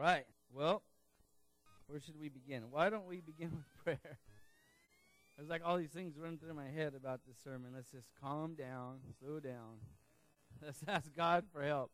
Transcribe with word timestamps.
right. 0.00 0.24
Well, 0.52 0.82
where 1.86 2.00
should 2.00 2.18
we 2.18 2.30
begin? 2.30 2.64
Why 2.70 2.88
don't 2.88 3.06
we 3.06 3.20
begin 3.20 3.50
with 3.54 3.84
prayer? 3.84 4.18
There's 5.36 5.48
like 5.48 5.62
all 5.64 5.76
these 5.76 5.90
things 5.90 6.14
running 6.18 6.38
through 6.38 6.54
my 6.54 6.68
head 6.68 6.94
about 6.94 7.20
this 7.26 7.36
sermon. 7.44 7.72
Let's 7.74 7.90
just 7.90 8.08
calm 8.22 8.54
down, 8.54 9.00
slow 9.18 9.40
down. 9.40 9.80
Let's 10.64 10.80
ask 10.88 11.14
God 11.14 11.44
for 11.52 11.62
help 11.62 11.90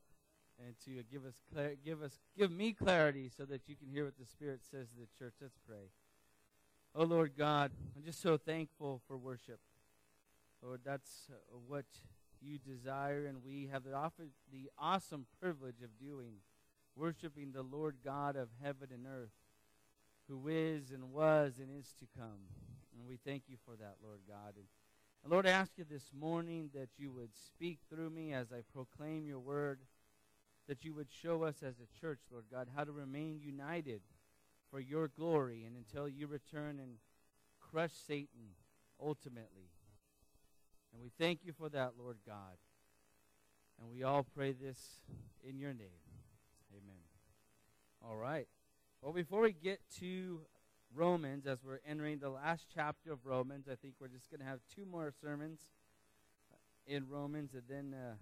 and 0.64 0.74
to 0.84 1.02
give 1.10 1.24
us 1.24 1.34
clar- 1.52 1.74
give 1.84 2.02
us 2.02 2.18
give 2.36 2.50
me 2.50 2.72
clarity 2.72 3.30
so 3.36 3.44
that 3.44 3.68
you 3.68 3.76
can 3.76 3.88
hear 3.88 4.04
what 4.04 4.18
the 4.18 4.26
Spirit 4.26 4.60
says 4.70 4.88
to 4.88 4.96
the 4.96 5.06
church. 5.18 5.34
Let's 5.40 5.58
pray. 5.66 5.90
Oh 6.94 7.04
Lord 7.04 7.32
God, 7.36 7.72
I'm 7.96 8.04
just 8.04 8.22
so 8.22 8.36
thankful 8.36 9.02
for 9.06 9.16
worship. 9.16 9.60
Lord, 10.62 10.80
that's 10.84 11.28
uh, 11.30 11.56
what 11.68 11.84
you 12.40 12.58
desire, 12.58 13.26
and 13.26 13.44
we 13.44 13.68
have 13.70 13.84
the, 13.84 13.90
the 14.50 14.70
awesome 14.78 15.26
privilege 15.40 15.82
of 15.82 15.98
doing, 15.98 16.36
worshiping 16.96 17.52
the 17.52 17.62
Lord 17.62 17.96
God 18.04 18.36
of 18.36 18.48
heaven 18.62 18.88
and 18.92 19.06
earth, 19.06 19.34
who 20.28 20.48
is 20.48 20.90
and 20.90 21.12
was 21.12 21.58
and 21.58 21.68
is 21.78 21.92
to 22.00 22.06
come. 22.18 22.48
And 22.98 23.06
we 23.06 23.18
thank 23.24 23.44
you 23.48 23.56
for 23.64 23.76
that, 23.76 23.96
Lord 24.02 24.20
God. 24.26 24.54
And, 24.56 25.32
Lord, 25.32 25.46
I 25.46 25.50
ask 25.50 25.72
you 25.76 25.84
this 25.88 26.10
morning 26.18 26.70
that 26.74 26.88
you 26.96 27.12
would 27.12 27.34
speak 27.34 27.78
through 27.90 28.10
me 28.10 28.32
as 28.32 28.52
I 28.52 28.62
proclaim 28.72 29.26
your 29.26 29.40
word, 29.40 29.80
that 30.68 30.84
you 30.84 30.94
would 30.94 31.10
show 31.10 31.44
us 31.44 31.62
as 31.62 31.74
a 31.78 32.00
church, 32.00 32.20
Lord 32.30 32.44
God, 32.50 32.68
how 32.74 32.84
to 32.84 32.92
remain 32.92 33.40
united 33.40 34.00
for 34.70 34.80
your 34.80 35.08
glory 35.08 35.64
and 35.64 35.76
until 35.76 36.08
you 36.08 36.26
return 36.26 36.80
and 36.80 36.96
crush 37.60 37.92
Satan 37.92 38.54
ultimately. 39.00 39.70
And 40.92 41.02
we 41.02 41.10
thank 41.18 41.40
you 41.44 41.52
for 41.52 41.68
that, 41.68 41.92
Lord 41.98 42.18
God. 42.26 42.56
And 43.78 43.90
we 43.90 44.02
all 44.02 44.24
pray 44.34 44.52
this 44.52 44.78
in 45.46 45.58
your 45.58 45.74
name. 45.74 46.05
Amen. 46.76 47.00
All 48.04 48.16
right. 48.16 48.46
Well, 49.00 49.12
before 49.12 49.40
we 49.40 49.52
get 49.52 49.80
to 50.00 50.40
Romans, 50.94 51.46
as 51.46 51.58
we're 51.64 51.80
entering 51.88 52.18
the 52.18 52.30
last 52.30 52.66
chapter 52.74 53.12
of 53.12 53.24
Romans, 53.24 53.66
I 53.70 53.76
think 53.76 53.94
we're 54.00 54.08
just 54.08 54.30
going 54.30 54.40
to 54.40 54.46
have 54.46 54.60
two 54.74 54.84
more 54.84 55.12
sermons 55.20 55.60
in 56.86 57.08
Romans 57.08 57.54
and 57.54 57.62
then 57.68 57.94
uh, 57.94 58.14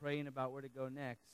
praying 0.00 0.26
about 0.26 0.52
where 0.52 0.62
to 0.62 0.68
go 0.68 0.88
next. 0.88 1.32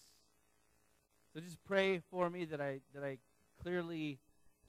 So 1.32 1.40
just 1.40 1.62
pray 1.64 2.00
for 2.10 2.30
me 2.30 2.44
that 2.46 2.60
I 2.60 2.80
that 2.94 3.04
I 3.04 3.18
clearly 3.62 4.18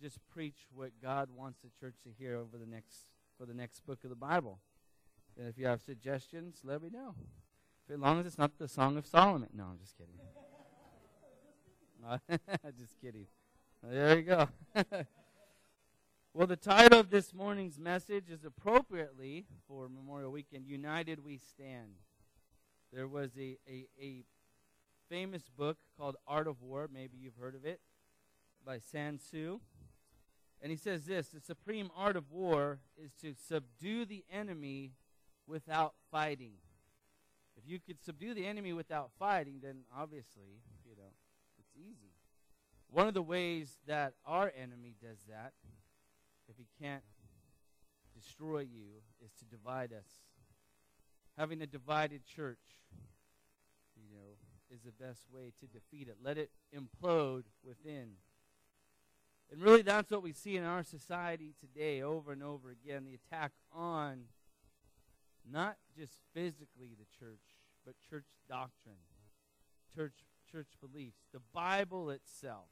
just 0.01 0.19
preach 0.29 0.67
what 0.73 0.91
God 1.01 1.29
wants 1.35 1.59
the 1.61 1.69
church 1.79 1.95
to 2.03 2.09
hear 2.17 2.35
over 2.35 2.57
the 2.57 2.65
next 2.65 3.09
for 3.37 3.45
the 3.45 3.53
next 3.53 3.85
book 3.85 4.03
of 4.03 4.09
the 4.09 4.15
Bible. 4.15 4.59
And 5.37 5.47
if 5.47 5.57
you 5.57 5.67
have 5.67 5.81
suggestions, 5.81 6.61
let 6.63 6.81
me 6.81 6.89
know. 6.89 7.15
As 7.91 7.99
long 7.99 8.19
as 8.19 8.25
it's 8.25 8.37
not 8.37 8.57
the 8.57 8.67
Song 8.67 8.97
of 8.97 9.05
Solomon. 9.05 9.49
No, 9.53 9.65
I'm 9.65 9.79
just 9.79 9.97
kidding. 9.97 10.15
just 12.77 12.99
kidding. 13.01 13.27
There 13.83 14.17
you 14.17 14.23
go. 14.23 14.47
well, 16.33 16.47
the 16.47 16.55
title 16.55 16.99
of 16.99 17.09
this 17.09 17.33
morning's 17.33 17.77
message 17.77 18.29
is 18.29 18.45
appropriately 18.45 19.45
for 19.67 19.89
Memorial 19.89 20.31
Weekend 20.31 20.67
United 20.67 21.23
We 21.23 21.37
Stand. 21.37 21.95
There 22.93 23.07
was 23.07 23.31
a, 23.37 23.57
a, 23.67 23.87
a 24.01 24.23
famous 25.09 25.43
book 25.57 25.77
called 25.97 26.15
Art 26.25 26.47
of 26.47 26.61
War. 26.61 26.89
Maybe 26.91 27.17
you've 27.17 27.37
heard 27.39 27.55
of 27.55 27.65
it 27.65 27.81
by 28.65 28.79
Sun 28.79 29.17
Tzu. 29.17 29.59
And 30.61 30.71
he 30.71 30.77
says 30.77 31.05
this 31.05 31.27
the 31.29 31.41
supreme 31.41 31.91
art 31.95 32.15
of 32.15 32.31
war 32.31 32.79
is 32.97 33.11
to 33.21 33.33
subdue 33.33 34.05
the 34.05 34.23
enemy 34.31 34.93
without 35.45 35.93
fighting. 36.09 36.53
If 37.57 37.69
you 37.69 37.79
could 37.79 38.03
subdue 38.03 38.33
the 38.33 38.45
enemy 38.45 38.71
without 38.71 39.11
fighting, 39.19 39.59
then 39.61 39.81
obviously, 39.95 40.61
easy. 41.77 42.13
One 42.89 43.07
of 43.07 43.13
the 43.13 43.21
ways 43.21 43.77
that 43.87 44.13
our 44.25 44.51
enemy 44.57 44.95
does 45.01 45.19
that, 45.29 45.53
if 46.47 46.55
he 46.57 46.67
can't 46.81 47.03
destroy 48.15 48.59
you, 48.59 49.01
is 49.23 49.31
to 49.39 49.45
divide 49.45 49.93
us. 49.93 50.07
Having 51.37 51.61
a 51.61 51.67
divided 51.67 52.25
church, 52.25 52.59
you 53.95 54.09
know, 54.09 54.37
is 54.73 54.81
the 54.81 54.91
best 54.91 55.21
way 55.31 55.53
to 55.59 55.67
defeat 55.67 56.07
it. 56.07 56.17
Let 56.23 56.37
it 56.37 56.49
implode 56.75 57.43
within. 57.63 58.13
And 59.51 59.61
really, 59.61 59.81
that's 59.81 60.11
what 60.11 60.23
we 60.23 60.33
see 60.33 60.57
in 60.57 60.63
our 60.63 60.83
society 60.83 61.53
today 61.59 62.01
over 62.01 62.31
and 62.31 62.43
over 62.43 62.69
again 62.69 63.05
the 63.05 63.13
attack 63.15 63.51
on 63.73 64.23
not 65.49 65.77
just 65.97 66.13
physically 66.33 66.95
the 66.97 67.05
church, 67.17 67.39
but 67.85 67.95
church 68.09 68.25
doctrine, 68.49 68.97
church, 69.95 70.25
church 70.51 70.67
beliefs, 70.81 71.19
the 71.33 71.41
Bible 71.53 72.09
itself. 72.09 72.69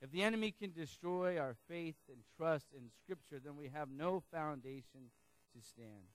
If 0.00 0.10
the 0.10 0.22
enemy 0.22 0.52
can 0.52 0.72
destroy 0.72 1.38
our 1.38 1.56
faith 1.68 1.96
and 2.08 2.18
trust 2.36 2.66
in 2.76 2.90
Scripture, 3.02 3.40
then 3.42 3.56
we 3.56 3.70
have 3.72 3.88
no 3.90 4.22
foundation 4.30 5.10
to 5.54 5.66
stand. 5.66 6.08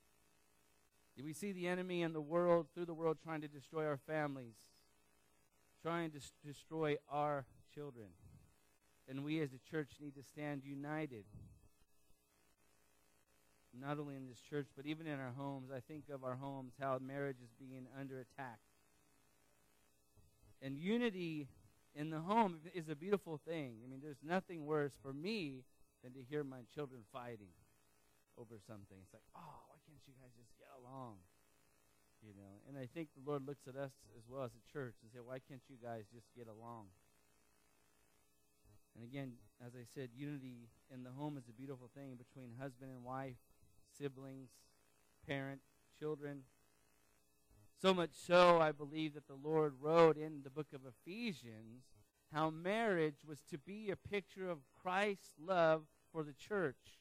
We 1.24 1.34
see 1.34 1.52
the 1.52 1.68
enemy 1.68 2.02
in 2.02 2.14
the 2.14 2.22
world, 2.22 2.68
through 2.74 2.86
the 2.86 2.96
world, 2.96 3.18
trying 3.24 3.42
to 3.42 3.47
destroy 3.47 3.86
our 3.86 4.00
families, 4.08 4.56
trying 5.84 6.09
to 6.12 6.19
destroy 6.44 6.98
our 7.09 7.46
children. 7.74 8.08
And 9.08 9.24
we 9.24 9.40
as 9.40 9.50
a 9.53 9.69
church 9.69 9.92
need 10.00 10.16
to 10.16 10.24
stand 10.24 10.63
united 10.63 11.25
not 13.80 14.00
only 14.00 14.16
in 14.16 14.28
this 14.28 14.42
church, 14.42 14.68
but 14.75 14.86
even 14.86 15.08
in 15.08 15.19
our 15.19 15.34
homes. 15.38 15.69
I 15.74 15.80
think 15.80 16.06
of 16.13 16.24
our 16.24 16.36
homes, 16.36 16.74
how 16.80 17.00
marriage 17.00 17.38
is 17.44 17.52
being 17.58 17.88
under 17.98 18.19
attack. 18.19 18.59
And 20.62 20.78
unity 20.78 21.48
in 21.96 22.10
the 22.10 22.20
home 22.20 22.60
is 22.74 22.90
a 22.90 22.96
beautiful 22.96 23.40
thing. 23.48 23.82
I 23.84 23.90
mean, 23.90 24.00
there's 24.02 24.22
nothing 24.24 24.66
worse 24.66 24.94
for 25.02 25.12
me 25.12 25.64
than 26.04 26.14
to 26.14 26.20
hear 26.30 26.44
my 26.44 26.62
children 26.74 27.02
fighting 27.12 27.54
over 28.38 28.58
something. 28.68 28.98
It's 29.02 29.14
like, 29.14 29.26
oh, 29.36 29.58
why 29.68 29.78
can't 29.86 30.02
you 30.08 30.14
guys 30.22 30.32
just 30.38 30.54
get 30.58 30.70
along? 30.78 31.18
You 32.22 32.38
know, 32.38 32.62
and 32.70 32.78
I 32.78 32.86
think 32.94 33.10
the 33.18 33.26
Lord 33.26 33.48
looks 33.48 33.66
at 33.68 33.76
us 33.76 33.92
as 34.14 34.22
well 34.30 34.44
as 34.44 34.52
a 34.54 34.64
church 34.72 34.94
and 35.02 35.10
say, 35.10 35.20
why 35.26 35.42
can't 35.42 35.62
you 35.68 35.78
guys 35.82 36.06
just 36.14 36.30
get 36.38 36.46
along? 36.46 36.86
And 38.94 39.04
again, 39.04 39.34
as 39.66 39.74
I 39.74 39.90
said, 39.96 40.10
unity 40.14 40.70
in 40.94 41.02
the 41.02 41.10
home 41.10 41.38
is 41.38 41.50
a 41.50 41.54
beautiful 41.54 41.90
thing 41.96 42.20
between 42.22 42.54
husband 42.60 42.92
and 42.92 43.04
wife, 43.04 43.40
siblings, 43.98 44.50
parent, 45.26 45.62
children. 45.98 46.44
So 47.81 47.96
much 47.96 48.12
so, 48.14 48.59
I 48.62 48.72
believe 48.72 49.16
that 49.16 49.25
the 49.25 49.40
Lord 49.44 49.74
wrote 49.81 50.16
in 50.16 50.42
the 50.44 50.52
book 50.52 50.68
of 50.72 50.81
Ephesians 50.86 51.86
how 52.31 52.52
marriage 52.52 53.25
was 53.28 53.42
to 53.50 53.58
be 53.58 53.90
a 53.90 53.96
picture 53.96 54.47
of 54.47 54.59
Christ's 54.84 55.34
love 55.44 55.86
for 56.14 56.24
the 56.24 56.34
church. 56.34 57.00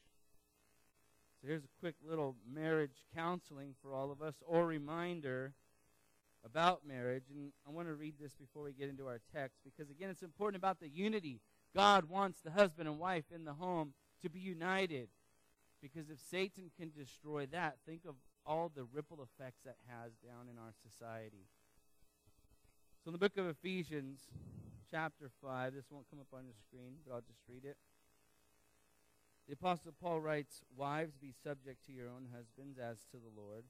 So 1.39 1.47
here's 1.47 1.63
a 1.63 1.79
quick 1.79 1.93
little 2.03 2.35
marriage 2.51 3.05
counseling 3.15 3.75
for 3.79 3.93
all 3.93 4.11
of 4.11 4.23
us 4.23 4.33
or 4.43 4.65
reminder 4.65 5.53
about 6.43 6.81
marriage. 6.83 7.25
And 7.31 7.51
I 7.67 7.69
want 7.69 7.87
to 7.87 7.93
read 7.93 8.15
this 8.19 8.33
before 8.33 8.63
we 8.63 8.73
get 8.73 8.89
into 8.89 9.05
our 9.05 9.21
text 9.31 9.59
because, 9.63 9.91
again, 9.91 10.09
it's 10.09 10.23
important 10.23 10.59
about 10.59 10.79
the 10.79 10.89
unity. 10.89 11.41
God 11.75 12.05
wants 12.05 12.41
the 12.41 12.51
husband 12.51 12.89
and 12.89 12.97
wife 12.97 13.25
in 13.31 13.45
the 13.45 13.53
home 13.53 13.93
to 14.23 14.31
be 14.31 14.39
united. 14.39 15.09
Because 15.79 16.09
if 16.09 16.17
Satan 16.19 16.71
can 16.75 16.89
destroy 16.89 17.45
that, 17.51 17.77
think 17.85 18.01
of 18.07 18.15
all 18.45 18.71
the 18.73 18.83
ripple 18.83 19.19
effects 19.21 19.61
that 19.65 19.77
has 19.87 20.13
down 20.23 20.47
in 20.49 20.57
our 20.57 20.73
society. 20.81 21.45
So 23.03 23.09
in 23.09 23.13
the 23.13 23.19
book 23.19 23.37
of 23.37 23.47
Ephesians, 23.47 24.19
chapter 24.89 25.29
5, 25.41 25.73
this 25.73 25.85
won't 25.89 26.09
come 26.09 26.19
up 26.19 26.33
on 26.33 26.45
the 26.47 26.53
screen, 26.53 26.95
but 27.05 27.13
I'll 27.13 27.21
just 27.21 27.41
read 27.49 27.65
it. 27.65 27.77
The 29.47 29.53
Apostle 29.53 29.93
Paul 29.99 30.21
writes, 30.21 30.61
Wives, 30.75 31.15
be 31.19 31.33
subject 31.43 31.85
to 31.85 31.91
your 31.91 32.07
own 32.07 32.27
husbands 32.35 32.77
as 32.77 32.99
to 33.11 33.17
the 33.17 33.31
Lord. 33.35 33.63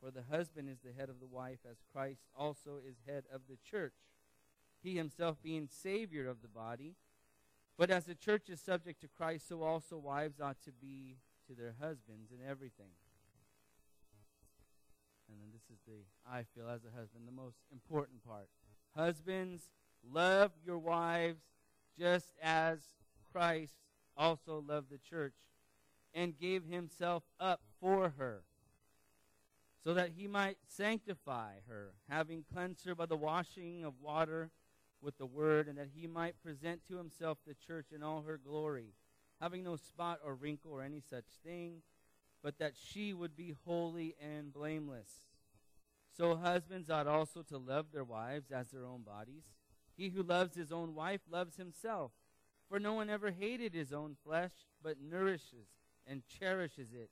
For 0.00 0.10
the 0.10 0.24
husband 0.30 0.68
is 0.68 0.78
the 0.84 0.92
head 0.92 1.08
of 1.08 1.20
the 1.20 1.26
wife, 1.26 1.58
as 1.68 1.78
Christ 1.92 2.20
also 2.36 2.78
is 2.86 2.96
head 3.06 3.24
of 3.32 3.42
the 3.48 3.56
church, 3.68 3.94
he 4.82 4.96
himself 4.96 5.38
being 5.42 5.68
Savior 5.68 6.28
of 6.28 6.42
the 6.42 6.48
body. 6.48 6.94
But 7.76 7.90
as 7.90 8.04
the 8.04 8.14
church 8.14 8.48
is 8.48 8.60
subject 8.60 9.00
to 9.00 9.08
Christ, 9.08 9.48
so 9.48 9.62
also 9.62 9.98
wives 9.98 10.40
ought 10.40 10.62
to 10.64 10.72
be 10.72 11.16
to 11.48 11.54
their 11.54 11.74
husbands 11.80 12.30
in 12.30 12.38
everything. 12.46 12.92
And 15.28 15.40
then 15.40 15.48
this 15.52 15.62
is 15.70 15.82
the, 15.86 16.04
I 16.30 16.44
feel 16.54 16.68
as 16.68 16.82
a 16.84 16.96
husband, 16.96 17.26
the 17.26 17.32
most 17.32 17.58
important 17.72 18.24
part. 18.24 18.48
Husbands, 18.94 19.68
love 20.08 20.52
your 20.64 20.78
wives 20.78 21.42
just 21.98 22.34
as 22.42 22.80
Christ 23.32 23.74
also 24.16 24.64
loved 24.66 24.90
the 24.90 24.98
church 24.98 25.34
and 26.14 26.38
gave 26.38 26.64
himself 26.64 27.24
up 27.38 27.60
for 27.80 28.14
her, 28.16 28.42
so 29.84 29.92
that 29.94 30.12
he 30.16 30.26
might 30.26 30.56
sanctify 30.66 31.52
her, 31.68 31.92
having 32.08 32.44
cleansed 32.50 32.86
her 32.86 32.94
by 32.94 33.06
the 33.06 33.16
washing 33.16 33.84
of 33.84 34.00
water 34.00 34.50
with 35.02 35.18
the 35.18 35.26
word, 35.26 35.68
and 35.68 35.76
that 35.76 35.90
he 35.94 36.06
might 36.06 36.42
present 36.42 36.80
to 36.88 36.96
himself 36.96 37.38
the 37.46 37.54
church 37.54 37.86
in 37.94 38.02
all 38.02 38.22
her 38.22 38.38
glory, 38.38 38.94
having 39.40 39.62
no 39.62 39.76
spot 39.76 40.18
or 40.24 40.34
wrinkle 40.34 40.72
or 40.72 40.82
any 40.82 41.00
such 41.00 41.26
thing, 41.44 41.82
but 42.46 42.60
that 42.60 42.74
she 42.76 43.12
would 43.12 43.34
be 43.34 43.56
holy 43.64 44.14
and 44.20 44.52
blameless. 44.52 45.10
So 46.16 46.36
husbands 46.36 46.88
ought 46.88 47.08
also 47.08 47.42
to 47.42 47.58
love 47.58 47.86
their 47.92 48.04
wives 48.04 48.52
as 48.52 48.68
their 48.68 48.86
own 48.86 49.02
bodies. 49.02 49.42
He 49.96 50.10
who 50.10 50.22
loves 50.22 50.54
his 50.54 50.70
own 50.70 50.94
wife 50.94 51.22
loves 51.28 51.56
himself. 51.56 52.12
For 52.68 52.78
no 52.78 52.94
one 52.94 53.10
ever 53.10 53.32
hated 53.32 53.74
his 53.74 53.92
own 53.92 54.14
flesh, 54.24 54.52
but 54.80 55.00
nourishes 55.02 55.66
and 56.06 56.22
cherishes 56.38 56.92
it, 56.92 57.10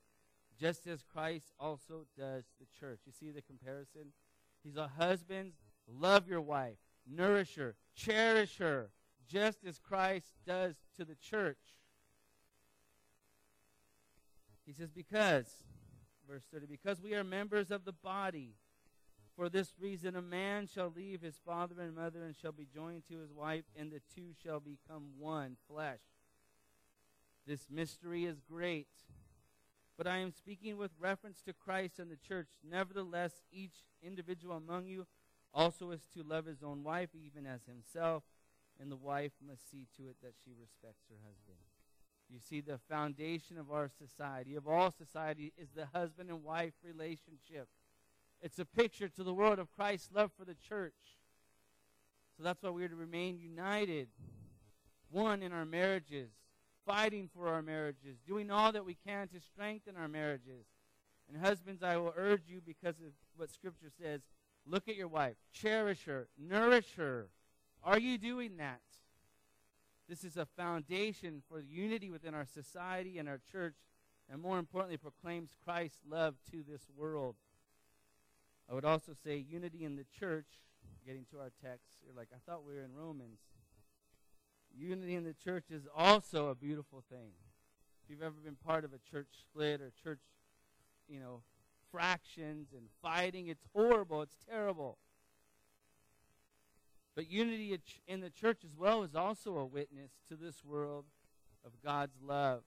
just 0.57 0.87
as 0.87 1.03
Christ 1.03 1.51
also 1.59 2.05
does 2.17 2.45
the 2.57 2.67
church. 2.79 3.01
You 3.05 3.11
see 3.11 3.31
the 3.31 3.41
comparison? 3.41 4.13
He's 4.63 4.77
a 4.77 4.87
husband, 4.87 5.51
love 5.85 6.29
your 6.29 6.39
wife, 6.39 6.77
nourish 7.05 7.55
her, 7.55 7.75
cherish 7.93 8.57
her, 8.59 8.91
just 9.27 9.65
as 9.65 9.79
Christ 9.79 10.27
does 10.47 10.75
to 10.95 11.03
the 11.03 11.15
church. 11.15 11.57
He 14.65 14.73
says, 14.73 14.89
Because, 14.89 15.45
verse 16.27 16.43
30, 16.51 16.65
because 16.65 17.01
we 17.01 17.13
are 17.13 17.23
members 17.23 17.71
of 17.71 17.85
the 17.85 17.93
body. 17.93 18.55
For 19.35 19.49
this 19.49 19.73
reason, 19.79 20.15
a 20.15 20.21
man 20.21 20.65
shall 20.65 20.93
leave 20.95 21.21
his 21.21 21.35
father 21.45 21.75
and 21.81 21.93
mother 21.93 22.23
and 22.23 22.35
shall 22.35 22.53
be 22.53 22.65
joined 22.73 23.03
to 23.09 23.19
his 23.19 23.33
wife, 23.33 23.65
and 23.77 23.91
the 23.91 24.01
two 24.15 24.29
shall 24.41 24.61
become 24.61 25.09
one 25.19 25.57
flesh. 25.69 25.99
This 27.45 27.67
mystery 27.69 28.25
is 28.25 28.39
great, 28.39 28.87
but 29.97 30.07
I 30.07 30.17
am 30.17 30.31
speaking 30.31 30.77
with 30.77 30.91
reference 30.99 31.41
to 31.41 31.53
Christ 31.53 31.99
and 31.99 32.09
the 32.09 32.15
church. 32.15 32.47
Nevertheless, 32.67 33.33
each 33.51 33.83
individual 34.01 34.55
among 34.55 34.87
you 34.87 35.05
also 35.53 35.91
is 35.91 36.07
to 36.13 36.23
love 36.23 36.45
his 36.45 36.63
own 36.63 36.83
wife, 36.83 37.09
even 37.13 37.45
as 37.45 37.61
himself, 37.65 38.23
and 38.79 38.89
the 38.89 38.95
wife 38.95 39.33
must 39.45 39.69
see 39.69 39.85
to 39.97 40.07
it 40.07 40.15
that 40.23 40.33
she 40.43 40.51
respects 40.59 41.03
her 41.09 41.17
husband. 41.23 41.57
You 42.29 42.39
see, 42.39 42.61
the 42.61 42.79
foundation 42.89 43.57
of 43.57 43.71
our 43.71 43.89
society, 43.89 44.55
of 44.55 44.67
all 44.67 44.91
society, 44.91 45.53
is 45.57 45.69
the 45.75 45.87
husband 45.93 46.29
and 46.29 46.43
wife 46.43 46.73
relationship. 46.83 47.67
It's 48.41 48.59
a 48.59 48.65
picture 48.65 49.07
to 49.09 49.23
the 49.23 49.33
world 49.33 49.59
of 49.59 49.71
Christ's 49.71 50.09
love 50.13 50.31
for 50.37 50.45
the 50.45 50.55
church. 50.55 50.93
So 52.37 52.43
that's 52.43 52.63
why 52.63 52.69
we're 52.71 52.89
to 52.89 52.95
remain 52.95 53.39
united, 53.39 54.09
one 55.09 55.41
in 55.41 55.53
our 55.53 55.65
marriages, 55.65 56.31
fighting 56.85 57.29
for 57.33 57.47
our 57.47 57.61
marriages, 57.61 58.17
doing 58.27 58.51
all 58.51 58.71
that 58.71 58.85
we 58.85 58.97
can 59.07 59.27
to 59.29 59.39
strengthen 59.39 59.95
our 59.95 60.07
marriages. 60.07 60.65
And 61.27 61.43
husbands, 61.43 61.81
I 61.81 61.97
will 61.97 62.13
urge 62.15 62.43
you 62.47 62.61
because 62.65 62.95
of 62.99 63.13
what 63.37 63.49
Scripture 63.49 63.91
says 64.01 64.21
look 64.67 64.87
at 64.87 64.95
your 64.95 65.07
wife, 65.07 65.35
cherish 65.53 66.05
her, 66.05 66.27
nourish 66.37 66.95
her. 66.95 67.29
Are 67.83 67.99
you 67.99 68.17
doing 68.17 68.57
that? 68.57 68.81
This 70.07 70.23
is 70.23 70.37
a 70.37 70.45
foundation 70.45 71.41
for 71.49 71.59
unity 71.59 72.11
within 72.11 72.35
our 72.35 72.45
society 72.45 73.17
and 73.17 73.27
our 73.27 73.39
church, 73.51 73.75
and 74.31 74.41
more 74.41 74.59
importantly, 74.59 74.97
proclaims 74.97 75.49
Christ's 75.63 76.01
love 76.07 76.35
to 76.51 76.63
this 76.63 76.83
world. 76.95 77.35
I 78.69 78.73
would 78.73 78.85
also 78.85 79.13
say 79.23 79.37
unity 79.37 79.83
in 79.83 79.95
the 79.95 80.05
church, 80.19 80.45
getting 81.05 81.25
to 81.31 81.39
our 81.39 81.51
text, 81.63 81.85
you're 82.05 82.15
like, 82.15 82.29
I 82.33 82.37
thought 82.45 82.65
we 82.65 82.73
were 82.73 82.83
in 82.83 82.93
Romans. 82.95 83.39
Unity 84.77 85.15
in 85.15 85.23
the 85.23 85.33
church 85.33 85.65
is 85.71 85.87
also 85.95 86.49
a 86.49 86.55
beautiful 86.55 87.03
thing. 87.09 87.31
If 88.03 88.09
you've 88.09 88.21
ever 88.21 88.35
been 88.43 88.57
part 88.63 88.83
of 88.85 88.91
a 88.93 88.99
church 89.09 89.27
split 89.41 89.81
or 89.81 89.91
church, 90.03 90.19
you 91.07 91.19
know, 91.19 91.41
fractions 91.91 92.67
and 92.73 92.87
fighting, 93.01 93.47
it's 93.47 93.65
horrible, 93.73 94.21
it's 94.21 94.37
terrible. 94.47 94.97
But 97.15 97.31
unity 97.31 97.79
in 98.07 98.19
the 98.19 98.29
church 98.29 98.63
as 98.65 98.75
well 98.77 99.03
is 99.03 99.15
also 99.15 99.57
a 99.57 99.65
witness 99.65 100.11
to 100.29 100.35
this 100.35 100.63
world 100.63 101.05
of 101.65 101.71
God's 101.83 102.21
love. 102.21 102.63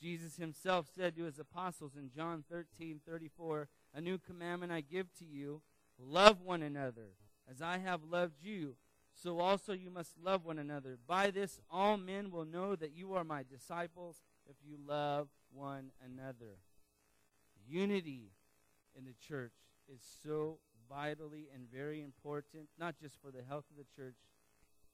Jesus 0.00 0.36
himself 0.36 0.88
said 0.94 1.16
to 1.16 1.24
his 1.24 1.38
apostles 1.38 1.92
in 1.96 2.10
John 2.14 2.44
13 2.50 3.00
34, 3.06 3.68
A 3.94 4.00
new 4.00 4.18
commandment 4.18 4.72
I 4.72 4.80
give 4.80 5.12
to 5.18 5.24
you 5.24 5.62
love 5.98 6.42
one 6.42 6.62
another. 6.62 7.12
As 7.48 7.62
I 7.62 7.78
have 7.78 8.02
loved 8.02 8.42
you, 8.42 8.76
so 9.14 9.38
also 9.38 9.72
you 9.72 9.90
must 9.90 10.18
love 10.22 10.44
one 10.44 10.58
another. 10.58 10.98
By 11.06 11.30
this, 11.30 11.60
all 11.70 11.96
men 11.96 12.30
will 12.30 12.44
know 12.44 12.76
that 12.76 12.92
you 12.92 13.14
are 13.14 13.24
my 13.24 13.44
disciples 13.44 14.20
if 14.48 14.56
you 14.62 14.76
love 14.86 15.28
one 15.52 15.90
another. 16.04 16.58
Unity 17.66 18.32
in 18.96 19.04
the 19.04 19.14
church 19.26 19.54
is 19.88 20.00
so 20.22 20.58
vitally 20.88 21.48
and 21.54 21.70
very 21.72 22.02
important, 22.02 22.68
not 22.78 22.96
just 23.00 23.16
for 23.22 23.30
the 23.30 23.42
health 23.48 23.64
of 23.70 23.76
the 23.76 23.86
church, 23.94 24.16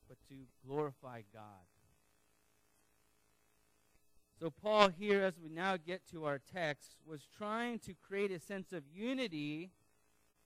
but 0.09 0.19
to 0.29 0.35
glorify 0.67 1.23
God. 1.33 1.67
So, 4.39 4.51
Paul, 4.51 4.89
here, 4.89 5.23
as 5.23 5.39
we 5.39 5.49
now 5.49 5.77
get 5.77 6.05
to 6.11 6.25
our 6.25 6.41
text, 6.41 6.97
was 7.07 7.29
trying 7.37 7.79
to 7.81 7.95
create 7.95 8.33
a 8.33 8.41
sense 8.41 8.73
of 8.73 8.83
unity. 8.93 9.71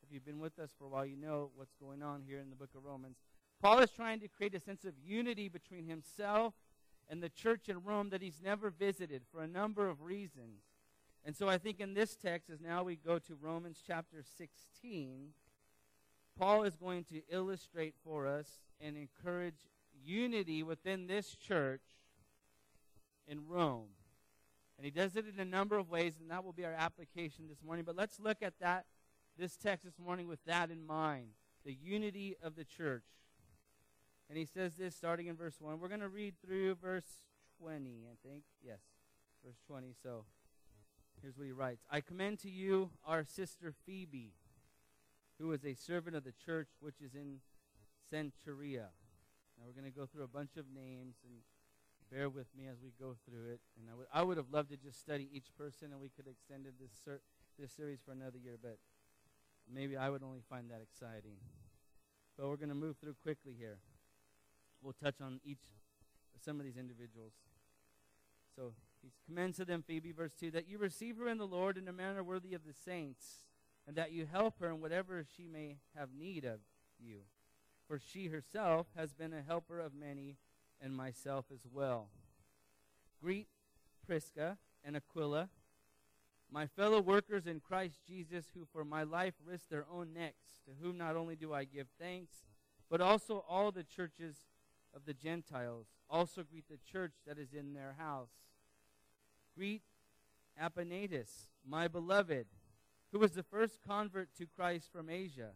If 0.02 0.12
you've 0.12 0.26
been 0.26 0.38
with 0.38 0.58
us 0.58 0.70
for 0.78 0.84
a 0.84 0.88
while, 0.88 1.06
you 1.06 1.16
know 1.16 1.50
what's 1.56 1.74
going 1.80 2.02
on 2.02 2.22
here 2.26 2.38
in 2.38 2.50
the 2.50 2.56
book 2.56 2.70
of 2.76 2.84
Romans. 2.84 3.16
Paul 3.60 3.78
is 3.78 3.90
trying 3.90 4.20
to 4.20 4.28
create 4.28 4.54
a 4.54 4.60
sense 4.60 4.84
of 4.84 4.92
unity 5.02 5.48
between 5.48 5.86
himself 5.86 6.52
and 7.08 7.22
the 7.22 7.30
church 7.30 7.68
in 7.68 7.82
Rome 7.82 8.10
that 8.10 8.20
he's 8.20 8.42
never 8.42 8.68
visited 8.68 9.22
for 9.32 9.42
a 9.42 9.48
number 9.48 9.88
of 9.88 10.02
reasons. 10.02 10.60
And 11.26 11.36
so 11.36 11.48
I 11.48 11.58
think 11.58 11.80
in 11.80 11.92
this 11.92 12.14
text, 12.14 12.50
as 12.50 12.60
now 12.60 12.84
we 12.84 12.94
go 12.94 13.18
to 13.18 13.34
Romans 13.34 13.82
chapter 13.84 14.22
16, 14.38 15.30
Paul 16.38 16.62
is 16.62 16.76
going 16.76 17.02
to 17.06 17.20
illustrate 17.28 17.94
for 18.04 18.28
us 18.28 18.46
and 18.80 18.96
encourage 18.96 19.66
unity 20.04 20.62
within 20.62 21.08
this 21.08 21.34
church 21.34 21.82
in 23.26 23.44
Rome. 23.48 23.88
And 24.78 24.84
he 24.84 24.92
does 24.92 25.16
it 25.16 25.24
in 25.26 25.40
a 25.40 25.44
number 25.44 25.76
of 25.76 25.90
ways, 25.90 26.14
and 26.20 26.30
that 26.30 26.44
will 26.44 26.52
be 26.52 26.64
our 26.64 26.72
application 26.72 27.48
this 27.48 27.60
morning. 27.60 27.84
But 27.84 27.96
let's 27.96 28.20
look 28.20 28.40
at 28.40 28.60
that, 28.60 28.86
this 29.36 29.56
text 29.56 29.84
this 29.84 29.98
morning 29.98 30.28
with 30.28 30.44
that 30.44 30.70
in 30.70 30.86
mind 30.86 31.30
the 31.64 31.74
unity 31.74 32.36
of 32.40 32.54
the 32.54 32.64
church. 32.64 33.02
And 34.28 34.38
he 34.38 34.44
says 34.44 34.76
this 34.76 34.94
starting 34.94 35.26
in 35.26 35.34
verse 35.34 35.56
1. 35.60 35.80
We're 35.80 35.88
going 35.88 36.00
to 36.00 36.08
read 36.08 36.34
through 36.40 36.76
verse 36.76 37.18
20, 37.60 38.04
I 38.08 38.28
think. 38.28 38.44
Yes, 38.64 38.78
verse 39.44 39.58
20. 39.66 39.92
So 40.00 40.24
Here's 41.22 41.36
what 41.36 41.46
he 41.46 41.52
writes 41.52 41.84
I 41.90 42.00
commend 42.00 42.38
to 42.40 42.50
you 42.50 42.90
our 43.04 43.24
sister 43.24 43.74
Phoebe, 43.84 44.32
who 45.38 45.52
is 45.52 45.64
a 45.64 45.74
servant 45.74 46.16
of 46.16 46.24
the 46.24 46.32
church 46.44 46.68
which 46.80 47.00
is 47.00 47.14
in 47.14 47.40
Cenchrea. 48.12 48.88
Now 49.56 49.64
we're 49.66 49.80
going 49.80 49.90
to 49.90 49.98
go 49.98 50.06
through 50.06 50.24
a 50.24 50.28
bunch 50.28 50.56
of 50.56 50.66
names 50.74 51.16
and 51.24 51.40
bear 52.10 52.28
with 52.28 52.46
me 52.56 52.66
as 52.66 52.76
we 52.82 52.92
go 53.00 53.16
through 53.28 53.52
it. 53.52 53.60
And 53.80 53.88
I 53.90 53.94
would, 53.96 54.06
I 54.12 54.22
would 54.22 54.36
have 54.36 54.50
loved 54.52 54.70
to 54.70 54.76
just 54.76 55.00
study 55.00 55.28
each 55.32 55.48
person 55.58 55.92
and 55.92 56.00
we 56.00 56.08
could 56.08 56.26
have 56.26 56.34
extended 56.34 56.74
this, 56.80 56.90
ser- 57.04 57.22
this 57.58 57.72
series 57.72 57.98
for 58.04 58.12
another 58.12 58.38
year, 58.38 58.56
but 58.60 58.78
maybe 59.72 59.96
I 59.96 60.10
would 60.10 60.22
only 60.22 60.42
find 60.48 60.70
that 60.70 60.80
exciting. 60.82 61.36
But 62.36 62.48
we're 62.48 62.56
going 62.56 62.68
to 62.68 62.74
move 62.74 62.96
through 62.98 63.16
quickly 63.22 63.54
here. 63.58 63.78
We'll 64.82 64.94
touch 65.02 65.20
on 65.20 65.40
each, 65.44 65.58
some 66.44 66.60
of 66.60 66.66
these 66.66 66.76
individuals. 66.76 67.32
So 68.54 68.72
he 69.06 69.12
commends 69.24 69.58
to 69.58 69.64
them, 69.64 69.84
Phoebe, 69.86 70.12
verse 70.12 70.32
2, 70.38 70.50
that 70.52 70.68
you 70.68 70.78
receive 70.78 71.16
her 71.18 71.28
in 71.28 71.38
the 71.38 71.46
Lord 71.46 71.78
in 71.78 71.86
a 71.86 71.92
manner 71.92 72.24
worthy 72.24 72.54
of 72.54 72.64
the 72.64 72.72
saints, 72.72 73.44
and 73.86 73.96
that 73.96 74.10
you 74.10 74.26
help 74.26 74.58
her 74.58 74.68
in 74.68 74.80
whatever 74.80 75.24
she 75.36 75.46
may 75.46 75.76
have 75.96 76.08
need 76.12 76.44
of 76.44 76.60
you. 76.98 77.20
For 77.86 78.00
she 78.00 78.26
herself 78.26 78.88
has 78.96 79.14
been 79.14 79.32
a 79.32 79.42
helper 79.46 79.78
of 79.78 79.94
many, 79.94 80.38
and 80.80 80.94
myself 80.94 81.46
as 81.52 81.60
well. 81.72 82.08
Greet 83.22 83.48
Prisca 84.04 84.58
and 84.84 84.96
Aquila, 84.96 85.48
my 86.50 86.66
fellow 86.66 87.00
workers 87.00 87.46
in 87.46 87.60
Christ 87.60 88.00
Jesus, 88.06 88.46
who 88.54 88.66
for 88.72 88.84
my 88.84 89.02
life 89.02 89.34
risked 89.44 89.70
their 89.70 89.86
own 89.92 90.12
necks, 90.12 90.60
to 90.64 90.72
whom 90.80 90.98
not 90.98 91.16
only 91.16 91.36
do 91.36 91.52
I 91.54 91.64
give 91.64 91.86
thanks, 91.98 92.34
but 92.90 93.00
also 93.00 93.44
all 93.48 93.70
the 93.70 93.84
churches 93.84 94.36
of 94.94 95.04
the 95.04 95.14
Gentiles. 95.14 95.86
Also 96.08 96.42
greet 96.42 96.68
the 96.68 96.78
church 96.90 97.14
that 97.26 97.38
is 97.38 97.52
in 97.52 97.72
their 97.72 97.96
house. 97.98 98.30
Greet 99.56 99.82
Epaenetus, 100.62 101.48
my 101.66 101.88
beloved, 101.88 102.46
who 103.10 103.18
was 103.18 103.32
the 103.32 103.42
first 103.42 103.78
convert 103.86 104.28
to 104.36 104.44
Christ 104.44 104.90
from 104.92 105.08
Asia. 105.08 105.52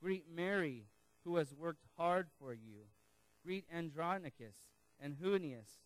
Greet 0.00 0.26
Mary, 0.32 0.84
who 1.24 1.36
has 1.36 1.52
worked 1.52 1.84
hard 1.96 2.28
for 2.38 2.52
you. 2.54 2.86
Greet 3.44 3.64
Andronicus 3.74 4.54
and 5.00 5.16
Junias, 5.16 5.80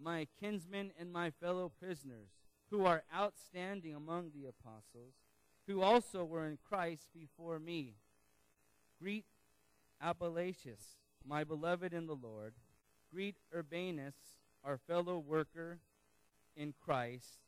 my 0.00 0.28
kinsmen 0.38 0.92
and 0.96 1.12
my 1.12 1.30
fellow 1.30 1.72
prisoners, 1.80 2.28
who 2.70 2.86
are 2.86 3.02
outstanding 3.12 3.96
among 3.96 4.30
the 4.32 4.46
apostles, 4.46 5.14
who 5.66 5.82
also 5.82 6.24
were 6.24 6.46
in 6.46 6.58
Christ 6.68 7.08
before 7.12 7.58
me. 7.58 7.94
Greet 9.00 9.24
Apelles, 10.00 10.98
my 11.26 11.42
beloved 11.42 11.92
in 11.92 12.06
the 12.06 12.14
Lord. 12.14 12.54
Greet 13.12 13.36
Urbanus, 13.52 14.14
our 14.64 14.78
fellow 14.78 15.18
worker 15.18 15.78
in 16.56 16.74
Christ, 16.84 17.38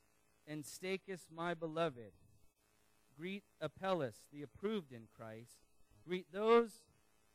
and 0.46 0.64
Stachys, 0.64 1.26
my 1.34 1.54
beloved. 1.54 2.12
Greet 3.16 3.44
Apelles, 3.60 4.26
the 4.32 4.42
approved 4.42 4.92
in 4.92 5.02
Christ. 5.16 5.58
Greet 6.06 6.26
those 6.32 6.82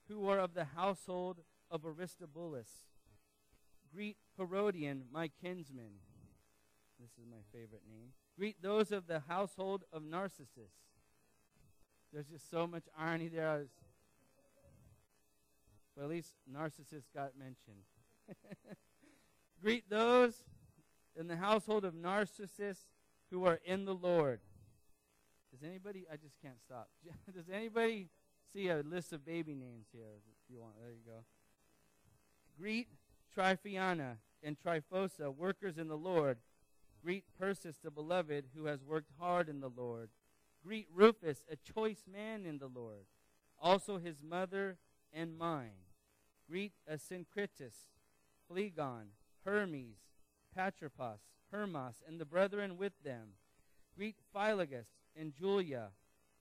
who 0.08 0.28
are 0.28 0.40
of 0.40 0.54
the 0.54 0.66
household 0.76 1.38
of 1.72 1.86
Aristobulus. 1.86 2.70
Greet 3.94 4.18
Herodion, 4.38 5.06
my 5.12 5.30
kinsman. 5.42 6.02
This 7.00 7.12
is 7.12 7.26
my 7.30 7.42
favorite 7.54 7.84
name. 7.88 8.10
Greet 8.38 8.62
those 8.62 8.92
of 8.92 9.08
the 9.08 9.22
household 9.28 9.84
of 9.94 10.04
Narcissus. 10.04 10.74
There's 12.12 12.28
just 12.28 12.50
so 12.50 12.68
much 12.68 12.84
irony 12.98 13.30
there. 13.30 13.66
But 15.96 16.04
at 16.04 16.10
least 16.10 16.34
Narcissus 16.52 17.06
got 17.14 17.38
mentioned. 17.38 17.86
Greet 19.62 19.90
those 19.90 20.44
in 21.16 21.28
the 21.28 21.38
household 21.38 21.86
of 21.86 21.94
narcissists 21.94 22.86
who 23.32 23.46
are 23.46 23.60
in 23.66 23.86
the 23.86 23.94
Lord. 23.94 24.40
Does 25.52 25.68
anybody? 25.68 26.06
I 26.12 26.16
just 26.16 26.36
can't 26.42 26.60
stop. 26.66 26.90
Does 27.34 27.50
anybody 27.52 28.10
see 28.54 28.70
a 28.70 28.78
list 28.78 29.14
of 29.14 29.26
baby 29.26 29.56
names 29.56 29.88
here? 29.92 30.04
If 30.18 30.54
you 30.54 30.60
want, 30.60 30.74
there 30.80 30.92
you 30.92 31.04
go. 31.06 31.24
Greet 32.60 32.88
Tryphaena 33.36 34.18
and 34.44 34.58
Tryphosa, 34.60 35.36
workers 35.36 35.78
in 35.78 35.88
the 35.88 35.98
Lord. 35.98 36.38
Greet 37.04 37.24
Persis, 37.40 37.78
the 37.82 37.92
beloved, 37.92 38.46
who 38.56 38.66
has 38.66 38.84
worked 38.84 39.12
hard 39.20 39.48
in 39.48 39.62
the 39.62 39.70
Lord. 39.70 40.10
Greet 40.64 40.88
Rufus, 40.94 41.44
a 41.50 41.56
choice 41.56 42.04
man 42.12 42.46
in 42.46 42.58
the 42.58 42.68
Lord, 42.68 43.06
also 43.62 43.98
his 43.98 44.18
mother 44.22 44.78
and 45.14 45.38
mine. 45.38 45.86
Greet 46.50 46.74
Asyncritus, 46.92 47.86
Phlegon, 48.50 49.12
Hermes, 49.46 49.98
Patrobas, 50.60 51.20
Hermas, 51.52 52.04
and 52.06 52.20
the 52.20 52.26
brethren 52.26 52.78
with 52.78 52.92
them. 53.04 53.36
Greet 53.96 54.18
Philologus 54.36 54.88
and 55.16 55.34
Julia, 55.34 55.92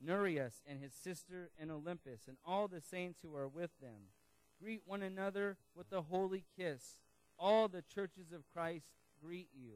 Nereus 0.00 0.62
and 0.66 0.80
his 0.80 0.92
sister 0.92 1.50
and 1.56 1.70
Olympas, 1.70 2.26
and 2.26 2.36
all 2.44 2.66
the 2.66 2.80
saints 2.80 3.20
who 3.22 3.36
are 3.36 3.46
with 3.46 3.70
them. 3.80 4.10
Greet 4.60 4.82
one 4.84 5.02
another 5.02 5.56
with 5.74 5.92
a 5.92 6.02
holy 6.02 6.44
kiss. 6.56 6.98
All 7.38 7.68
the 7.68 7.82
churches 7.82 8.32
of 8.32 8.48
Christ 8.52 8.86
greet 9.22 9.50
you. 9.54 9.74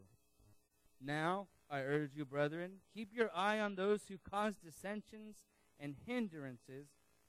Now, 1.01 1.47
I 1.71 1.81
urge 1.81 2.17
you, 2.17 2.25
brethren, 2.25 2.79
keep 2.93 3.11
your 3.15 3.31
eye 3.35 3.61
on 3.61 3.77
those 3.77 4.03
who 4.09 4.19
cause 4.29 4.55
dissensions 4.57 5.37
and 5.79 5.95
hindrances 6.05 6.89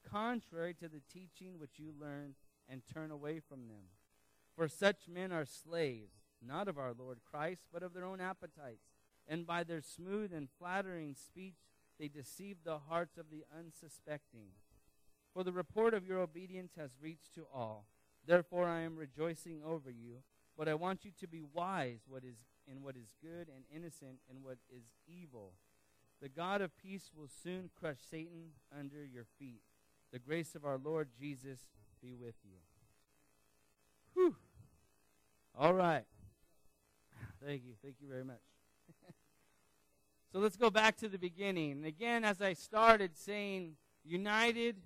contrary 0.10 0.74
to 0.75 0.88
the 0.88 1.01
teaching 1.12 1.60
which 1.60 1.77
you 1.77 1.93
learned, 2.00 2.36
and 2.67 2.82
turn 2.91 3.12
away 3.12 3.39
from 3.39 3.67
them. 3.67 3.91
For 4.55 4.67
such 4.67 5.08
men 5.08 5.32
are 5.32 5.46
slaves, 5.46 6.23
not 6.45 6.67
of 6.67 6.77
our 6.77 6.93
Lord 6.97 7.19
Christ, 7.29 7.63
but 7.71 7.83
of 7.83 7.93
their 7.93 8.05
own 8.05 8.21
appetites. 8.21 8.85
And 9.27 9.45
by 9.47 9.63
their 9.63 9.81
smooth 9.81 10.33
and 10.33 10.50
flattering 10.59 11.15
speech, 11.15 11.55
they 12.00 12.07
deceive 12.07 12.57
the 12.63 12.79
hearts 12.89 13.17
of 13.17 13.27
the 13.31 13.45
unsuspecting. 13.57 14.50
For 15.33 15.43
the 15.43 15.51
report 15.51 15.93
of 15.93 16.05
your 16.05 16.19
obedience 16.19 16.73
has 16.77 16.91
reached 17.01 17.33
to 17.35 17.45
all. 17.53 17.85
Therefore 18.25 18.67
I 18.67 18.81
am 18.81 18.95
rejoicing 18.95 19.62
over 19.65 19.89
you, 19.89 20.17
but 20.57 20.67
I 20.67 20.73
want 20.75 21.05
you 21.05 21.12
to 21.19 21.27
be 21.27 21.41
wise 21.41 22.01
what 22.07 22.23
is 22.23 22.38
in 22.67 22.81
what 22.81 22.95
is 22.95 23.09
good 23.21 23.50
and 23.53 23.65
innocent 23.73 24.19
in 24.29 24.41
what 24.41 24.57
is 24.69 24.83
evil. 25.07 25.53
The 26.21 26.29
God 26.29 26.62
of 26.62 26.77
peace 26.77 27.12
will 27.15 27.27
soon 27.27 27.69
crush 27.77 27.97
Satan 28.09 28.51
under 28.77 29.03
your 29.03 29.25
feet. 29.38 29.62
The 30.12 30.19
grace 30.19 30.55
of 30.55 30.63
our 30.63 30.77
Lord 30.77 31.09
Jesus 31.19 31.59
be 32.01 32.13
with 32.13 32.35
you. 32.43 32.59
Whew. 34.13 34.35
All 35.57 35.73
right. 35.73 36.05
Thank 37.45 37.63
you. 37.65 37.73
Thank 37.83 37.95
you 38.00 38.07
very 38.07 38.23
much. 38.23 38.41
so 40.31 40.39
let's 40.39 40.55
go 40.55 40.69
back 40.69 40.95
to 40.97 41.09
the 41.09 41.17
beginning. 41.17 41.83
Again, 41.85 42.23
as 42.23 42.41
I 42.41 42.53
started 42.53 43.17
saying, 43.17 43.75
united 44.03 44.77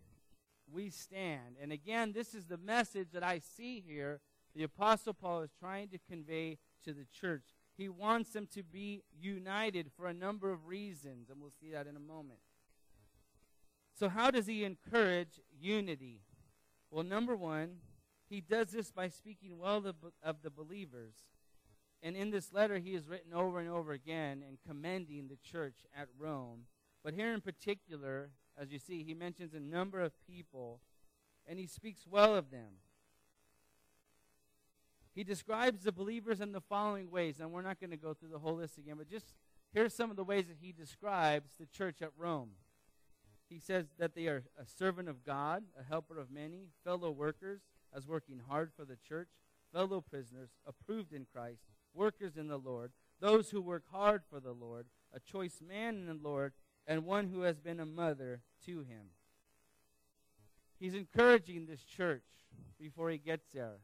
we 0.72 0.90
stand. 0.90 1.58
And 1.62 1.72
again, 1.72 2.14
this 2.14 2.34
is 2.34 2.46
the 2.46 2.58
message 2.58 3.10
that 3.14 3.24
I 3.24 3.40
see 3.40 3.84
here 3.86 4.20
the 4.56 4.64
Apostle 4.64 5.14
Paul 5.14 5.42
is 5.42 5.52
trying 5.60 5.90
to 5.90 6.00
convey 6.10 6.58
to 6.84 6.92
the 6.92 7.06
church. 7.06 7.44
He 7.78 7.90
wants 7.90 8.32
them 8.32 8.48
to 8.56 8.64
be 8.64 9.04
united 9.20 9.92
for 9.96 10.08
a 10.08 10.14
number 10.14 10.52
of 10.52 10.66
reasons, 10.68 11.30
and 11.30 11.40
we'll 11.40 11.52
see 11.52 11.70
that 11.72 11.86
in 11.86 11.96
a 11.96 12.00
moment. 12.00 12.40
So, 13.94 14.10
how 14.10 14.32
does 14.32 14.48
he 14.48 14.64
encourage 14.64 15.40
unity? 15.60 16.22
Well, 16.90 17.04
number 17.04 17.36
one, 17.36 17.78
he 18.30 18.42
does 18.42 18.70
this 18.70 18.92
by 18.92 19.10
speaking 19.10 19.60
well 19.60 19.86
of, 19.86 19.96
of 20.24 20.42
the 20.42 20.50
believers. 20.50 21.14
And 22.04 22.16
in 22.16 22.30
this 22.30 22.54
letter, 22.54 22.78
he 22.78 22.94
has 22.94 23.08
written 23.08 23.34
over 23.34 23.60
and 23.60 23.70
over 23.70 23.92
again 23.92 24.44
and 24.48 24.58
commending 24.68 25.28
the 25.28 25.38
church 25.38 25.86
at 25.98 26.08
Rome. 26.18 26.66
But 27.04 27.14
here 27.14 27.34
in 27.34 27.42
particular, 27.42 28.32
as 28.58 28.72
you 28.72 28.80
see, 28.80 29.04
he 29.04 29.14
mentions 29.14 29.54
a 29.54 29.60
number 29.60 30.02
of 30.02 30.14
people 30.26 30.82
and 31.48 31.60
he 31.60 31.66
speaks 31.66 32.06
well 32.10 32.36
of 32.36 32.52
them. 32.52 32.82
He 35.16 35.24
describes 35.24 35.84
the 35.84 35.92
believers 35.92 36.42
in 36.42 36.52
the 36.52 36.62
following 36.62 37.10
ways, 37.10 37.40
and 37.40 37.52
we're 37.52 37.64
not 37.64 37.80
going 37.80 37.90
to 37.90 37.98
go 37.98 38.14
through 38.14 38.30
the 38.30 38.38
whole 38.38 38.58
list 38.58 38.78
again, 38.78 38.98
but 38.98 39.10
just 39.10 39.34
here's 39.74 39.94
some 39.94 40.12
of 40.12 40.16
the 40.16 40.24
ways 40.24 40.48
that 40.48 40.58
he 40.62 40.72
describes 40.72 41.54
the 41.60 41.66
church 41.66 42.04
at 42.04 42.12
Rome. 42.16 42.52
He 43.50 43.58
says 43.58 43.88
that 43.98 44.14
they 44.14 44.28
are 44.28 44.44
a 44.60 44.66
servant 44.68 45.10
of 45.10 45.24
God, 45.24 45.64
a 45.80 45.84
helper 45.84 46.20
of 46.20 46.30
many, 46.30 46.68
fellow 46.84 47.10
workers, 47.10 47.62
as 47.96 48.06
working 48.06 48.42
hard 48.48 48.72
for 48.76 48.86
the 48.86 48.98
church, 48.98 49.30
fellow 49.74 50.02
prisoners, 50.02 50.50
approved 50.68 51.14
in 51.14 51.26
Christ, 51.26 51.64
workers 51.98 52.38
in 52.38 52.48
the 52.48 52.58
Lord, 52.58 52.92
those 53.20 53.50
who 53.50 53.62
work 53.62 53.84
hard 53.92 54.22
for 54.30 54.40
the 54.40 54.54
Lord, 54.54 54.86
a 55.14 55.20
choice 55.20 55.62
man 55.68 55.96
in 55.96 56.06
the 56.06 56.30
Lord, 56.30 56.54
and 56.86 57.06
one 57.06 57.28
who 57.28 57.42
has 57.42 57.60
been 57.60 57.80
a 57.80 57.86
mother 57.86 58.42
to 58.66 58.80
him. 58.82 59.08
He's 60.80 60.94
encouraging 60.94 61.66
this 61.66 61.84
church 61.84 62.24
before 62.80 63.10
he 63.10 63.18
gets 63.18 63.48
there. 63.54 63.80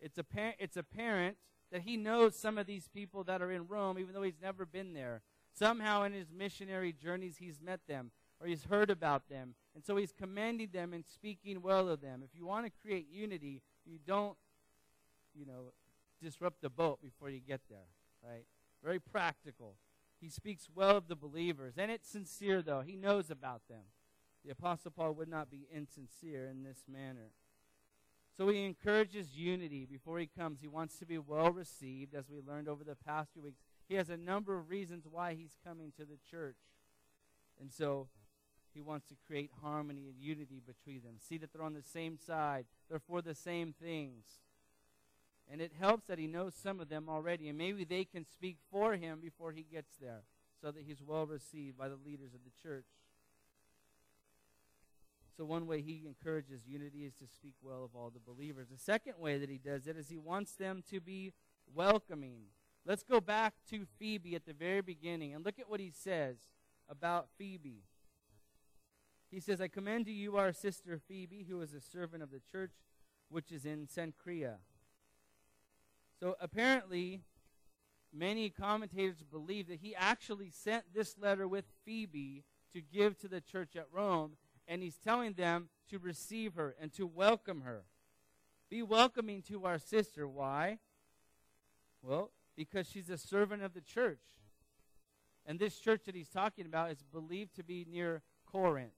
It's 0.00 0.18
apparent, 0.18 0.56
it's 0.58 0.76
apparent 0.76 1.36
that 1.72 1.82
he 1.82 1.96
knows 1.96 2.38
some 2.38 2.58
of 2.58 2.66
these 2.66 2.86
people 2.86 3.24
that 3.24 3.40
are 3.40 3.50
in 3.50 3.66
Rome, 3.66 3.98
even 3.98 4.14
though 4.14 4.22
he's 4.22 4.40
never 4.40 4.66
been 4.66 4.92
there. 4.92 5.22
Somehow 5.58 6.02
in 6.02 6.12
his 6.12 6.30
missionary 6.30 6.92
journeys, 6.92 7.36
he's 7.38 7.60
met 7.60 7.80
them 7.88 8.10
or 8.40 8.46
he's 8.46 8.64
heard 8.64 8.90
about 8.90 9.28
them. 9.28 9.54
And 9.74 9.84
so 9.84 9.96
he's 9.96 10.12
commending 10.12 10.68
them 10.72 10.92
and 10.92 11.04
speaking 11.06 11.62
well 11.62 11.88
of 11.88 12.00
them. 12.00 12.22
If 12.22 12.38
you 12.38 12.46
want 12.46 12.66
to 12.66 12.72
create 12.82 13.06
unity, 13.10 13.62
you 13.84 13.98
don't, 14.06 14.36
you 15.34 15.46
know, 15.46 15.72
disrupt 16.24 16.60
the 16.60 16.70
boat 16.70 17.00
before 17.02 17.30
you 17.30 17.40
get 17.40 17.60
there, 17.68 17.88
right? 18.22 18.44
Very 18.82 18.98
practical. 18.98 19.76
He 20.20 20.28
speaks 20.28 20.68
well 20.74 20.96
of 20.96 21.08
the 21.08 21.16
believers, 21.16 21.74
and 21.76 21.90
it's 21.90 22.08
sincere, 22.08 22.62
though. 22.62 22.80
He 22.80 22.96
knows 22.96 23.30
about 23.30 23.62
them. 23.68 23.84
The 24.44 24.50
Apostle 24.50 24.90
Paul 24.90 25.12
would 25.14 25.28
not 25.28 25.50
be 25.50 25.66
insincere 25.72 26.48
in 26.48 26.62
this 26.62 26.84
manner. 26.90 27.30
So 28.36 28.48
he 28.48 28.64
encourages 28.64 29.36
unity 29.36 29.86
before 29.86 30.18
he 30.18 30.26
comes. 30.26 30.60
He 30.60 30.68
wants 30.68 30.98
to 30.98 31.06
be 31.06 31.18
well 31.18 31.50
received, 31.50 32.14
as 32.14 32.28
we 32.28 32.40
learned 32.40 32.68
over 32.68 32.82
the 32.82 32.96
past 32.96 33.32
few 33.32 33.42
weeks. 33.42 33.60
He 33.88 33.94
has 33.94 34.10
a 34.10 34.16
number 34.16 34.58
of 34.58 34.70
reasons 34.70 35.04
why 35.10 35.34
he's 35.34 35.56
coming 35.64 35.92
to 35.96 36.04
the 36.04 36.18
church. 36.30 36.56
And 37.60 37.72
so 37.72 38.08
he 38.72 38.80
wants 38.80 39.06
to 39.08 39.14
create 39.26 39.50
harmony 39.62 40.08
and 40.08 40.18
unity 40.18 40.60
between 40.66 41.02
them. 41.02 41.14
See 41.20 41.38
that 41.38 41.52
they're 41.52 41.62
on 41.62 41.74
the 41.74 41.82
same 41.82 42.18
side, 42.18 42.66
they're 42.90 42.98
for 42.98 43.22
the 43.22 43.34
same 43.34 43.72
things. 43.72 44.24
And 45.50 45.60
it 45.60 45.72
helps 45.78 46.06
that 46.06 46.18
he 46.18 46.26
knows 46.26 46.54
some 46.54 46.80
of 46.80 46.88
them 46.88 47.08
already, 47.08 47.48
and 47.48 47.58
maybe 47.58 47.84
they 47.84 48.04
can 48.04 48.24
speak 48.24 48.56
for 48.70 48.94
him 48.94 49.20
before 49.20 49.52
he 49.52 49.62
gets 49.62 49.96
there 50.00 50.22
so 50.60 50.70
that 50.70 50.84
he's 50.86 51.02
well 51.06 51.26
received 51.26 51.76
by 51.76 51.88
the 51.88 51.98
leaders 52.04 52.32
of 52.34 52.40
the 52.44 52.50
church. 52.62 52.86
So, 55.36 55.44
one 55.44 55.66
way 55.66 55.82
he 55.82 56.04
encourages 56.06 56.66
unity 56.66 57.04
is 57.04 57.14
to 57.14 57.26
speak 57.26 57.54
well 57.60 57.84
of 57.84 57.94
all 57.94 58.10
the 58.10 58.20
believers. 58.20 58.68
The 58.70 58.78
second 58.78 59.14
way 59.18 59.36
that 59.38 59.50
he 59.50 59.58
does 59.58 59.86
it 59.86 59.96
is 59.96 60.08
he 60.08 60.16
wants 60.16 60.52
them 60.52 60.82
to 60.90 61.00
be 61.00 61.32
welcoming. 61.74 62.44
Let's 62.86 63.02
go 63.02 63.20
back 63.20 63.54
to 63.70 63.86
Phoebe 63.98 64.34
at 64.34 64.46
the 64.46 64.52
very 64.52 64.80
beginning 64.80 65.34
and 65.34 65.44
look 65.44 65.58
at 65.58 65.68
what 65.68 65.80
he 65.80 65.90
says 65.90 66.36
about 66.88 67.28
Phoebe. 67.36 67.82
He 69.30 69.40
says, 69.40 69.60
I 69.60 69.68
commend 69.68 70.06
to 70.06 70.12
you 70.12 70.36
our 70.36 70.52
sister 70.52 71.00
Phoebe, 71.08 71.46
who 71.48 71.60
is 71.60 71.74
a 71.74 71.80
servant 71.80 72.22
of 72.22 72.30
the 72.30 72.40
church 72.52 72.72
which 73.28 73.50
is 73.50 73.64
in 73.64 73.88
Cenchrea. 73.88 74.58
So 76.20 76.36
apparently, 76.40 77.20
many 78.12 78.50
commentators 78.50 79.22
believe 79.22 79.68
that 79.68 79.80
he 79.80 79.94
actually 79.94 80.50
sent 80.50 80.94
this 80.94 81.16
letter 81.18 81.46
with 81.46 81.64
Phoebe 81.84 82.44
to 82.72 82.80
give 82.80 83.18
to 83.18 83.28
the 83.28 83.40
church 83.40 83.76
at 83.76 83.86
Rome, 83.92 84.36
and 84.66 84.82
he's 84.82 84.96
telling 84.96 85.34
them 85.34 85.68
to 85.90 85.98
receive 85.98 86.54
her 86.54 86.74
and 86.80 86.92
to 86.94 87.06
welcome 87.06 87.62
her. 87.62 87.84
Be 88.70 88.82
welcoming 88.82 89.42
to 89.42 89.64
our 89.64 89.78
sister. 89.78 90.26
Why? 90.26 90.78
Well, 92.02 92.30
because 92.56 92.88
she's 92.88 93.10
a 93.10 93.18
servant 93.18 93.62
of 93.62 93.74
the 93.74 93.80
church. 93.80 94.20
And 95.46 95.58
this 95.58 95.78
church 95.78 96.02
that 96.06 96.14
he's 96.14 96.28
talking 96.28 96.64
about 96.66 96.90
is 96.90 97.02
believed 97.02 97.54
to 97.56 97.64
be 97.64 97.86
near 97.88 98.22
Corinth 98.50 98.92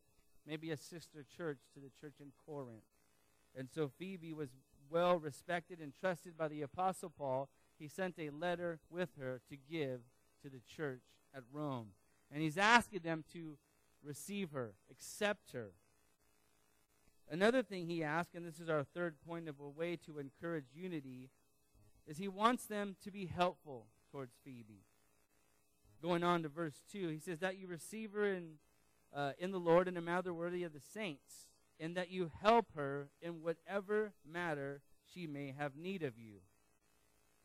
maybe 0.47 0.71
a 0.71 0.77
sister 0.77 1.25
church 1.37 1.59
to 1.75 1.81
the 1.81 1.91
church 2.01 2.15
in 2.21 2.33
Corinth. 2.47 2.85
And 3.57 3.69
so 3.75 3.91
Phoebe 3.99 4.33
was 4.33 4.51
well 4.91 5.17
respected 5.17 5.81
and 5.81 5.93
trusted 5.95 6.37
by 6.37 6.49
the 6.49 6.63
Apostle 6.63 7.11
Paul. 7.11 7.49
He 7.79 7.89
sent 7.89 8.15
a 8.19 8.31
letter 8.31 8.79
with 8.91 9.11
her 9.21 9.41
to 9.49 9.57
give 9.57 10.01
to 10.43 10.49
the 10.49 10.61
church 10.61 11.03
at 11.35 11.43
Rome. 11.53 11.89
And 12.33 12.43
he's 12.43 12.59
asking 12.59 13.01
them 13.01 13.25
to 13.33 13.59
receive 14.03 14.53
her, 14.53 14.75
accept 14.91 15.53
her. 15.53 15.71
Another 17.31 17.63
thing 17.63 17.87
he 17.87 18.05
asked, 18.05 18.35
and 18.35 18.47
this 18.47 18.61
is 18.61 18.69
our 18.69 18.85
third 18.85 19.17
point 19.27 19.49
of 19.49 19.61
a 19.61 19.69
way 19.69 19.97
to 20.07 20.19
encourage 20.19 20.67
unity, 20.75 21.31
is 22.07 22.19
he 22.19 22.29
wants 22.29 22.67
them 22.67 22.97
to 23.03 23.11
be 23.11 23.27
helpful 23.27 23.87
towards 24.13 24.33
Phoebe. 24.45 24.85
Going 26.01 26.23
on 26.23 26.43
to 26.43 26.49
verse 26.49 26.83
2, 26.93 27.09
he 27.09 27.19
says, 27.19 27.41
That 27.41 27.59
you 27.59 27.67
receive 27.67 28.13
her 28.13 28.27
in 28.33 28.59
uh, 29.15 29.33
in 29.39 29.51
the 29.51 29.59
Lord 29.59 29.89
in 29.89 29.97
a 29.97 30.01
manner 30.01 30.35
worthy 30.35 30.63
of 30.63 30.73
the 30.73 30.81
saints, 30.81 31.47
in 31.79 31.95
that 31.95 32.11
you 32.11 32.31
help 32.43 32.67
her 32.75 33.09
in 33.21 33.43
whatever 33.43 34.13
matter 34.25 34.81
she 35.13 35.27
may 35.27 35.55
have 35.57 35.77
need 35.77 36.03
of 36.03 36.19
you. 36.19 36.39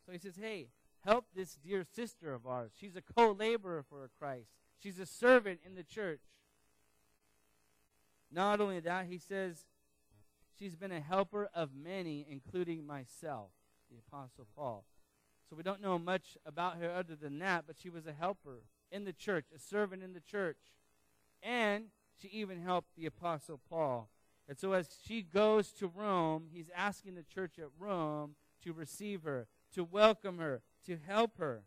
So 0.05 0.11
he 0.11 0.17
says, 0.17 0.35
Hey, 0.39 0.69
help 1.05 1.25
this 1.35 1.55
dear 1.55 1.83
sister 1.83 2.33
of 2.33 2.45
ours. 2.47 2.71
She's 2.79 2.95
a 2.95 3.01
co 3.01 3.31
laborer 3.31 3.83
for 3.88 4.09
Christ, 4.17 4.50
she's 4.81 5.00
a 5.00 5.05
servant 5.05 5.59
in 5.65 5.75
the 5.75 5.83
church. 5.83 6.21
Not 8.33 8.61
only 8.61 8.79
that, 8.79 9.07
he 9.07 9.17
says, 9.17 9.65
she's 10.57 10.77
been 10.77 10.91
a 10.91 11.01
helper 11.01 11.50
of 11.53 11.71
many, 11.75 12.25
including 12.29 12.85
myself, 12.88 13.50
the 13.89 13.97
Apostle 13.97 14.47
Paul. 14.55 14.85
So 15.50 15.57
we 15.57 15.63
don't 15.63 15.81
know 15.81 16.00
much 16.00 16.38
about 16.45 16.77
her 16.77 16.89
other 16.89 17.17
than 17.17 17.39
that, 17.39 17.65
but 17.67 17.75
she 17.77 17.89
was 17.89 18.07
a 18.07 18.13
helper 18.13 18.61
in 18.89 19.03
the 19.03 19.11
church, 19.11 19.47
a 19.53 19.59
servant 19.59 20.01
in 20.01 20.13
the 20.13 20.21
church. 20.21 20.55
And 21.43 21.88
she 22.21 22.29
even 22.29 22.61
helped 22.61 22.95
the 22.95 23.05
Apostle 23.05 23.59
Paul. 23.69 24.09
And 24.48 24.57
so 24.57 24.74
as 24.74 24.89
she 25.05 25.21
goes 25.21 25.71
to 25.74 25.88
Rome, 25.88 26.48
he's 26.51 26.69
asking 26.75 27.15
the 27.15 27.24
church 27.24 27.57
at 27.57 27.67
Rome 27.79 28.36
to 28.63 28.74
receive 28.74 29.24
her, 29.24 29.48
to 29.74 29.83
welcome 29.83 30.39
her, 30.39 30.62
to 30.86 30.98
help 30.98 31.38
her. 31.38 31.63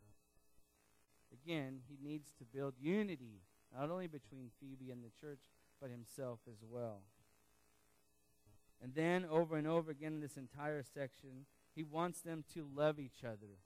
Again, 1.33 1.81
he 1.89 1.97
needs 2.03 2.33
to 2.39 2.45
build 2.45 2.75
unity, 2.79 3.43
not 3.77 3.91
only 3.91 4.07
between 4.07 4.51
Phoebe 4.61 4.91
and 4.91 5.03
the 5.03 5.11
church, 5.21 5.41
but 5.81 5.91
himself 5.91 6.41
as 6.49 6.59
well. 6.69 7.03
And 8.83 8.95
then, 8.95 9.25
over 9.25 9.57
and 9.57 9.67
over 9.67 9.91
again 9.91 10.15
in 10.15 10.21
this 10.21 10.37
entire 10.37 10.83
section, 10.83 11.47
he 11.75 11.83
wants 11.83 12.21
them 12.21 12.45
to 12.55 12.67
love 12.75 12.99
each 12.99 13.25
other. 13.25 13.59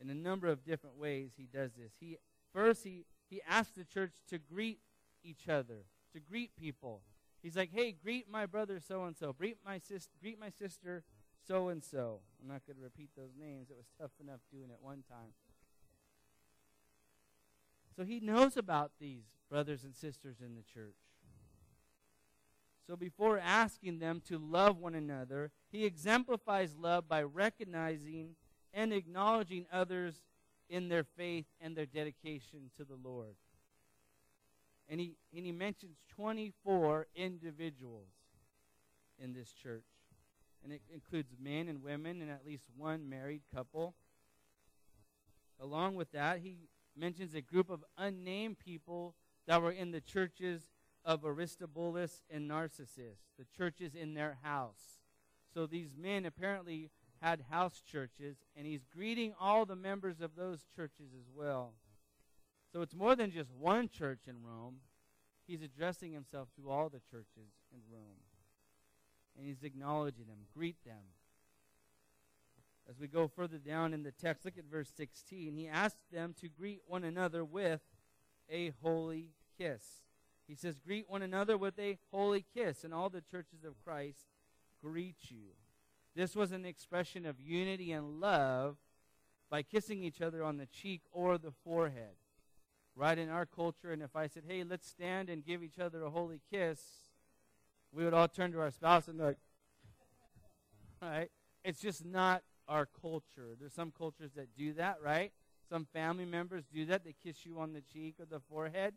In 0.00 0.10
a 0.10 0.14
number 0.14 0.48
of 0.48 0.64
different 0.64 0.96
ways, 0.96 1.32
he 1.36 1.46
does 1.46 1.72
this. 1.74 1.92
He 2.00 2.16
first 2.52 2.82
he 2.82 3.04
he 3.30 3.40
asks 3.48 3.72
the 3.76 3.84
church 3.84 4.14
to 4.28 4.38
greet 4.38 4.80
each 5.22 5.48
other, 5.48 5.84
to 6.12 6.20
greet 6.20 6.56
people. 6.56 7.02
He's 7.42 7.56
like, 7.56 7.70
"Hey, 7.72 7.92
greet 7.92 8.30
my 8.30 8.46
brother 8.46 8.80
so 8.80 9.04
and 9.04 9.16
so. 9.16 9.32
Greet 9.32 9.58
my 9.64 9.78
sis. 9.78 10.08
Greet 10.20 10.38
my 10.38 10.50
sister 10.50 11.02
so 11.46 11.68
and 11.68 11.82
so." 11.82 12.20
I'm 12.40 12.48
not 12.48 12.64
going 12.66 12.76
to 12.76 12.82
repeat 12.82 13.10
those 13.16 13.32
names. 13.38 13.70
It 13.70 13.76
was 13.76 13.86
tough 13.98 14.12
enough 14.20 14.40
doing 14.52 14.70
it 14.70 14.78
one 14.80 15.02
time. 15.08 15.32
So 17.96 18.04
he 18.04 18.20
knows 18.20 18.56
about 18.56 18.92
these 18.98 19.24
brothers 19.50 19.84
and 19.84 19.94
sisters 19.94 20.36
in 20.40 20.54
the 20.54 20.62
church. 20.62 20.96
So 22.86 22.96
before 22.96 23.38
asking 23.38 23.98
them 23.98 24.20
to 24.28 24.38
love 24.38 24.78
one 24.78 24.94
another, 24.94 25.50
he 25.70 25.84
exemplifies 25.84 26.74
love 26.74 27.08
by 27.08 27.22
recognizing 27.22 28.36
and 28.74 28.92
acknowledging 28.92 29.66
others 29.72 30.22
in 30.68 30.88
their 30.88 31.04
faith 31.04 31.46
and 31.60 31.76
their 31.76 31.86
dedication 31.86 32.70
to 32.76 32.84
the 32.84 32.96
Lord. 32.96 33.36
And 34.92 35.00
he, 35.00 35.14
and 35.34 35.46
he 35.46 35.52
mentions 35.52 35.96
24 36.16 37.06
individuals 37.16 38.10
in 39.18 39.32
this 39.32 39.50
church. 39.50 39.86
And 40.62 40.70
it 40.70 40.82
includes 40.92 41.32
men 41.42 41.68
and 41.68 41.82
women 41.82 42.20
and 42.20 42.30
at 42.30 42.44
least 42.44 42.64
one 42.76 43.08
married 43.08 43.40
couple. 43.54 43.94
Along 45.58 45.94
with 45.94 46.12
that, 46.12 46.40
he 46.40 46.68
mentions 46.94 47.34
a 47.34 47.40
group 47.40 47.70
of 47.70 47.82
unnamed 47.96 48.58
people 48.58 49.14
that 49.46 49.62
were 49.62 49.72
in 49.72 49.92
the 49.92 50.00
churches 50.02 50.68
of 51.06 51.24
Aristobulus 51.24 52.20
and 52.28 52.46
Narcissus, 52.46 53.16
the 53.38 53.46
churches 53.56 53.94
in 53.94 54.12
their 54.12 54.36
house. 54.42 54.98
So 55.54 55.64
these 55.64 55.96
men 55.98 56.26
apparently 56.26 56.90
had 57.22 57.46
house 57.50 57.80
churches, 57.80 58.36
and 58.54 58.66
he's 58.66 58.84
greeting 58.94 59.32
all 59.40 59.64
the 59.64 59.74
members 59.74 60.20
of 60.20 60.36
those 60.36 60.66
churches 60.76 61.14
as 61.18 61.30
well. 61.34 61.72
So 62.72 62.80
it's 62.80 62.94
more 62.94 63.14
than 63.14 63.30
just 63.30 63.50
one 63.52 63.88
church 63.88 64.20
in 64.26 64.36
Rome. 64.42 64.76
He's 65.46 65.62
addressing 65.62 66.12
himself 66.12 66.48
to 66.56 66.70
all 66.70 66.88
the 66.88 67.00
churches 67.10 67.52
in 67.70 67.80
Rome. 67.92 68.22
And 69.36 69.46
he's 69.46 69.62
acknowledging 69.62 70.26
them. 70.26 70.38
Greet 70.54 70.82
them. 70.84 71.04
As 72.88 72.98
we 72.98 73.06
go 73.06 73.28
further 73.28 73.58
down 73.58 73.94
in 73.94 74.02
the 74.02 74.10
text, 74.10 74.44
look 74.44 74.58
at 74.58 74.64
verse 74.64 74.90
16. 74.96 75.54
He 75.54 75.68
asks 75.68 76.00
them 76.10 76.34
to 76.40 76.48
greet 76.48 76.80
one 76.86 77.04
another 77.04 77.44
with 77.44 77.80
a 78.50 78.72
holy 78.82 79.30
kiss. 79.58 80.02
He 80.48 80.54
says, 80.54 80.78
Greet 80.78 81.08
one 81.08 81.22
another 81.22 81.56
with 81.56 81.78
a 81.78 81.98
holy 82.10 82.44
kiss, 82.54 82.84
and 82.84 82.92
all 82.92 83.08
the 83.08 83.20
churches 83.20 83.64
of 83.64 83.82
Christ 83.84 84.26
greet 84.82 85.16
you. 85.28 85.54
This 86.14 86.34
was 86.34 86.52
an 86.52 86.64
expression 86.64 87.24
of 87.24 87.40
unity 87.40 87.92
and 87.92 88.20
love 88.20 88.76
by 89.48 89.62
kissing 89.62 90.02
each 90.02 90.20
other 90.20 90.42
on 90.42 90.56
the 90.56 90.66
cheek 90.66 91.02
or 91.12 91.38
the 91.38 91.52
forehead. 91.64 92.16
Right 92.94 93.16
in 93.16 93.30
our 93.30 93.46
culture, 93.46 93.92
and 93.92 94.02
if 94.02 94.14
I 94.14 94.26
said, 94.26 94.42
hey, 94.46 94.64
let's 94.64 94.86
stand 94.86 95.30
and 95.30 95.44
give 95.44 95.62
each 95.62 95.78
other 95.78 96.02
a 96.02 96.10
holy 96.10 96.40
kiss, 96.50 96.80
we 97.90 98.04
would 98.04 98.12
all 98.12 98.28
turn 98.28 98.52
to 98.52 98.60
our 98.60 98.70
spouse 98.70 99.08
and 99.08 99.16
be 99.16 99.24
like, 99.24 99.38
right? 101.02 101.30
It's 101.64 101.80
just 101.80 102.04
not 102.04 102.42
our 102.68 102.86
culture. 103.00 103.56
There's 103.58 103.72
some 103.72 103.92
cultures 103.96 104.32
that 104.36 104.54
do 104.56 104.74
that, 104.74 104.98
right? 105.02 105.32
Some 105.68 105.86
family 105.92 106.26
members 106.26 106.64
do 106.72 106.84
that. 106.86 107.04
They 107.04 107.14
kiss 107.24 107.46
you 107.46 107.58
on 107.58 107.72
the 107.72 107.80
cheek 107.80 108.16
or 108.20 108.26
the 108.26 108.40
forehead. 108.40 108.94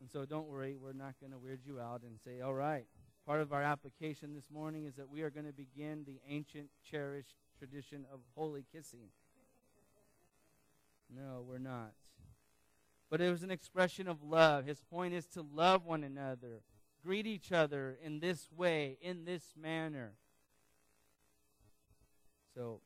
And 0.00 0.10
so 0.10 0.24
don't 0.24 0.48
worry, 0.48 0.76
we're 0.76 0.92
not 0.92 1.14
going 1.20 1.30
to 1.30 1.38
weird 1.38 1.60
you 1.64 1.78
out 1.78 2.02
and 2.02 2.18
say, 2.24 2.40
all 2.40 2.54
right, 2.54 2.86
Part 3.26 3.40
of 3.40 3.54
our 3.54 3.62
application 3.62 4.34
this 4.34 4.50
morning 4.52 4.84
is 4.84 4.96
that 4.96 5.08
we 5.08 5.22
are 5.22 5.30
going 5.30 5.46
to 5.46 5.52
begin 5.52 6.04
the 6.06 6.20
ancient, 6.28 6.68
cherished 6.84 7.36
tradition 7.58 8.04
of 8.12 8.20
holy 8.34 8.66
kissing. 8.70 9.08
No, 11.14 11.42
we're 11.48 11.56
not. 11.56 11.92
But 13.14 13.20
it 13.20 13.30
was 13.30 13.44
an 13.44 13.52
expression 13.52 14.08
of 14.08 14.24
love. 14.24 14.66
His 14.66 14.80
point 14.80 15.14
is 15.14 15.24
to 15.34 15.46
love 15.54 15.86
one 15.86 16.02
another, 16.02 16.62
greet 17.00 17.28
each 17.28 17.52
other 17.52 17.96
in 18.02 18.18
this 18.18 18.48
way, 18.50 18.98
in 19.00 19.24
this 19.24 19.54
manner. 19.56 20.14
So, 22.56 22.80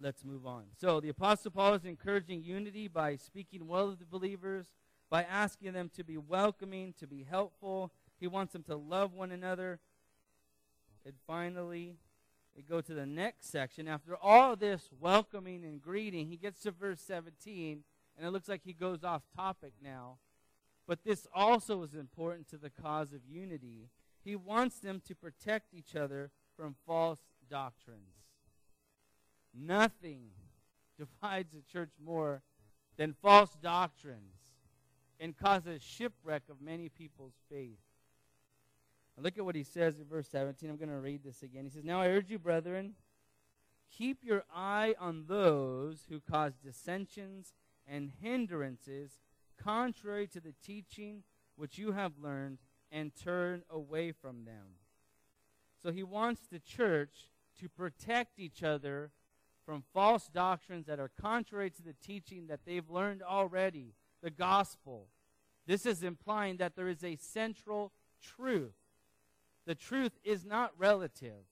let's 0.00 0.24
move 0.24 0.48
on. 0.48 0.64
So, 0.80 0.98
the 0.98 1.10
Apostle 1.10 1.52
Paul 1.52 1.74
is 1.74 1.84
encouraging 1.84 2.42
unity 2.42 2.88
by 2.88 3.14
speaking 3.14 3.68
well 3.68 3.88
of 3.88 4.00
the 4.00 4.04
believers, 4.04 4.66
by 5.08 5.22
asking 5.22 5.74
them 5.74 5.92
to 5.94 6.02
be 6.02 6.16
welcoming, 6.16 6.92
to 6.98 7.06
be 7.06 7.22
helpful, 7.22 7.92
he 8.18 8.26
wants 8.26 8.52
them 8.52 8.64
to 8.64 8.74
love 8.74 9.14
one 9.14 9.30
another. 9.30 9.78
And 11.06 11.14
finally, 11.24 11.98
we 12.56 12.64
go 12.64 12.80
to 12.80 12.94
the 12.94 13.06
next 13.06 13.48
section. 13.48 13.86
After 13.86 14.16
all 14.20 14.56
this 14.56 14.88
welcoming 14.98 15.62
and 15.62 15.80
greeting, 15.80 16.26
he 16.26 16.36
gets 16.36 16.62
to 16.62 16.72
verse 16.72 17.00
17, 17.00 17.84
and 18.18 18.26
it 18.26 18.30
looks 18.30 18.48
like 18.48 18.62
he 18.64 18.72
goes 18.72 19.04
off 19.04 19.22
topic 19.34 19.74
now. 19.82 20.18
But 20.86 21.04
this 21.04 21.26
also 21.32 21.82
is 21.84 21.94
important 21.94 22.48
to 22.48 22.56
the 22.56 22.70
cause 22.70 23.12
of 23.12 23.20
unity. 23.28 23.90
He 24.24 24.34
wants 24.34 24.80
them 24.80 25.00
to 25.06 25.14
protect 25.14 25.72
each 25.72 25.94
other 25.94 26.30
from 26.56 26.74
false 26.84 27.20
doctrines. 27.48 28.16
Nothing 29.54 30.30
divides 30.98 31.52
the 31.52 31.62
church 31.62 31.92
more 32.04 32.42
than 32.96 33.14
false 33.22 33.56
doctrines 33.62 34.34
and 35.20 35.36
causes 35.36 35.82
shipwreck 35.82 36.42
of 36.50 36.60
many 36.60 36.88
people's 36.88 37.34
faith. 37.50 37.78
Look 39.20 39.36
at 39.36 39.44
what 39.44 39.56
he 39.56 39.64
says 39.64 39.98
in 39.98 40.06
verse 40.06 40.28
17. 40.28 40.70
I'm 40.70 40.76
going 40.76 40.90
to 40.90 40.96
read 40.96 41.24
this 41.24 41.42
again. 41.42 41.64
He 41.64 41.70
says, 41.70 41.84
Now 41.84 42.00
I 42.00 42.08
urge 42.08 42.30
you, 42.30 42.38
brethren, 42.38 42.94
keep 43.90 44.22
your 44.22 44.44
eye 44.54 44.94
on 44.98 45.24
those 45.26 46.06
who 46.08 46.20
cause 46.20 46.52
dissensions 46.64 47.52
and 47.90 48.10
hindrances 48.20 49.18
contrary 49.62 50.26
to 50.28 50.40
the 50.40 50.54
teaching 50.64 51.22
which 51.56 51.78
you 51.78 51.92
have 51.92 52.12
learned, 52.22 52.58
and 52.92 53.10
turn 53.16 53.62
away 53.68 54.12
from 54.12 54.44
them. 54.44 54.76
So 55.82 55.90
he 55.90 56.04
wants 56.04 56.42
the 56.50 56.60
church 56.60 57.30
to 57.60 57.68
protect 57.68 58.38
each 58.38 58.62
other 58.62 59.10
from 59.66 59.82
false 59.92 60.28
doctrines 60.28 60.86
that 60.86 61.00
are 61.00 61.10
contrary 61.20 61.68
to 61.70 61.82
the 61.82 61.96
teaching 62.00 62.46
that 62.46 62.60
they've 62.64 62.88
learned 62.88 63.22
already, 63.22 63.94
the 64.22 64.30
gospel. 64.30 65.08
This 65.66 65.84
is 65.84 66.04
implying 66.04 66.58
that 66.58 66.76
there 66.76 66.88
is 66.88 67.02
a 67.02 67.16
central 67.16 67.92
truth 68.22 68.72
the 69.68 69.74
truth 69.74 70.18
is 70.24 70.46
not 70.46 70.72
relative. 70.78 71.44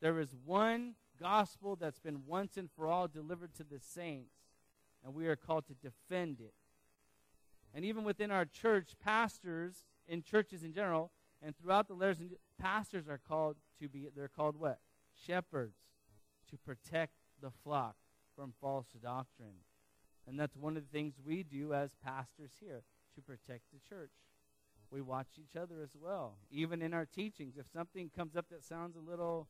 There 0.00 0.18
is 0.18 0.34
one 0.44 0.96
gospel 1.20 1.76
that's 1.76 2.00
been 2.00 2.26
once 2.26 2.56
and 2.56 2.68
for 2.68 2.88
all 2.88 3.06
delivered 3.06 3.54
to 3.54 3.62
the 3.62 3.78
saints, 3.78 4.34
and 5.04 5.14
we 5.14 5.26
are 5.26 5.36
called 5.36 5.66
to 5.66 5.74
defend 5.74 6.40
it. 6.40 6.54
And 7.74 7.84
even 7.84 8.04
within 8.04 8.30
our 8.30 8.44
church, 8.44 8.92
pastors 9.02 9.84
in 10.06 10.22
churches 10.22 10.62
in 10.62 10.72
general, 10.72 11.10
and 11.42 11.56
throughout 11.56 11.88
the 11.88 11.94
letters, 11.94 12.18
pastors 12.58 13.08
are 13.08 13.20
called 13.26 13.56
to 13.80 13.88
be, 13.88 14.08
they're 14.14 14.28
called 14.28 14.56
what? 14.58 14.78
Shepherds, 15.26 15.76
to 16.50 16.56
protect 16.58 17.14
the 17.40 17.50
flock 17.64 17.96
from 18.36 18.52
false 18.60 18.86
doctrine. 19.02 19.64
And 20.26 20.38
that's 20.38 20.56
one 20.56 20.76
of 20.76 20.82
the 20.84 20.96
things 20.96 21.14
we 21.24 21.42
do 21.42 21.74
as 21.74 21.96
pastors 22.04 22.52
here, 22.60 22.82
to 23.14 23.22
protect 23.22 23.64
the 23.72 23.80
church 23.88 24.10
we 24.92 25.00
watch 25.00 25.38
each 25.38 25.56
other 25.56 25.80
as 25.82 25.96
well. 25.98 26.36
Even 26.50 26.82
in 26.82 26.92
our 26.92 27.06
teachings, 27.06 27.54
if 27.56 27.66
something 27.72 28.10
comes 28.14 28.36
up 28.36 28.46
that 28.50 28.62
sounds 28.62 28.94
a 28.94 29.10
little 29.10 29.48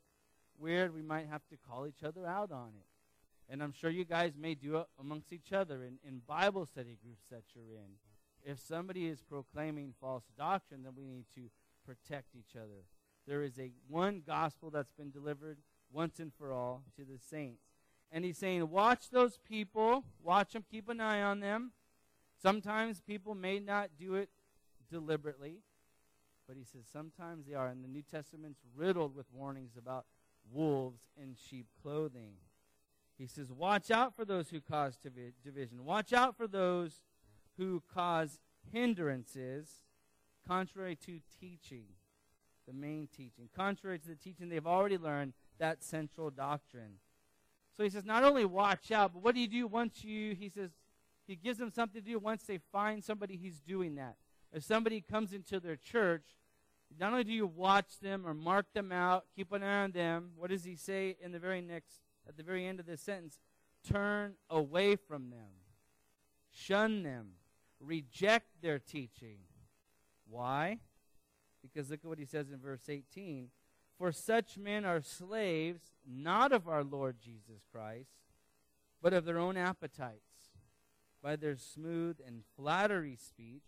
weird, 0.57 0.95
we 0.95 1.03
might 1.03 1.27
have 1.27 1.43
to 1.51 1.57
call 1.57 1.87
each 1.87 2.05
other 2.05 2.25
out 2.27 2.53
on 2.53 2.69
it. 2.79 2.87
And 3.53 3.63
I'm 3.63 3.73
sure 3.73 3.91
you 3.91 4.07
guys 4.07 4.33
may 4.35 4.55
do 4.55 4.79
it 4.79 4.87
amongst 4.99 5.31
each 5.31 5.53
other 5.53 5.85
in, 5.85 5.99
in 6.09 6.23
Bible 6.27 6.65
study 6.65 6.97
groups 7.05 7.27
that 7.31 7.43
you're 7.55 7.77
in. 7.77 8.51
If 8.51 8.59
somebody 8.59 9.09
is 9.09 9.21
proclaiming 9.21 9.93
false 10.01 10.25
doctrine, 10.39 10.85
then 10.85 10.95
we 10.97 11.05
need 11.05 11.27
to 11.35 11.51
protect 11.85 12.35
each 12.35 12.57
other. 12.57 12.87
There 13.27 13.43
is 13.43 13.59
a 13.59 13.73
one 13.89 14.23
gospel 14.27 14.71
that's 14.71 14.93
been 14.93 15.11
delivered 15.11 15.59
once 15.93 16.19
and 16.19 16.33
for 16.33 16.51
all 16.51 16.83
to 16.97 17.05
the 17.05 17.19
saints. 17.19 17.65
And 18.11 18.25
he's 18.25 18.39
saying, 18.39 18.71
watch 18.71 19.11
those 19.11 19.39
people, 19.47 20.05
watch 20.23 20.55
them, 20.55 20.65
keep 20.71 20.89
an 20.89 21.01
eye 21.01 21.21
on 21.21 21.41
them. 21.41 21.73
Sometimes 22.41 23.03
people 23.03 23.35
may 23.35 23.61
not 23.61 23.91
do 24.01 24.15
it 24.15 24.31
deliberately, 24.91 25.59
but 26.49 26.57
he 26.57 26.65
says 26.65 26.87
sometimes 26.91 27.45
they 27.47 27.55
are. 27.55 27.69
And 27.69 27.85
the 27.85 27.89
New 27.89 28.03
Testament's 28.03 28.61
riddled 28.75 29.15
with 29.15 29.27
warnings 29.31 29.77
about 29.77 30.07
wolves 30.51 31.03
in 31.23 31.37
sheep 31.51 31.67
clothing. 31.83 32.33
He 33.23 33.29
says, 33.29 33.53
watch 33.53 33.93
out 33.93 34.17
for 34.17 34.25
those 34.25 34.51
who 34.51 34.61
cause 34.61 34.97
divi- 34.97 35.35
division. 35.45 35.85
Watch 35.85 36.13
out 36.13 36.37
for 36.37 36.49
those 36.49 37.01
who 37.57 37.81
cause 37.95 38.41
hindrances 38.73 39.85
contrary 40.45 40.97
to 41.07 41.21
teaching, 41.39 41.85
the 42.67 42.73
main 42.73 43.07
teaching, 43.17 43.49
contrary 43.55 44.01
to 44.01 44.09
the 44.09 44.17
teaching 44.17 44.49
they've 44.49 44.67
already 44.67 44.99
learned, 44.99 45.35
that 45.61 45.85
central 45.85 46.31
doctrine. 46.31 46.95
So 47.77 47.85
he 47.85 47.91
says, 47.91 48.05
not 48.05 48.25
only 48.25 48.45
watch 48.45 48.91
out, 48.91 49.13
but 49.13 49.23
what 49.23 49.37
do 49.37 49.41
you 49.41 49.47
do 49.47 49.69
once 49.69 50.03
you, 50.03 50.35
he 50.35 50.49
says, 50.49 50.73
he 51.25 51.37
gives 51.37 51.61
them 51.61 51.71
something 51.71 52.03
to 52.03 52.11
do 52.11 52.19
once 52.19 52.43
they 52.43 52.59
find 52.73 53.05
somebody 53.05 53.37
he's 53.37 53.61
doing 53.61 53.95
that. 53.95 54.17
If 54.53 54.65
somebody 54.65 55.01
comes 55.01 55.33
into 55.33 55.61
their 55.61 55.77
church, 55.77 56.25
not 56.99 57.13
only 57.13 57.23
do 57.23 57.33
you 57.33 57.47
watch 57.47 58.01
them 58.01 58.27
or 58.27 58.35
mark 58.35 58.67
them 58.75 58.91
out, 58.91 59.27
keep 59.37 59.53
an 59.53 59.63
eye 59.63 59.85
on 59.85 59.93
them, 59.93 60.33
what 60.35 60.51
does 60.51 60.65
he 60.65 60.75
say 60.75 61.17
in 61.23 61.31
the 61.31 61.39
very 61.39 61.61
next, 61.61 62.01
at 62.29 62.37
the 62.37 62.43
very 62.43 62.67
end 62.67 62.81
of 62.81 62.87
this 62.87 63.01
sentence? 63.01 63.39
Turn 63.89 64.35
away 64.49 64.97
from 64.97 65.31
them, 65.31 65.51
shun 66.51 67.03
them, 67.03 67.33
reject 67.81 68.47
their 68.63 68.79
teaching. 68.79 69.39
Why? 70.29 70.79
Because 71.63 71.91
look 71.91 72.01
at 72.03 72.09
what 72.09 72.19
he 72.19 72.25
says 72.25 72.51
in 72.51 72.59
verse 72.59 72.89
18. 72.89 73.49
For 73.99 74.13
such 74.13 74.59
men 74.59 74.85
are 74.85 75.01
slaves, 75.01 75.93
not 76.09 76.53
of 76.53 76.69
our 76.69 76.83
Lord 76.83 77.17
Jesus 77.23 77.63
Christ, 77.73 78.11
but 79.01 79.13
of 79.13 79.25
their 79.25 79.39
own 79.39 79.57
appetites. 79.57 80.51
By 81.23 81.37
their 81.37 81.57
smooth 81.57 82.17
and 82.27 82.43
flattery 82.57 83.17
speech, 83.17 83.63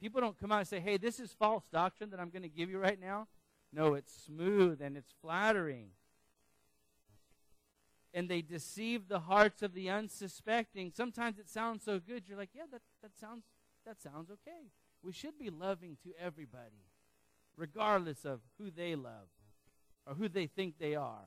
people 0.00 0.20
don't 0.20 0.38
come 0.38 0.52
out 0.52 0.60
and 0.60 0.68
say, 0.68 0.80
hey, 0.80 0.96
this 0.96 1.20
is 1.20 1.32
false 1.32 1.64
doctrine 1.70 2.10
that 2.10 2.20
I'm 2.20 2.30
going 2.30 2.42
to 2.42 2.48
give 2.48 2.70
you 2.70 2.78
right 2.78 2.98
now. 2.98 3.28
No, 3.72 3.94
it's 3.94 4.12
smooth 4.24 4.80
and 4.80 4.96
it's 4.96 5.12
flattering. 5.20 5.88
And 8.14 8.28
they 8.28 8.42
deceive 8.42 9.08
the 9.08 9.20
hearts 9.20 9.62
of 9.62 9.74
the 9.74 9.90
unsuspecting. 9.90 10.92
Sometimes 10.94 11.38
it 11.38 11.48
sounds 11.48 11.84
so 11.84 12.00
good, 12.00 12.24
you're 12.26 12.38
like, 12.38 12.50
yeah, 12.54 12.62
that, 12.70 12.82
that 13.02 13.18
sounds 13.18 13.44
that 13.86 14.00
sounds 14.02 14.30
okay. 14.30 14.70
We 15.02 15.12
should 15.12 15.38
be 15.38 15.48
loving 15.48 15.96
to 16.02 16.10
everybody, 16.20 16.84
regardless 17.56 18.24
of 18.24 18.40
who 18.58 18.70
they 18.70 18.94
love 18.94 19.28
or 20.06 20.14
who 20.14 20.28
they 20.28 20.46
think 20.46 20.74
they 20.78 20.94
are. 20.94 21.26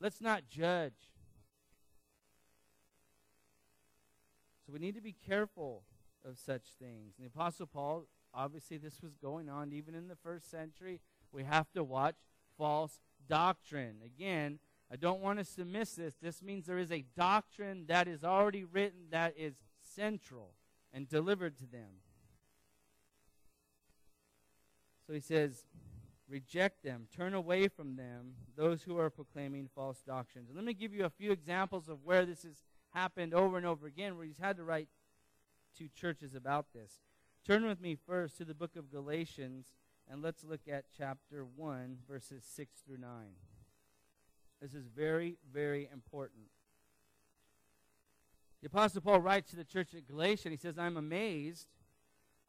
Let's 0.00 0.20
not 0.20 0.48
judge. 0.48 1.12
So 4.66 4.72
we 4.72 4.80
need 4.80 4.96
to 4.96 5.00
be 5.00 5.14
careful 5.28 5.84
of 6.24 6.38
such 6.38 6.64
things. 6.80 7.14
And 7.18 7.24
the 7.24 7.28
Apostle 7.28 7.66
Paul, 7.66 8.06
obviously, 8.34 8.78
this 8.78 9.00
was 9.00 9.14
going 9.14 9.48
on 9.48 9.72
even 9.72 9.94
in 9.94 10.08
the 10.08 10.16
first 10.16 10.50
century. 10.50 11.00
We 11.30 11.44
have 11.44 11.70
to 11.74 11.84
watch 11.84 12.16
false 12.58 12.98
doctrine. 13.28 13.98
Again, 14.04 14.58
I 14.90 14.96
don't 14.96 15.20
want 15.20 15.38
us 15.38 15.54
to 15.56 15.64
miss 15.64 15.94
this. 15.94 16.14
This 16.22 16.42
means 16.42 16.66
there 16.66 16.78
is 16.78 16.92
a 16.92 17.04
doctrine 17.16 17.86
that 17.88 18.06
is 18.06 18.22
already 18.22 18.64
written 18.64 19.06
that 19.10 19.34
is 19.36 19.54
central 19.94 20.52
and 20.92 21.08
delivered 21.08 21.56
to 21.58 21.66
them. 21.66 22.00
So 25.06 25.12
he 25.12 25.20
says, 25.20 25.64
reject 26.28 26.82
them, 26.82 27.06
turn 27.16 27.34
away 27.34 27.68
from 27.68 27.96
them, 27.96 28.34
those 28.56 28.82
who 28.82 28.98
are 28.98 29.10
proclaiming 29.10 29.68
false 29.74 30.02
doctrines. 30.06 30.50
Let 30.54 30.64
me 30.64 30.74
give 30.74 30.92
you 30.92 31.04
a 31.04 31.10
few 31.10 31.30
examples 31.30 31.88
of 31.88 32.04
where 32.04 32.24
this 32.24 32.42
has 32.42 32.62
happened 32.92 33.34
over 33.34 33.56
and 33.56 33.66
over 33.66 33.86
again, 33.86 34.16
where 34.16 34.26
he's 34.26 34.38
had 34.38 34.56
to 34.56 34.64
write 34.64 34.88
to 35.78 35.88
churches 35.88 36.34
about 36.34 36.66
this. 36.72 37.00
Turn 37.46 37.66
with 37.66 37.80
me 37.80 37.96
first 38.06 38.36
to 38.38 38.44
the 38.44 38.54
book 38.54 38.74
of 38.76 38.90
Galatians, 38.90 39.66
and 40.10 40.22
let's 40.22 40.42
look 40.42 40.62
at 40.70 40.86
chapter 40.96 41.44
1, 41.44 41.98
verses 42.08 42.44
6 42.44 42.80
through 42.84 42.98
9. 42.98 43.08
This 44.60 44.74
is 44.74 44.86
very, 44.86 45.36
very 45.52 45.88
important. 45.92 46.44
The 48.62 48.68
Apostle 48.68 49.02
Paul 49.02 49.20
writes 49.20 49.50
to 49.50 49.56
the 49.56 49.64
church 49.64 49.94
at 49.94 50.08
Galatia, 50.08 50.48
he 50.48 50.56
says, 50.56 50.78
I'm 50.78 50.96
amazed 50.96 51.68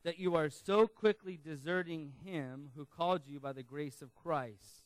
that 0.04 0.18
you 0.18 0.36
are 0.36 0.50
so 0.50 0.88
quickly 0.88 1.38
deserting 1.38 2.14
him 2.24 2.72
who 2.76 2.86
called 2.86 3.22
you 3.26 3.40
by 3.40 3.52
the 3.52 3.64
grace 3.64 4.02
of 4.02 4.16
Christ 4.16 4.86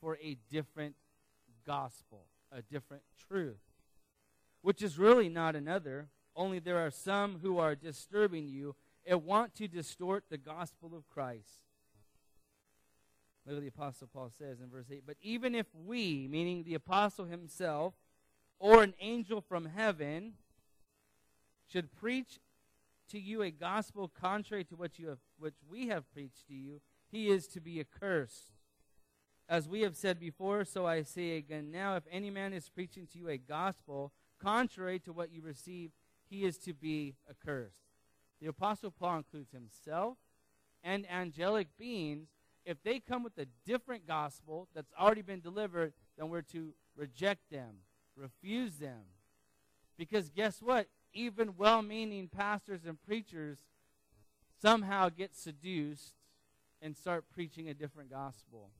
for 0.00 0.16
a 0.22 0.38
different 0.50 0.94
gospel, 1.66 2.26
a 2.52 2.62
different 2.62 3.02
truth, 3.28 3.62
which 4.62 4.80
is 4.80 4.96
really 4.98 5.28
not 5.28 5.56
another, 5.56 6.08
only 6.36 6.60
there 6.60 6.78
are 6.78 6.90
some 6.90 7.40
who 7.42 7.58
are 7.58 7.74
disturbing 7.74 8.48
you 8.48 8.76
and 9.04 9.24
want 9.24 9.54
to 9.56 9.66
distort 9.66 10.24
the 10.30 10.38
gospel 10.38 10.94
of 10.94 11.08
Christ. 11.08 11.63
Look 13.46 13.56
what 13.56 13.62
the 13.62 13.68
Apostle 13.68 14.08
Paul 14.12 14.30
says 14.38 14.60
in 14.60 14.70
verse 14.70 14.86
8. 14.90 15.02
But 15.06 15.16
even 15.20 15.54
if 15.54 15.66
we, 15.74 16.28
meaning 16.30 16.64
the 16.64 16.74
Apostle 16.74 17.26
himself, 17.26 17.94
or 18.58 18.82
an 18.82 18.94
angel 19.00 19.40
from 19.40 19.66
heaven, 19.66 20.34
should 21.70 21.92
preach 21.92 22.38
to 23.10 23.18
you 23.18 23.42
a 23.42 23.50
gospel 23.50 24.08
contrary 24.08 24.64
to 24.64 24.76
what 24.76 24.98
you 24.98 25.08
have, 25.08 25.18
which 25.38 25.56
we 25.68 25.88
have 25.88 26.10
preached 26.12 26.46
to 26.48 26.54
you, 26.54 26.80
he 27.10 27.28
is 27.28 27.46
to 27.48 27.60
be 27.60 27.80
accursed. 27.80 28.52
As 29.46 29.68
we 29.68 29.82
have 29.82 29.94
said 29.94 30.18
before, 30.18 30.64
so 30.64 30.86
I 30.86 31.02
say 31.02 31.36
again 31.36 31.70
now, 31.70 31.96
if 31.96 32.04
any 32.10 32.30
man 32.30 32.54
is 32.54 32.70
preaching 32.70 33.06
to 33.12 33.18
you 33.18 33.28
a 33.28 33.36
gospel 33.36 34.12
contrary 34.42 34.98
to 35.00 35.12
what 35.12 35.32
you 35.32 35.42
receive, 35.42 35.90
he 36.30 36.44
is 36.44 36.56
to 36.58 36.72
be 36.72 37.16
accursed. 37.28 37.90
The 38.40 38.46
Apostle 38.48 38.90
Paul 38.90 39.18
includes 39.18 39.52
himself 39.52 40.16
and 40.82 41.10
angelic 41.10 41.68
beings. 41.78 42.28
If 42.64 42.82
they 42.82 42.98
come 42.98 43.22
with 43.22 43.36
a 43.38 43.46
different 43.66 44.06
gospel 44.06 44.68
that's 44.74 44.92
already 44.98 45.22
been 45.22 45.40
delivered, 45.40 45.92
then 46.16 46.30
we're 46.30 46.42
to 46.42 46.72
reject 46.96 47.50
them, 47.50 47.76
refuse 48.16 48.76
them. 48.76 49.02
Because 49.98 50.30
guess 50.30 50.62
what? 50.62 50.88
Even 51.12 51.56
well 51.56 51.82
meaning 51.82 52.28
pastors 52.28 52.80
and 52.86 53.00
preachers 53.02 53.58
somehow 54.60 55.08
get 55.08 55.36
seduced 55.36 56.14
and 56.80 56.96
start 56.96 57.24
preaching 57.32 57.68
a 57.68 57.74
different 57.74 58.10
gospel. 58.10 58.70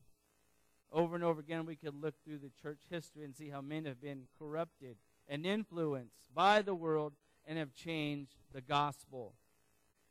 Over 0.93 1.15
and 1.15 1.25
over 1.25 1.41
again, 1.41 1.67
we 1.67 1.77
could 1.77 2.01
look 2.01 2.15
through 2.25 2.39
the 2.39 2.51
church 2.63 2.81
history 2.89 3.25
and 3.25 3.35
see 3.35 3.49
how 3.49 3.61
men 3.61 3.85
have 3.85 4.01
been 4.01 4.29
corrupted 4.39 4.97
and 5.29 5.45
influenced 5.45 6.33
by 6.35 6.63
the 6.63 6.75
world 6.75 7.15
and 7.47 7.59
have 7.59 7.75
changed 7.75 8.37
the 8.53 8.61
gospel. 8.61 9.35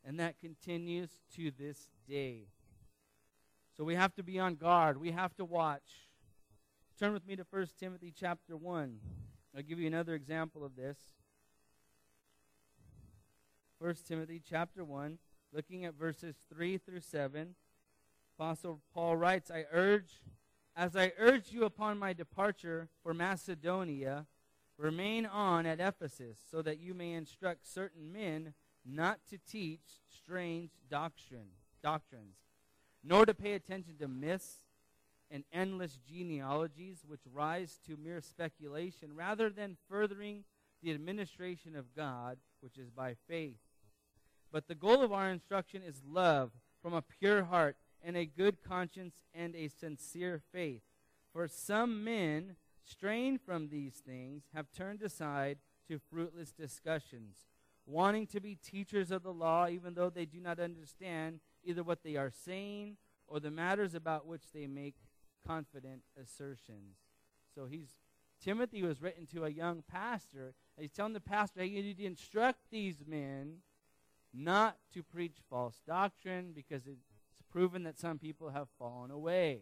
And 0.05 0.19
that 0.19 0.39
continues 0.39 1.09
to 1.36 1.51
this 1.51 1.88
day. 2.07 2.47
So 3.75 3.83
we 3.83 3.95
have 3.95 4.13
to 4.15 4.23
be 4.23 4.39
on 4.39 4.55
guard. 4.55 4.99
We 4.99 5.12
have 5.12 5.36
to 5.36 5.45
watch. 5.45 6.07
Turn 6.99 7.13
with 7.13 7.27
me 7.27 7.36
to 7.36 7.45
1 7.49 7.67
Timothy 7.79 8.13
chapter 8.15 8.55
1. 8.55 8.99
I'll 9.55 9.63
give 9.63 9.79
you 9.79 9.88
another 9.88 10.13
example 10.13 10.63
of 10.63 10.75
this. 10.75 10.97
1 13.79 13.95
Timothy 14.07 14.41
chapter 14.47 14.83
1, 14.86 15.17
looking 15.51 15.86
at 15.86 15.95
verses 15.95 16.36
3 16.53 16.77
through 16.77 17.01
7. 17.01 17.55
Apostle 18.38 18.79
Paul 18.93 19.17
writes, 19.17 19.51
I 19.51 19.65
urge, 19.71 20.21
as 20.75 20.95
I 20.95 21.12
urge 21.17 21.51
you 21.51 21.65
upon 21.65 21.99
my 21.99 22.13
departure 22.13 22.88
for 23.01 23.13
Macedonia, 23.13 24.27
Remain 24.77 25.25
on 25.25 25.65
at 25.65 25.79
Ephesus, 25.79 26.39
so 26.49 26.62
that 26.62 26.79
you 26.79 26.93
may 26.93 27.13
instruct 27.13 27.65
certain 27.65 28.12
men 28.12 28.53
not 28.83 29.19
to 29.29 29.38
teach 29.38 30.01
strange 30.09 30.71
doctrine, 30.89 31.49
doctrines, 31.81 32.38
nor 33.03 33.25
to 33.25 33.33
pay 33.33 33.53
attention 33.53 33.95
to 33.99 34.07
myths 34.07 34.63
and 35.29 35.43
endless 35.51 35.99
genealogies 36.07 37.03
which 37.07 37.21
rise 37.31 37.79
to 37.87 37.97
mere 37.97 38.21
speculation, 38.21 39.15
rather 39.15 39.49
than 39.49 39.77
furthering 39.89 40.43
the 40.81 40.91
administration 40.91 41.75
of 41.75 41.95
God, 41.95 42.37
which 42.61 42.77
is 42.77 42.89
by 42.89 43.15
faith. 43.27 43.57
But 44.51 44.67
the 44.67 44.75
goal 44.75 45.01
of 45.01 45.11
our 45.11 45.29
instruction 45.29 45.81
is 45.81 46.01
love 46.07 46.51
from 46.81 46.93
a 46.93 47.01
pure 47.01 47.45
heart 47.45 47.77
and 48.03 48.15
a 48.15 48.25
good 48.25 48.57
conscience 48.63 49.15
and 49.33 49.55
a 49.55 49.69
sincere 49.69 50.41
faith. 50.51 50.81
For 51.31 51.47
some 51.47 52.03
men 52.03 52.57
straying 52.85 53.39
from 53.39 53.69
these 53.69 54.01
things, 54.05 54.43
have 54.53 54.71
turned 54.71 55.01
aside 55.01 55.57
to 55.87 55.99
fruitless 56.11 56.51
discussions, 56.51 57.37
wanting 57.85 58.27
to 58.27 58.39
be 58.39 58.55
teachers 58.55 59.11
of 59.11 59.23
the 59.23 59.33
law, 59.33 59.67
even 59.67 59.93
though 59.93 60.09
they 60.09 60.25
do 60.25 60.39
not 60.39 60.59
understand 60.59 61.39
either 61.63 61.84
what 61.84 62.04
they 62.04 62.15
are 62.15 62.32
saying 62.45 62.97
or 63.28 63.39
the 63.39 63.52
matters 63.52 63.95
about 63.95 64.28
which 64.28 64.52
they 64.54 64.67
make 64.67 64.95
confident 65.45 66.02
assertions. 66.21 66.97
So 67.56 67.65
he's 67.65 67.95
Timothy 68.43 68.84
was 68.84 69.02
written 69.02 69.26
to 69.28 69.45
a 69.45 69.49
young 69.49 69.84
pastor. 69.88 70.54
He's 70.78 70.91
telling 70.91 71.13
the 71.13 71.21
pastor, 71.21 71.62
hey, 71.62 71.67
you 71.67 71.82
need 71.82 71.97
to 71.97 72.06
instruct 72.06 72.60
these 72.71 72.97
men 73.08 73.60
not 74.34 74.78
to 74.93 75.02
preach 75.02 75.38
false 75.49 75.82
doctrine 75.88 76.52
because 76.54 76.86
it's 76.86 77.06
proven 77.52 77.84
that 77.84 77.97
some 77.97 78.19
people 78.19 78.49
have 78.49 78.67
fallen 78.78 79.12
away. 79.12 79.62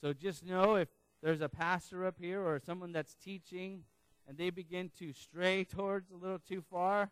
So 0.00 0.12
just 0.12 0.44
know 0.44 0.74
if 0.74 0.88
there's 1.22 1.40
a 1.40 1.48
pastor 1.48 2.04
up 2.04 2.16
here 2.18 2.40
or 2.40 2.58
someone 2.58 2.90
that's 2.90 3.14
teaching 3.14 3.84
and 4.26 4.36
they 4.36 4.50
begin 4.50 4.90
to 4.98 5.12
stray 5.12 5.62
towards 5.64 6.10
a 6.10 6.16
little 6.16 6.40
too 6.40 6.62
far, 6.68 7.10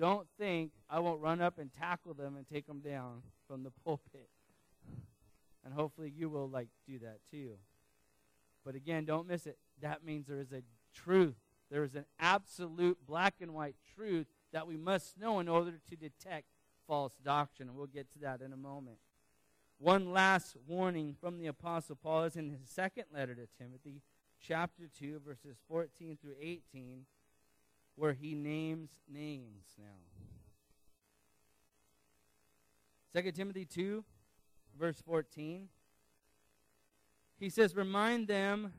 don't 0.00 0.26
think 0.38 0.72
I 0.88 0.98
won't 0.98 1.20
run 1.20 1.40
up 1.40 1.58
and 1.58 1.70
tackle 1.72 2.14
them 2.14 2.36
and 2.36 2.46
take 2.48 2.66
them 2.66 2.80
down 2.80 3.22
from 3.46 3.62
the 3.62 3.70
pulpit. 3.84 4.30
And 5.64 5.74
hopefully 5.74 6.12
you 6.14 6.28
will 6.28 6.48
like 6.48 6.68
do 6.88 6.98
that 7.00 7.18
too. 7.30 7.52
But 8.64 8.74
again, 8.74 9.04
don't 9.04 9.28
miss 9.28 9.46
it. 9.46 9.58
That 9.80 10.04
means 10.04 10.26
there 10.26 10.40
is 10.40 10.52
a 10.52 10.62
truth. 10.94 11.36
There 11.70 11.84
is 11.84 11.94
an 11.94 12.06
absolute 12.18 12.98
black 13.06 13.34
and 13.40 13.54
white 13.54 13.76
truth 13.94 14.26
that 14.52 14.66
we 14.66 14.76
must 14.76 15.18
know 15.18 15.38
in 15.38 15.48
order 15.48 15.78
to 15.88 15.96
detect 15.96 16.46
false 16.86 17.14
doctrine. 17.22 17.68
And 17.68 17.76
we'll 17.76 17.86
get 17.86 18.10
to 18.12 18.18
that 18.20 18.40
in 18.40 18.52
a 18.52 18.56
moment. 18.56 18.98
One 19.78 20.12
last 20.12 20.56
warning 20.66 21.14
from 21.18 21.38
the 21.38 21.46
Apostle 21.46 21.96
Paul 21.96 22.24
is 22.24 22.36
in 22.36 22.50
his 22.50 22.68
second 22.68 23.04
letter 23.14 23.34
to 23.34 23.46
Timothy, 23.58 24.02
chapter 24.38 24.88
2, 24.98 25.20
verses 25.24 25.56
14 25.68 26.18
through 26.20 26.34
18, 26.40 27.06
where 28.00 28.14
he 28.14 28.34
names 28.34 28.88
names 29.12 29.76
now. 29.78 29.84
2 33.20 33.32
Timothy 33.32 33.66
2, 33.66 34.02
verse 34.78 35.02
14. 35.04 35.68
He 37.38 37.50
says, 37.50 37.76
Remind 37.76 38.26
them 38.26 38.72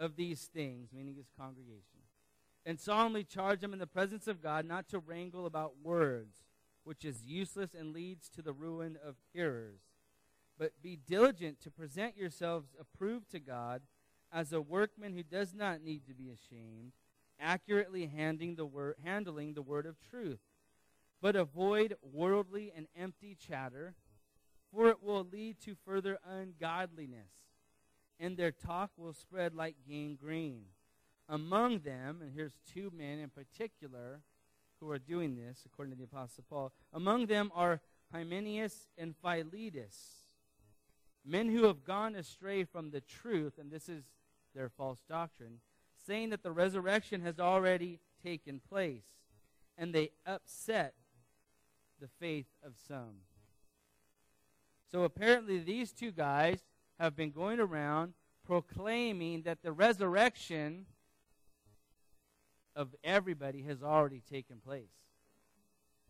of 0.00 0.16
these 0.16 0.50
things, 0.52 0.88
meaning 0.92 1.14
his 1.14 1.30
congregation, 1.38 2.00
and 2.64 2.80
solemnly 2.80 3.22
charge 3.22 3.60
them 3.60 3.72
in 3.72 3.78
the 3.78 3.86
presence 3.86 4.26
of 4.26 4.42
God 4.42 4.66
not 4.66 4.88
to 4.88 4.98
wrangle 4.98 5.46
about 5.46 5.74
words, 5.80 6.38
which 6.82 7.04
is 7.04 7.26
useless 7.26 7.74
and 7.78 7.92
leads 7.92 8.28
to 8.30 8.42
the 8.42 8.52
ruin 8.52 8.98
of 9.06 9.14
hearers. 9.32 9.82
But 10.58 10.72
be 10.82 10.96
diligent 10.96 11.60
to 11.60 11.70
present 11.70 12.16
yourselves 12.16 12.74
approved 12.80 13.30
to 13.30 13.38
God 13.38 13.82
as 14.32 14.52
a 14.52 14.60
workman 14.60 15.12
who 15.12 15.22
does 15.22 15.54
not 15.54 15.80
need 15.80 16.06
to 16.06 16.14
be 16.14 16.30
ashamed, 16.30 16.92
accurately 17.40 18.06
handling 18.06 18.56
the 18.56 18.66
word, 18.66 18.96
handling 19.04 19.54
the 19.54 19.62
word 19.62 19.86
of 19.86 19.96
truth. 20.10 20.40
But 21.20 21.36
avoid 21.36 21.96
worldly 22.02 22.72
and 22.74 22.86
empty 22.96 23.34
chatter, 23.34 23.94
for 24.72 24.88
it 24.88 25.02
will 25.02 25.24
lead 25.24 25.60
to 25.60 25.74
further 25.84 26.18
ungodliness 26.24 27.30
and 28.18 28.36
their 28.36 28.50
talk 28.50 28.90
will 28.96 29.12
spread 29.12 29.54
like 29.54 29.76
gangrene. 29.88 30.64
Among 31.28 31.80
them, 31.80 32.20
and 32.22 32.32
here's 32.32 32.58
two 32.72 32.90
men 32.96 33.18
in 33.18 33.30
particular 33.30 34.20
who 34.80 34.90
are 34.90 34.98
doing 34.98 35.34
this, 35.34 35.62
according 35.66 35.92
to 35.92 35.98
the 35.98 36.04
Apostle 36.04 36.44
Paul. 36.48 36.72
Among 36.92 37.26
them 37.26 37.50
are 37.54 37.80
Hymenaeus 38.12 38.88
and 38.96 39.14
Philetus, 39.16 40.28
men 41.24 41.48
who 41.48 41.64
have 41.64 41.84
gone 41.84 42.14
astray 42.14 42.64
from 42.64 42.90
the 42.90 43.00
truth, 43.00 43.58
and 43.58 43.70
this 43.70 43.88
is 43.88 44.04
their 44.54 44.68
false 44.68 45.00
doctrine, 45.08 45.60
saying 46.06 46.30
that 46.30 46.42
the 46.42 46.52
resurrection 46.52 47.20
has 47.22 47.38
already 47.38 48.00
taken 48.22 48.60
place, 48.68 49.04
and 49.76 49.92
they 49.92 50.10
upset 50.24 50.94
the 52.00 52.08
faith 52.20 52.46
of 52.62 52.72
some. 52.88 53.22
So 54.90 55.02
apparently, 55.02 55.58
these 55.58 55.92
two 55.92 56.12
guys 56.12 56.60
have 56.98 57.16
been 57.16 57.30
going 57.30 57.60
around 57.60 58.14
proclaiming 58.46 59.42
that 59.42 59.62
the 59.62 59.72
resurrection 59.72 60.86
of 62.74 62.94
everybody 63.02 63.62
has 63.62 63.82
already 63.82 64.22
taken 64.30 64.58
place. 64.58 64.90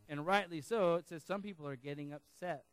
And 0.09 0.27
rightly 0.27 0.61
so, 0.61 0.97
it 0.97 1.09
says 1.09 1.23
some 1.25 1.43
people 1.43 1.67
are 1.67 1.77
getting 1.77 2.13
upset. 2.13 2.65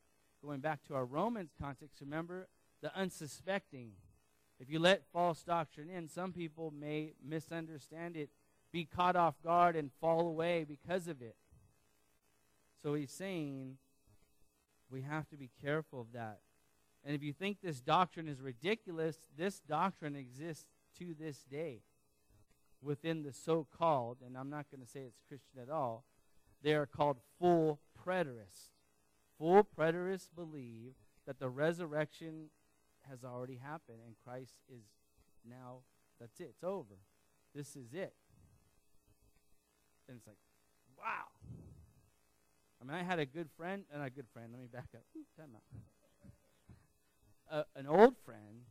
Going 0.43 0.59
back 0.59 0.83
to 0.87 0.95
our 0.95 1.05
Romans 1.05 1.51
context, 1.59 2.01
remember 2.01 2.47
the 2.81 2.95
unsuspecting. 2.95 3.93
If 4.59 4.69
you 4.69 4.79
let 4.79 5.03
false 5.11 5.43
doctrine 5.43 5.89
in, 5.89 6.07
some 6.07 6.31
people 6.31 6.71
may 6.71 7.13
misunderstand 7.23 8.15
it, 8.15 8.29
be 8.71 8.85
caught 8.85 9.15
off 9.15 9.35
guard, 9.43 9.75
and 9.75 9.91
fall 9.99 10.27
away 10.27 10.63
because 10.63 11.07
of 11.07 11.21
it. 11.21 11.35
So 12.81 12.93
he's 12.93 13.11
saying 13.11 13.77
we 14.89 15.01
have 15.01 15.27
to 15.29 15.37
be 15.37 15.49
careful 15.61 16.01
of 16.01 16.11
that. 16.13 16.39
And 17.05 17.15
if 17.15 17.23
you 17.23 17.33
think 17.33 17.57
this 17.61 17.81
doctrine 17.81 18.27
is 18.27 18.41
ridiculous, 18.41 19.17
this 19.37 19.59
doctrine 19.59 20.15
exists 20.15 20.65
to 20.99 21.13
this 21.19 21.43
day 21.43 21.81
within 22.81 23.23
the 23.23 23.33
so 23.33 23.67
called, 23.77 24.17
and 24.25 24.37
I'm 24.37 24.49
not 24.49 24.67
going 24.69 24.81
to 24.81 24.89
say 24.89 25.01
it's 25.01 25.21
Christian 25.27 25.59
at 25.61 25.69
all, 25.69 26.05
they 26.61 26.73
are 26.73 26.85
called 26.85 27.17
full 27.39 27.79
preterists. 28.05 28.71
Full 29.37 29.67
preterists 29.77 30.29
believe 30.33 30.93
that 31.25 31.39
the 31.39 31.49
resurrection 31.49 32.49
has 33.09 33.23
already 33.23 33.57
happened 33.57 33.99
and 34.05 34.15
Christ 34.23 34.55
is 34.69 34.83
now, 35.47 35.79
that's 36.19 36.39
it, 36.39 36.47
it's 36.49 36.63
over. 36.63 36.95
This 37.53 37.75
is 37.75 37.93
it. 37.93 38.13
And 40.07 40.17
it's 40.17 40.27
like, 40.27 40.37
wow. 40.97 41.27
I 42.81 42.85
mean, 42.85 42.95
I 42.95 43.03
had 43.03 43.19
a 43.19 43.25
good 43.25 43.49
friend, 43.55 43.83
and 43.93 44.03
a 44.03 44.09
good 44.09 44.27
friend, 44.33 44.49
let 44.51 44.59
me 44.59 44.67
back 44.67 44.89
up. 44.93 45.03
Ooh, 45.15 45.23
a, 47.49 47.65
an 47.75 47.87
old 47.87 48.17
friend, 48.25 48.65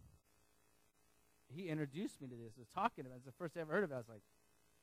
he 1.48 1.68
introduced 1.68 2.20
me 2.20 2.28
to 2.28 2.34
this, 2.34 2.52
was 2.58 2.68
talking 2.74 3.06
about 3.06 3.14
it. 3.14 3.18
It's 3.18 3.26
the 3.26 3.32
first 3.32 3.56
I 3.56 3.60
ever 3.60 3.72
heard 3.72 3.84
of 3.84 3.90
it. 3.90 3.94
I 3.94 3.98
was 3.98 4.08
like, 4.08 4.22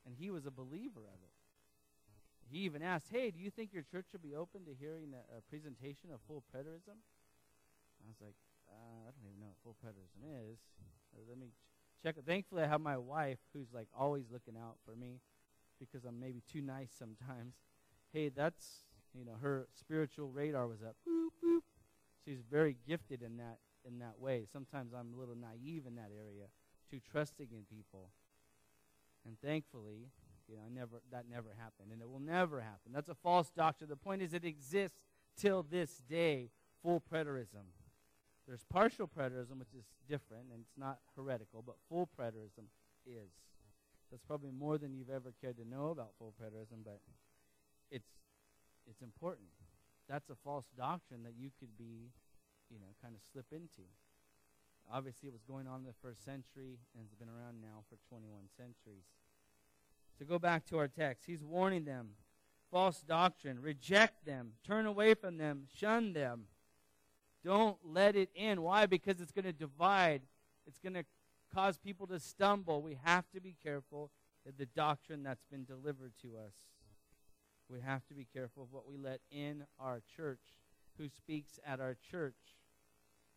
and 0.06 0.14
he 0.18 0.30
was 0.30 0.46
a 0.46 0.50
believer 0.50 1.00
of 1.00 1.20
it. 1.22 1.34
He 2.50 2.60
even 2.60 2.82
asked, 2.82 3.06
hey, 3.12 3.30
do 3.30 3.38
you 3.38 3.50
think 3.50 3.72
your 3.72 3.84
church 3.84 4.06
will 4.12 4.20
be 4.20 4.34
open 4.34 4.64
to 4.64 4.74
hearing 4.74 5.12
a, 5.14 5.38
a 5.38 5.40
presentation 5.42 6.10
of 6.12 6.20
full 6.26 6.42
preterism? 6.52 6.98
I 8.02 8.08
was 8.08 8.18
like, 8.20 8.34
uh, 8.70 9.08
I 9.08 9.10
don't 9.10 9.26
even 9.26 9.40
know 9.40 9.52
what 9.52 9.58
full 9.62 9.76
preterism 9.82 10.52
is. 10.52 10.58
Let 11.28 11.38
me 11.38 11.48
ch- 11.48 12.02
check. 12.02 12.16
Thankfully, 12.26 12.62
I 12.62 12.66
have 12.66 12.80
my 12.80 12.96
wife 12.96 13.38
who's 13.52 13.72
like 13.72 13.88
always 13.98 14.24
looking 14.30 14.54
out 14.56 14.76
for 14.84 14.94
me 14.94 15.20
because 15.78 16.04
I'm 16.04 16.20
maybe 16.20 16.42
too 16.50 16.60
nice 16.60 16.90
sometimes. 16.96 17.54
Hey, 18.12 18.28
that's, 18.28 18.84
you 19.14 19.24
know, 19.24 19.36
her 19.40 19.68
spiritual 19.78 20.28
radar 20.28 20.66
was 20.66 20.82
up. 20.82 20.96
Boop, 21.08 21.30
boop. 21.44 21.60
She's 22.24 22.40
very 22.50 22.76
gifted 22.86 23.22
in 23.22 23.36
that 23.38 23.58
in 23.86 23.98
that 24.00 24.18
way. 24.18 24.46
Sometimes 24.52 24.92
I'm 24.92 25.14
a 25.14 25.18
little 25.18 25.36
naive 25.36 25.86
in 25.86 25.94
that 25.96 26.10
area, 26.14 26.46
too 26.90 27.00
trusting 27.10 27.48
in 27.50 27.64
people. 27.74 28.10
And 29.26 29.36
thankfully, 29.40 30.08
you 30.48 30.56
know, 30.56 30.62
I 30.66 30.68
never 30.68 31.00
that 31.12 31.24
never 31.30 31.54
happened, 31.58 31.92
and 31.92 32.00
it 32.02 32.08
will 32.08 32.20
never 32.20 32.60
happen. 32.60 32.92
That's 32.92 33.08
a 33.08 33.14
false 33.14 33.50
doctrine. 33.50 33.88
The 33.88 33.96
point 33.96 34.22
is, 34.22 34.34
it 34.34 34.44
exists 34.44 34.98
till 35.36 35.62
this 35.62 36.02
day. 36.08 36.50
Full 36.82 37.02
preterism. 37.12 37.68
There's 38.50 38.64
partial 38.64 39.06
preterism, 39.06 39.62
which 39.62 39.74
is 39.78 39.84
different, 40.08 40.50
and 40.50 40.62
it's 40.66 40.76
not 40.76 40.98
heretical, 41.14 41.62
but 41.62 41.76
full 41.88 42.10
preterism 42.18 42.66
is. 43.06 43.30
That's 44.10 44.24
probably 44.26 44.50
more 44.50 44.76
than 44.76 44.92
you've 44.92 45.08
ever 45.08 45.32
cared 45.40 45.56
to 45.58 45.64
know 45.64 45.90
about 45.90 46.10
full 46.18 46.34
preterism, 46.34 46.82
but 46.84 46.98
it's 47.92 48.10
it's 48.90 49.02
important. 49.02 49.46
That's 50.08 50.28
a 50.30 50.34
false 50.34 50.66
doctrine 50.76 51.22
that 51.22 51.34
you 51.38 51.50
could 51.60 51.78
be 51.78 52.10
you 52.70 52.78
know, 52.78 52.86
kind 53.02 53.14
of 53.14 53.20
slip 53.32 53.46
into. 53.52 53.82
Obviously, 54.90 55.28
it 55.28 55.32
was 55.32 55.42
going 55.42 55.66
on 55.66 55.80
in 55.80 55.86
the 55.86 55.94
first 56.02 56.24
century 56.24 56.78
and 56.94 57.04
has 57.04 57.14
been 57.14 57.28
around 57.28 57.60
now 57.60 57.84
for 57.88 57.96
21 58.08 58.42
centuries. 58.56 59.04
To 60.18 60.24
go 60.24 60.38
back 60.38 60.64
to 60.66 60.78
our 60.78 60.88
text, 60.88 61.26
he's 61.26 61.44
warning 61.44 61.84
them 61.84 62.10
false 62.70 63.00
doctrine, 63.00 63.60
reject 63.60 64.24
them, 64.24 64.52
turn 64.64 64.86
away 64.86 65.14
from 65.14 65.38
them, 65.38 65.64
shun 65.76 66.12
them. 66.12 66.44
Don't 67.44 67.76
let 67.84 68.16
it 68.16 68.30
in. 68.34 68.62
Why? 68.62 68.86
Because 68.86 69.20
it's 69.20 69.32
going 69.32 69.44
to 69.44 69.52
divide, 69.52 70.22
it's 70.66 70.78
going 70.78 70.94
to 70.94 71.04
cause 71.54 71.78
people 71.78 72.06
to 72.08 72.20
stumble. 72.20 72.82
We 72.82 72.98
have 73.02 73.24
to 73.34 73.40
be 73.40 73.56
careful 73.62 74.10
of 74.46 74.56
the 74.56 74.66
doctrine 74.66 75.22
that's 75.22 75.44
been 75.50 75.64
delivered 75.64 76.12
to 76.22 76.28
us. 76.36 76.54
We 77.68 77.80
have 77.80 78.06
to 78.08 78.14
be 78.14 78.26
careful 78.32 78.64
of 78.64 78.72
what 78.72 78.88
we 78.88 78.96
let 78.96 79.20
in 79.30 79.64
our 79.78 80.02
church, 80.16 80.40
who 80.98 81.08
speaks 81.08 81.58
at 81.64 81.80
our 81.80 81.96
church 82.10 82.34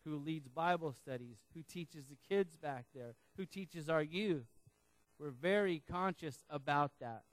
who 0.04 0.18
leads 0.18 0.48
Bible 0.48 0.94
studies, 0.94 1.38
who 1.54 1.62
teaches 1.64 2.08
the 2.08 2.18
kids 2.28 2.58
back 2.58 2.86
there, 2.94 3.16
who 3.38 3.46
teaches 3.46 3.90
our 3.90 4.04
youth. 4.04 4.48
We're 5.20 5.30
very 5.30 5.82
conscious 5.90 6.44
about 6.50 6.92
that. 7.00 7.24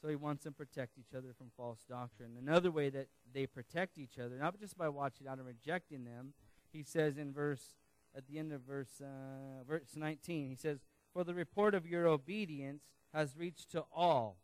So 0.00 0.08
he 0.08 0.16
wants 0.16 0.44
them 0.44 0.54
to 0.54 0.56
protect 0.56 0.98
each 0.98 1.14
other 1.16 1.34
from 1.36 1.50
false 1.56 1.80
doctrine. 1.88 2.30
Another 2.38 2.70
way 2.70 2.88
that 2.90 3.08
they 3.32 3.46
protect 3.46 3.98
each 3.98 4.18
other, 4.18 4.38
not 4.38 4.58
just 4.58 4.78
by 4.78 4.88
watching 4.88 5.26
out 5.26 5.38
and 5.38 5.46
rejecting 5.46 6.04
them, 6.04 6.32
he 6.72 6.82
says 6.82 7.18
in 7.18 7.32
verse, 7.32 7.74
at 8.16 8.26
the 8.26 8.38
end 8.38 8.52
of 8.52 8.62
verse, 8.62 9.00
uh, 9.00 9.62
verse 9.68 9.94
19, 9.96 10.48
he 10.48 10.56
says, 10.56 10.78
For 11.12 11.22
the 11.22 11.34
report 11.34 11.74
of 11.74 11.86
your 11.86 12.06
obedience 12.06 12.82
has 13.12 13.36
reached 13.36 13.70
to 13.72 13.84
all. 13.94 14.38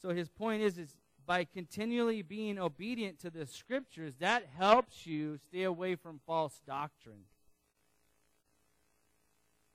So 0.00 0.10
his 0.10 0.28
point 0.28 0.62
is, 0.62 0.78
is 0.78 0.96
by 1.26 1.44
continually 1.44 2.22
being 2.22 2.58
obedient 2.58 3.18
to 3.20 3.30
the 3.30 3.46
scriptures, 3.46 4.16
that 4.20 4.44
helps 4.56 5.06
you 5.06 5.38
stay 5.38 5.64
away 5.64 5.94
from 5.94 6.20
false 6.26 6.60
doctrine. 6.66 7.24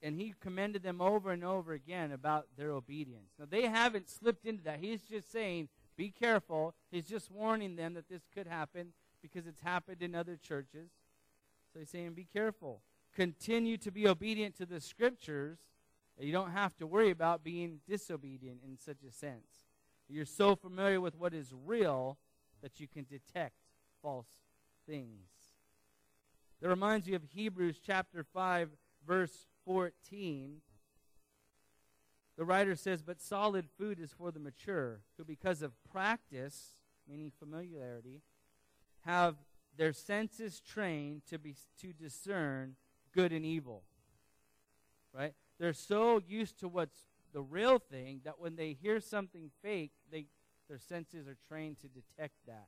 And 0.06 0.16
he 0.16 0.36
commended 0.40 0.84
them 0.84 1.02
over 1.02 1.32
and 1.32 1.44
over 1.44 1.74
again 1.74 2.12
about 2.12 2.46
their 2.56 2.70
obedience. 2.72 3.32
Now, 3.40 3.46
they 3.50 3.64
haven't 3.64 4.08
slipped 4.08 4.46
into 4.46 4.64
that. 4.66 4.80
He's 4.80 5.02
just 5.02 5.32
saying, 5.32 5.68
Be 5.98 6.12
careful. 6.12 6.76
He's 6.92 7.08
just 7.08 7.32
warning 7.32 7.76
them 7.76 7.96
that 7.96 8.08
this 8.08 8.22
could 8.32 8.46
happen 8.46 8.94
because 9.24 9.48
it's 9.48 9.62
happened 9.62 10.04
in 10.04 10.14
other 10.14 10.38
churches. 10.38 10.92
So 11.74 11.80
he's 11.80 11.90
saying, 11.90 12.14
be 12.14 12.28
careful. 12.32 12.82
Continue 13.16 13.78
to 13.78 13.92
be 13.92 14.08
obedient 14.08 14.56
to 14.58 14.66
the 14.66 14.80
scriptures. 14.80 15.58
You 16.20 16.32
don't 16.32 16.52
have 16.52 16.78
to 16.78 16.88
worry 16.88 17.10
about 17.10 17.44
being 17.44 17.80
disobedient 17.88 18.60
in 18.64 18.78
such 18.78 19.04
a 19.08 19.12
sense. 19.12 19.48
You're 20.08 20.26
so 20.26 20.56
familiar 20.56 21.02
with 21.02 21.18
what 21.18 21.34
is 21.34 21.52
real 21.66 22.18
that 22.62 22.80
you 22.80 22.88
can 22.88 23.06
detect 23.10 23.56
false 24.02 24.28
things. 24.88 25.28
That 26.62 26.70
reminds 26.70 27.08
me 27.08 27.16
of 27.16 27.24
Hebrews 27.24 27.80
chapter 27.86 28.24
5, 28.24 28.70
verse 29.06 29.48
14. 29.66 30.62
The 32.38 32.46
writer 32.46 32.76
says, 32.76 33.02
But 33.02 33.22
solid 33.22 33.68
food 33.78 34.00
is 34.00 34.12
for 34.12 34.32
the 34.32 34.40
mature, 34.40 35.02
who 35.18 35.24
because 35.24 35.62
of 35.62 35.72
practice, 35.92 36.76
meaning 37.08 37.32
familiarity, 37.38 38.22
have 39.06 39.36
their 39.78 39.94
senses 39.94 40.60
trained 40.60 41.22
to, 41.30 41.38
be, 41.38 41.56
to 41.82 41.94
discern 41.94 42.76
good 43.14 43.32
and 43.32 43.46
evil. 43.46 43.84
Right? 45.14 45.34
They're 45.60 45.74
so 45.74 46.22
used 46.26 46.60
to 46.60 46.68
what's 46.68 47.08
the 47.34 47.42
real 47.42 47.80
thing 47.80 48.22
that 48.26 48.40
when 48.40 48.56
they 48.56 48.74
hear 48.74 49.00
something 49.00 49.52
fake, 49.62 49.92
they, 50.12 50.26
their 50.68 50.80
senses 50.80 51.28
are 51.28 51.38
trained 51.48 51.80
to 51.82 51.88
detect 51.88 52.36
that. 52.48 52.68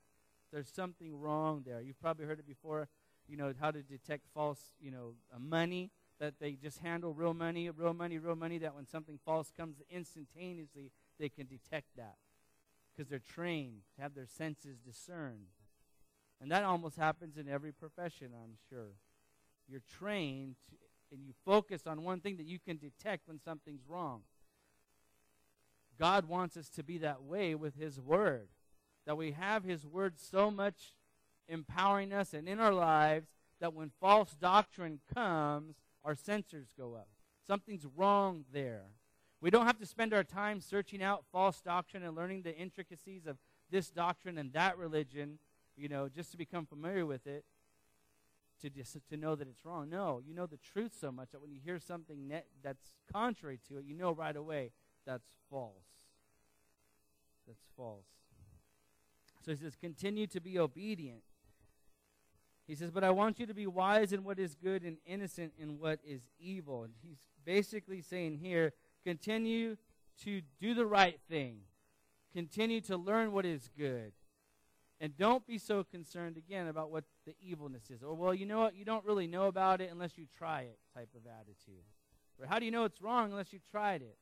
There's 0.52 0.72
something 0.74 1.20
wrong 1.20 1.64
there. 1.66 1.82
You've 1.82 2.00
probably 2.00 2.26
heard 2.26 2.40
it 2.40 2.48
before, 2.48 2.88
you 3.28 3.36
know, 3.36 3.54
how 3.60 3.72
to 3.72 3.82
detect 3.82 4.24
false, 4.34 4.62
you 4.80 4.92
know, 4.92 5.14
uh, 5.34 5.40
money 5.40 5.92
that 6.20 6.36
they 6.40 6.54
just 6.54 6.80
handle 6.80 7.14
real 7.14 7.34
money, 7.34 7.70
real 7.70 7.94
money, 7.94 8.18
real 8.18 8.36
money, 8.36 8.58
that 8.58 8.76
when 8.76 8.88
something 8.88 9.20
false 9.24 9.52
comes 9.56 9.78
instantaneously, 9.90 10.92
they 11.20 11.30
can 11.30 11.46
detect 11.46 11.96
that 11.96 12.16
because 12.92 13.10
they're 13.10 13.20
trained 13.20 13.82
to 13.96 14.02
have 14.02 14.16
their 14.16 14.26
senses 14.26 14.78
discerned. 14.80 15.48
And 16.42 16.52
that 16.52 16.64
almost 16.64 16.98
happens 16.98 17.38
in 17.38 17.48
every 17.48 17.72
profession, 17.72 18.30
I'm 18.34 18.58
sure. 18.70 18.94
You're 19.68 19.82
trained 20.00 20.56
to, 20.70 20.76
and 21.12 21.24
you 21.24 21.34
focus 21.46 21.88
on 21.88 22.04
one 22.04 22.20
thing 22.20 22.38
that 22.38 22.46
you 22.46 22.60
can 22.60 22.78
detect 22.78 23.28
when 23.28 23.40
something's 23.40 23.88
wrong. 23.88 24.22
God 26.00 26.28
wants 26.28 26.58
us 26.58 26.70
to 26.70 26.84
be 26.84 27.00
that 27.00 27.24
way 27.24 27.56
with 27.56 27.76
His 27.76 28.00
Word, 28.00 28.50
that 29.06 29.18
we 29.18 29.32
have 29.32 29.64
His 29.64 29.86
Word 29.86 30.20
so 30.20 30.52
much 30.52 30.96
empowering 31.48 32.14
us 32.14 32.34
and 32.34 32.48
in 32.48 32.60
our 32.60 32.74
lives 32.74 33.30
that 33.60 33.74
when 33.74 33.92
false 34.00 34.36
doctrine 34.36 35.00
comes, 35.14 35.76
our 36.08 36.16
sensors 36.16 36.68
go 36.78 36.96
up. 36.96 37.10
Something's 37.46 37.86
wrong 37.98 38.46
there. 38.54 38.86
We 39.42 39.52
don't 39.52 39.66
have 39.68 39.78
to 39.80 39.86
spend 39.86 40.14
our 40.14 40.24
time 40.24 40.62
searching 40.62 41.04
out 41.04 41.26
false 41.34 41.60
doctrine 41.60 42.02
and 42.02 42.16
learning 42.16 42.44
the 42.44 42.56
intricacies 42.56 43.28
of 43.28 43.38
this 43.70 43.90
doctrine 43.90 44.38
and 44.38 44.54
that 44.54 44.78
religion, 44.78 45.38
you 45.76 45.90
know, 45.90 46.08
just 46.08 46.32
to 46.32 46.38
become 46.38 46.66
familiar 46.66 47.06
with 47.06 47.28
it, 47.28 47.44
to 48.62 48.70
just 48.70 48.98
to 49.10 49.18
know 49.18 49.36
that 49.36 49.50
it's 49.50 49.66
wrong. 49.66 49.90
No, 49.90 50.22
you 50.26 50.34
know 50.34 50.46
the 50.46 50.58
truth 50.58 50.94
so 51.00 51.12
much 51.12 51.32
that 51.32 51.42
when 51.42 51.52
you 51.52 51.60
hear 51.64 51.78
something 51.78 52.26
net, 52.26 52.48
that's 52.64 52.94
contrary 53.12 53.60
to 53.68 53.78
it, 53.78 53.84
you 53.86 53.94
know 53.94 54.14
right 54.14 54.36
away 54.36 54.72
that's 55.06 55.28
false. 55.50 55.74
That's 57.46 57.66
false. 57.76 58.06
So 59.46 59.52
he 59.52 59.58
says, 59.58 59.76
continue 59.76 60.28
to 60.28 60.40
be 60.40 60.58
obedient 60.58 61.24
he 62.68 62.76
says, 62.76 62.92
But 62.92 63.04
I 63.04 63.12
want 63.12 63.40
you 63.40 63.46
to 63.46 63.54
be 63.54 63.66
wise 63.66 64.12
in 64.12 64.24
what 64.24 64.40
is 64.40 64.56
good 64.56 64.84
and 64.84 64.98
innocent 65.06 65.54
in 65.58 65.80
what 65.80 66.00
is 66.06 66.30
evil. 66.40 66.84
And 66.84 66.94
he's 67.02 67.20
basically 67.46 68.02
saying 68.02 68.38
here, 68.38 68.74
continue 69.04 69.78
to 70.24 70.42
do 70.60 70.74
the 70.74 70.86
right 70.86 71.20
thing, 71.30 71.60
continue 72.34 72.82
to 72.82 72.98
learn 72.98 73.32
what 73.32 73.46
is 73.46 73.70
good. 73.78 74.12
And 75.00 75.16
don't 75.16 75.46
be 75.46 75.60
so 75.60 75.84
concerned 75.84 76.38
again 76.38 76.68
about 76.68 76.90
what 76.90 77.04
the 77.28 77.36
evilness 77.40 77.92
is. 77.92 78.02
Or, 78.02 78.16
well, 78.16 78.34
you 78.34 78.48
know 78.48 78.62
what? 78.62 78.76
You 78.76 78.84
don't 78.84 79.06
really 79.06 79.28
know 79.28 79.46
about 79.46 79.80
it 79.80 79.92
unless 79.92 80.18
you 80.18 80.26
try 80.36 80.62
it 80.62 80.80
type 80.92 81.10
of 81.16 81.22
attitude. 81.28 81.86
Or, 82.40 82.48
how 82.48 82.58
do 82.58 82.66
you 82.66 82.72
know 82.72 82.84
it's 82.84 83.00
wrong 83.00 83.30
unless 83.30 83.54
you 83.54 83.60
tried 83.72 84.02
it? 84.02 84.18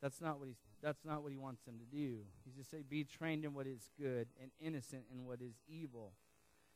That's 0.00 0.20
not 0.20 0.38
what 0.38 0.46
he's 0.46 0.58
that's 0.80 1.04
not 1.04 1.24
what 1.24 1.32
he 1.32 1.38
wants 1.38 1.62
them 1.62 1.74
to 1.78 1.84
do. 1.84 2.18
He's 2.44 2.54
just 2.54 2.70
say 2.70 2.82
be 2.88 3.02
trained 3.02 3.44
in 3.44 3.52
what 3.52 3.66
is 3.66 3.90
good 4.00 4.28
and 4.40 4.52
innocent 4.60 5.02
in 5.12 5.24
what 5.24 5.40
is 5.42 5.54
evil. 5.66 6.12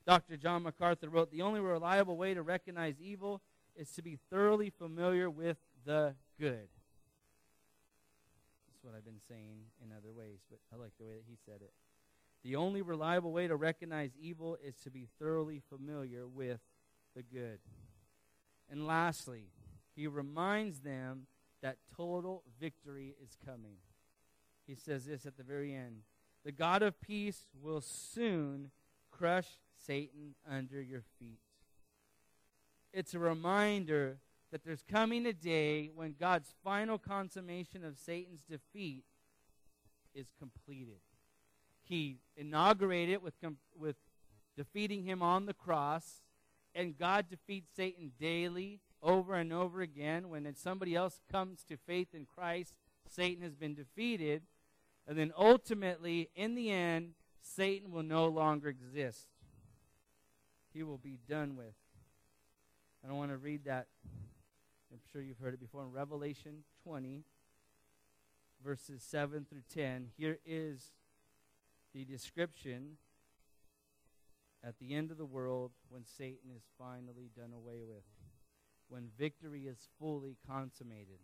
Dr. 0.06 0.36
John 0.36 0.64
MacArthur 0.64 1.08
wrote 1.08 1.30
The 1.30 1.42
only 1.42 1.60
reliable 1.60 2.16
way 2.16 2.34
to 2.34 2.42
recognize 2.42 3.00
evil 3.00 3.40
is 3.76 3.90
to 3.92 4.02
be 4.02 4.18
thoroughly 4.30 4.70
familiar 4.70 5.30
with 5.30 5.56
the 5.84 6.14
good. 6.38 6.68
That's 8.68 8.82
what 8.82 8.94
I've 8.96 9.04
been 9.04 9.20
saying 9.28 9.60
in 9.84 9.92
other 9.96 10.12
ways, 10.12 10.40
but 10.50 10.58
I 10.72 10.76
like 10.76 10.92
the 10.98 11.04
way 11.04 11.14
that 11.14 11.24
he 11.28 11.36
said 11.46 11.60
it. 11.60 11.72
The 12.42 12.56
only 12.56 12.82
reliable 12.82 13.32
way 13.32 13.46
to 13.46 13.54
recognize 13.54 14.10
evil 14.20 14.58
is 14.64 14.74
to 14.82 14.90
be 14.90 15.08
thoroughly 15.18 15.62
familiar 15.68 16.26
with 16.26 16.60
the 17.14 17.22
good. 17.22 17.60
And 18.68 18.86
lastly, 18.86 19.50
he 19.94 20.06
reminds 20.06 20.80
them 20.80 21.26
that 21.62 21.76
total 21.96 22.42
victory 22.60 23.14
is 23.22 23.36
coming. 23.44 23.76
He 24.66 24.74
says 24.74 25.04
this 25.04 25.26
at 25.26 25.36
the 25.36 25.44
very 25.44 25.74
end 25.74 26.02
The 26.44 26.52
God 26.52 26.82
of 26.82 27.00
peace 27.00 27.46
will 27.60 27.80
soon 27.80 28.70
crush 29.10 29.58
Satan 29.86 30.34
under 30.50 30.80
your 30.80 31.02
feet. 31.18 31.40
It's 32.92 33.14
a 33.14 33.18
reminder 33.18 34.18
that 34.50 34.64
there's 34.64 34.82
coming 34.82 35.26
a 35.26 35.32
day 35.32 35.90
when 35.94 36.14
God's 36.18 36.54
final 36.62 36.98
consummation 36.98 37.84
of 37.84 37.96
Satan's 37.96 38.42
defeat 38.42 39.04
is 40.14 40.26
completed. 40.38 41.00
He 41.82 42.18
inaugurated 42.36 43.14
it 43.14 43.22
with, 43.22 43.34
with 43.74 43.96
defeating 44.56 45.04
him 45.04 45.22
on 45.22 45.46
the 45.46 45.54
cross, 45.54 46.22
and 46.74 46.98
God 46.98 47.26
defeats 47.30 47.70
Satan 47.74 48.12
daily, 48.20 48.80
over 49.02 49.34
and 49.34 49.52
over 49.52 49.80
again. 49.80 50.28
When 50.28 50.54
somebody 50.54 50.94
else 50.94 51.20
comes 51.30 51.64
to 51.64 51.76
faith 51.76 52.08
in 52.14 52.26
Christ, 52.26 52.74
Satan 53.08 53.42
has 53.42 53.54
been 53.54 53.74
defeated. 53.74 54.42
And 55.08 55.18
then 55.18 55.32
ultimately, 55.36 56.30
in 56.36 56.54
the 56.54 56.70
end, 56.70 57.14
Satan 57.40 57.90
will 57.90 58.04
no 58.04 58.28
longer 58.28 58.68
exist 58.68 59.26
he 60.72 60.82
will 60.82 60.98
be 60.98 61.18
done 61.28 61.56
with. 61.56 61.74
I 63.04 63.08
don't 63.08 63.16
want 63.16 63.30
to 63.30 63.36
read 63.36 63.64
that. 63.64 63.88
I'm 64.92 65.00
sure 65.12 65.22
you've 65.22 65.38
heard 65.38 65.54
it 65.54 65.60
before 65.60 65.82
in 65.82 65.92
Revelation 65.92 66.64
20, 66.84 67.24
verses 68.64 69.02
7 69.02 69.46
through 69.48 69.62
10. 69.72 70.08
Here 70.16 70.38
is 70.44 70.92
the 71.94 72.04
description 72.04 72.98
at 74.64 74.78
the 74.78 74.94
end 74.94 75.10
of 75.10 75.18
the 75.18 75.26
world 75.26 75.72
when 75.88 76.04
Satan 76.04 76.50
is 76.54 76.62
finally 76.78 77.30
done 77.36 77.52
away 77.54 77.82
with, 77.86 78.04
when 78.88 79.08
victory 79.18 79.62
is 79.62 79.88
fully 79.98 80.36
consummated. 80.46 81.18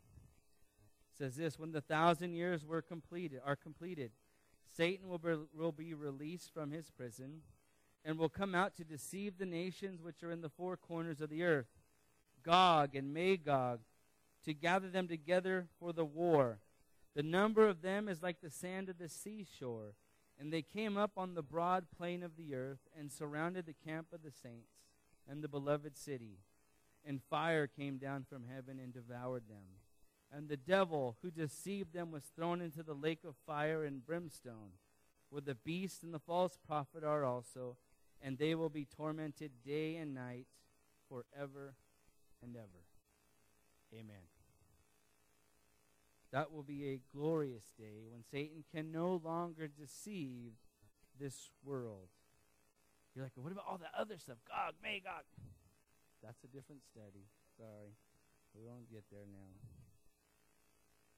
Says 1.16 1.36
this 1.36 1.58
when 1.58 1.72
the 1.72 1.80
thousand 1.80 2.34
years 2.34 2.64
were 2.64 2.82
completed 2.82 3.40
are 3.44 3.56
completed 3.56 4.12
satan 4.76 5.08
will 5.08 5.18
be, 5.18 5.34
will 5.54 5.72
be 5.72 5.94
released 5.94 6.52
from 6.52 6.70
his 6.70 6.90
prison 6.90 7.40
and 8.04 8.18
will 8.18 8.28
come 8.28 8.54
out 8.54 8.76
to 8.76 8.84
deceive 8.84 9.38
the 9.38 9.46
nations 9.46 10.02
which 10.02 10.22
are 10.22 10.30
in 10.30 10.40
the 10.40 10.48
four 10.48 10.76
corners 10.76 11.20
of 11.20 11.30
the 11.30 11.42
earth, 11.42 11.66
Gog 12.42 12.94
and 12.94 13.12
Magog, 13.12 13.80
to 14.44 14.54
gather 14.54 14.88
them 14.88 15.08
together 15.08 15.66
for 15.78 15.92
the 15.92 16.04
war. 16.04 16.60
The 17.14 17.22
number 17.22 17.68
of 17.68 17.82
them 17.82 18.08
is 18.08 18.22
like 18.22 18.40
the 18.40 18.50
sand 18.50 18.88
of 18.88 18.98
the 18.98 19.08
seashore. 19.08 19.94
And 20.40 20.52
they 20.52 20.62
came 20.62 20.96
up 20.96 21.12
on 21.16 21.34
the 21.34 21.42
broad 21.42 21.86
plain 21.96 22.22
of 22.22 22.36
the 22.36 22.54
earth 22.54 22.78
and 22.96 23.10
surrounded 23.10 23.66
the 23.66 23.72
camp 23.72 24.06
of 24.12 24.22
the 24.22 24.30
saints 24.30 24.70
and 25.28 25.42
the 25.42 25.48
beloved 25.48 25.96
city. 25.96 26.38
And 27.04 27.20
fire 27.28 27.66
came 27.66 27.98
down 27.98 28.24
from 28.28 28.44
heaven 28.44 28.78
and 28.78 28.94
devoured 28.94 29.48
them. 29.48 29.80
And 30.32 30.48
the 30.48 30.56
devil 30.56 31.16
who 31.22 31.30
deceived 31.30 31.92
them 31.92 32.12
was 32.12 32.22
thrown 32.36 32.60
into 32.60 32.82
the 32.82 32.94
lake 32.94 33.24
of 33.26 33.34
fire 33.46 33.82
and 33.84 34.04
brimstone, 34.06 34.72
where 35.30 35.40
the 35.40 35.54
beast 35.56 36.02
and 36.02 36.14
the 36.14 36.18
false 36.18 36.56
prophet 36.66 37.02
are 37.02 37.24
also 37.24 37.76
and 38.22 38.38
they 38.38 38.54
will 38.54 38.68
be 38.68 38.84
tormented 38.84 39.50
day 39.64 39.96
and 39.96 40.14
night 40.14 40.46
forever 41.08 41.74
and 42.42 42.56
ever. 42.56 42.84
Amen. 43.92 44.26
That 46.32 46.52
will 46.52 46.62
be 46.62 46.88
a 46.88 47.00
glorious 47.16 47.72
day 47.78 48.06
when 48.10 48.22
Satan 48.30 48.64
can 48.74 48.92
no 48.92 49.20
longer 49.24 49.66
deceive 49.68 50.52
this 51.18 51.50
world. 51.64 52.08
You're 53.14 53.24
like, 53.24 53.32
what 53.34 53.50
about 53.50 53.64
all 53.68 53.78
the 53.78 53.98
other 53.98 54.18
stuff? 54.18 54.36
Gog, 54.46 54.74
Magog. 54.82 55.24
That's 56.22 56.44
a 56.44 56.48
different 56.48 56.82
study. 56.84 57.24
Sorry. 57.56 57.94
We 58.54 58.62
won't 58.64 58.90
get 58.90 59.04
there 59.10 59.26
now. 59.30 59.54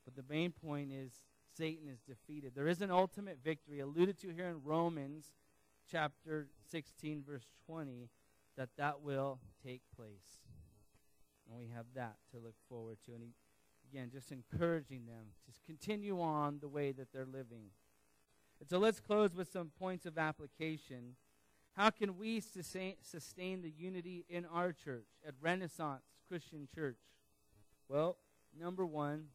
But 0.04 0.14
the 0.14 0.32
main 0.32 0.52
point 0.52 0.92
is 0.92 1.12
Satan 1.56 1.88
is 1.88 2.00
defeated. 2.00 2.52
There 2.54 2.68
is 2.68 2.80
an 2.80 2.90
ultimate 2.90 3.38
victory 3.42 3.80
alluded 3.80 4.18
to 4.20 4.28
here 4.30 4.46
in 4.46 4.62
Romans 4.64 5.32
chapter 5.90 6.48
16, 6.70 7.24
verse 7.26 7.46
20, 7.66 8.08
that 8.56 8.70
that 8.76 9.02
will 9.02 9.40
take 9.64 9.82
place. 9.96 10.38
And 11.48 11.58
we 11.58 11.68
have 11.74 11.86
that 11.94 12.16
to 12.32 12.38
look 12.38 12.54
forward 12.68 12.98
to. 13.06 13.12
And 13.12 13.22
he, 13.22 13.34
again, 13.90 14.10
just 14.12 14.30
encouraging 14.30 15.06
them 15.06 15.26
to 15.46 15.52
continue 15.66 16.20
on 16.20 16.58
the 16.60 16.68
way 16.68 16.92
that 16.92 17.12
they're 17.12 17.26
living. 17.26 17.70
And 18.60 18.68
so 18.68 18.78
let's 18.78 19.00
close 19.00 19.34
with 19.34 19.50
some 19.50 19.70
points 19.78 20.06
of 20.06 20.18
application. 20.18 21.16
How 21.76 21.90
can 21.90 22.18
we 22.18 22.40
sustain, 22.40 22.94
sustain 23.02 23.62
the 23.62 23.70
unity 23.70 24.24
in 24.28 24.44
our 24.44 24.72
church, 24.72 25.06
at 25.26 25.34
Renaissance 25.40 26.02
Christian 26.28 26.68
Church? 26.74 26.98
Well, 27.88 28.16
number 28.58 28.84
one, 28.84 29.26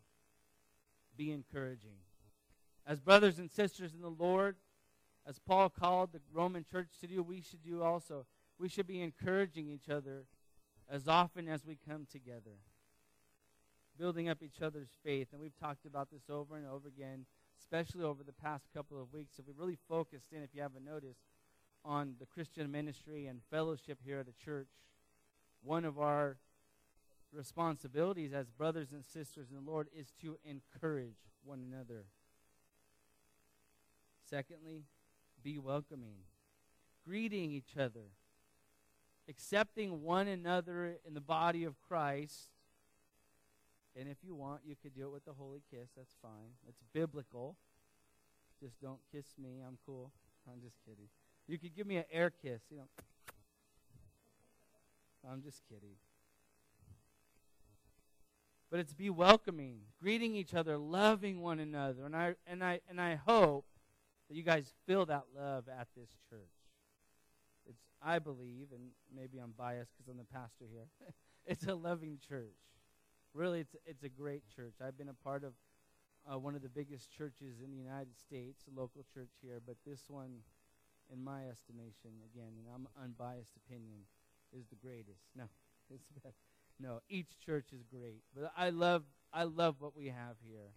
be 1.18 1.32
encouraging. 1.32 1.98
As 2.86 3.00
brothers 3.00 3.40
and 3.40 3.50
sisters 3.50 3.94
in 3.94 4.02
the 4.02 4.10
Lord, 4.10 4.58
as 5.28 5.40
Paul 5.40 5.70
called 5.70 6.14
the 6.14 6.22
Roman 6.32 6.64
church 6.64 6.90
to 7.02 7.08
do, 7.08 7.24
we 7.24 7.42
should 7.42 7.64
do 7.64 7.82
also. 7.82 8.26
We 8.60 8.70
should 8.70 8.88
be 8.88 9.02
encouraging 9.02 9.68
each 9.68 9.90
other 9.90 10.26
as 10.90 11.08
often 11.08 11.48
as 11.48 11.66
we 11.66 11.78
come 11.88 12.06
together, 12.12 12.60
building 13.98 14.30
up 14.30 14.44
each 14.44 14.62
other's 14.62 14.90
faith. 15.04 15.30
And 15.32 15.42
we've 15.42 15.60
talked 15.60 15.86
about 15.86 16.12
this 16.12 16.30
over 16.30 16.56
and 16.56 16.68
over 16.68 16.88
again, 16.88 17.26
especially 17.60 18.04
over 18.04 18.24
the 18.24 18.34
past 18.34 18.66
couple 18.74 19.02
of 19.02 19.12
weeks. 19.12 19.34
So 19.36 19.44
we 19.46 19.54
really 19.58 19.78
focused 19.90 20.32
in, 20.32 20.44
if 20.44 20.54
you 20.54 20.62
haven't 20.62 20.86
noticed, 20.86 21.22
on 21.84 22.16
the 22.20 22.26
Christian 22.26 22.72
ministry 22.72 23.26
and 23.26 23.42
fellowship 23.50 24.00
here 24.04 24.20
at 24.20 24.26
the 24.28 24.34
church. 24.44 24.70
One 25.64 25.86
of 25.86 26.00
our 26.00 26.38
responsibilities 27.32 28.34
as 28.34 28.50
brothers 28.50 28.92
and 28.92 29.04
sisters 29.04 29.48
in 29.50 29.56
the 29.64 29.72
Lord 29.72 29.88
is 29.98 30.14
to 30.22 30.38
encourage 30.46 31.18
one 31.44 31.60
another. 31.60 32.06
Secondly, 34.30 34.86
be 35.46 35.60
welcoming, 35.60 36.16
greeting 37.08 37.52
each 37.52 37.78
other, 37.80 38.10
accepting 39.30 40.02
one 40.02 40.28
another 40.28 40.98
in 41.08 41.14
the 41.14 41.22
body 41.22 41.64
of 41.64 41.80
Christ. 41.88 42.50
And 43.96 44.10
if 44.10 44.18
you 44.24 44.34
want, 44.34 44.62
you 44.66 44.76
could 44.82 44.96
do 44.96 45.04
it 45.06 45.12
with 45.12 45.24
the 45.24 45.34
holy 45.34 45.62
kiss. 45.70 45.90
That's 45.96 46.16
fine. 46.20 46.58
It's 46.68 46.82
biblical. 46.94 47.58
Just 48.60 48.82
don't 48.82 49.00
kiss 49.12 49.28
me. 49.42 49.62
I'm 49.66 49.78
cool. 49.86 50.12
I'm 50.52 50.62
just 50.62 50.78
kidding. 50.84 51.10
You 51.48 51.60
could 51.60 51.76
give 51.76 51.86
me 51.86 51.98
an 51.98 52.06
air 52.12 52.32
kiss, 52.32 52.62
you 52.72 52.78
know. 52.78 52.90
I'm 55.32 55.44
just 55.44 55.62
kidding. 55.70 55.96
But 58.72 58.80
it's 58.80 58.94
be 58.94 59.12
welcoming, 59.12 59.82
greeting 60.02 60.36
each 60.36 60.56
other, 60.56 60.76
loving 60.76 61.40
one 61.40 61.60
another. 61.60 62.04
And 62.04 62.16
I 62.16 62.36
and 62.48 62.64
I 62.64 62.82
and 62.90 63.00
I 63.00 63.16
hope 63.16 63.66
that 64.28 64.36
you 64.36 64.44
guys 64.44 64.74
feel 64.88 65.06
that 65.06 65.24
love 65.36 65.66
at 65.68 65.88
this 65.96 66.10
church. 66.30 66.50
It's 67.68 67.82
I 68.02 68.20
believe, 68.20 68.68
and 68.72 68.90
maybe 69.14 69.38
I'm 69.38 69.54
biased 69.58 69.92
because 69.94 70.10
I'm 70.10 70.18
the 70.18 70.24
pastor 70.24 70.66
here. 70.72 70.88
it's 71.46 71.68
a 71.68 71.76
loving 71.76 72.20
church. 72.28 72.58
Really, 73.34 73.62
it's 73.62 73.76
it's 73.86 74.04
a 74.04 74.10
great 74.10 74.44
church. 74.56 74.76
I've 74.86 74.98
been 74.98 75.10
a 75.10 75.14
part 75.14 75.44
of 75.44 75.54
uh, 76.32 76.40
one 76.40 76.56
of 76.56 76.62
the 76.62 76.70
biggest 76.70 77.12
churches 77.12 77.62
in 77.64 77.72
the 77.72 77.78
United 77.78 78.18
States, 78.18 78.64
a 78.68 78.80
local 78.80 79.06
church 79.14 79.32
here, 79.42 79.60
but 79.66 79.76
this 79.86 80.02
one, 80.08 80.40
in 81.14 81.24
my 81.24 81.48
estimation, 81.48 82.18
again, 82.34 82.54
and 82.58 82.68
I'm 82.74 82.88
unbiased 83.04 83.54
opinion, 83.58 84.00
is 84.52 84.66
the 84.68 84.76
greatest. 84.76 85.22
No, 85.36 85.46
it's 85.94 86.06
no. 86.80 87.00
Each 87.10 87.40
church 87.46 87.68
is 87.74 87.84
great, 87.84 88.22
but 88.36 88.52
I 88.58 88.70
love 88.70 89.04
I 89.34 89.44
love 89.44 89.76
what 89.80 89.96
we 89.96 90.08
have 90.08 90.38
here 90.44 90.72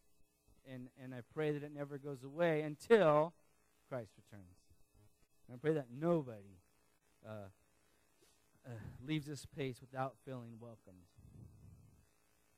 and, 0.72 0.88
and 1.02 1.14
I 1.14 1.20
pray 1.34 1.52
that 1.52 1.62
it 1.62 1.72
never 1.74 1.98
goes 1.98 2.22
away 2.22 2.62
until 2.62 3.32
Christ 3.88 4.12
returns. 4.16 4.58
And 5.48 5.56
I 5.56 5.58
pray 5.58 5.72
that 5.74 5.86
nobody 5.98 6.60
uh, 7.26 7.48
uh, 8.66 8.70
leaves 9.06 9.26
this 9.26 9.46
place 9.46 9.80
without 9.80 10.14
feeling 10.24 10.52
welcomed. 10.60 11.06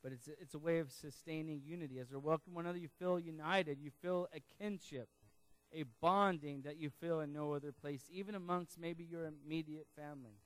But 0.02 0.12
it's 0.12 0.28
a, 0.28 0.32
it's 0.40 0.54
a 0.54 0.58
way 0.58 0.78
of 0.78 0.90
sustaining 0.90 1.62
unity. 1.64 1.98
As 1.98 2.10
we 2.10 2.16
welcome 2.16 2.54
one 2.54 2.64
another, 2.64 2.78
you 2.78 2.88
feel 2.98 3.18
united. 3.18 3.78
You 3.80 3.90
feel 4.02 4.28
a 4.34 4.40
kinship, 4.58 5.08
a 5.72 5.84
bonding 6.00 6.62
that 6.62 6.78
you 6.78 6.90
feel 6.90 7.20
in 7.20 7.32
no 7.32 7.52
other 7.52 7.70
place, 7.70 8.02
even 8.10 8.34
amongst 8.34 8.78
maybe 8.78 9.04
your 9.04 9.26
immediate 9.26 9.86
family. 9.94 10.38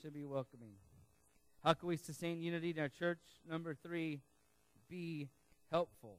Should 0.00 0.14
be 0.14 0.24
welcoming. 0.24 0.74
How 1.64 1.74
can 1.74 1.88
we 1.88 1.96
sustain 1.96 2.40
unity 2.40 2.70
in 2.70 2.78
our 2.78 2.88
church? 2.88 3.18
Number 3.48 3.74
three, 3.74 4.20
be 4.88 5.28
helpful 5.70 6.18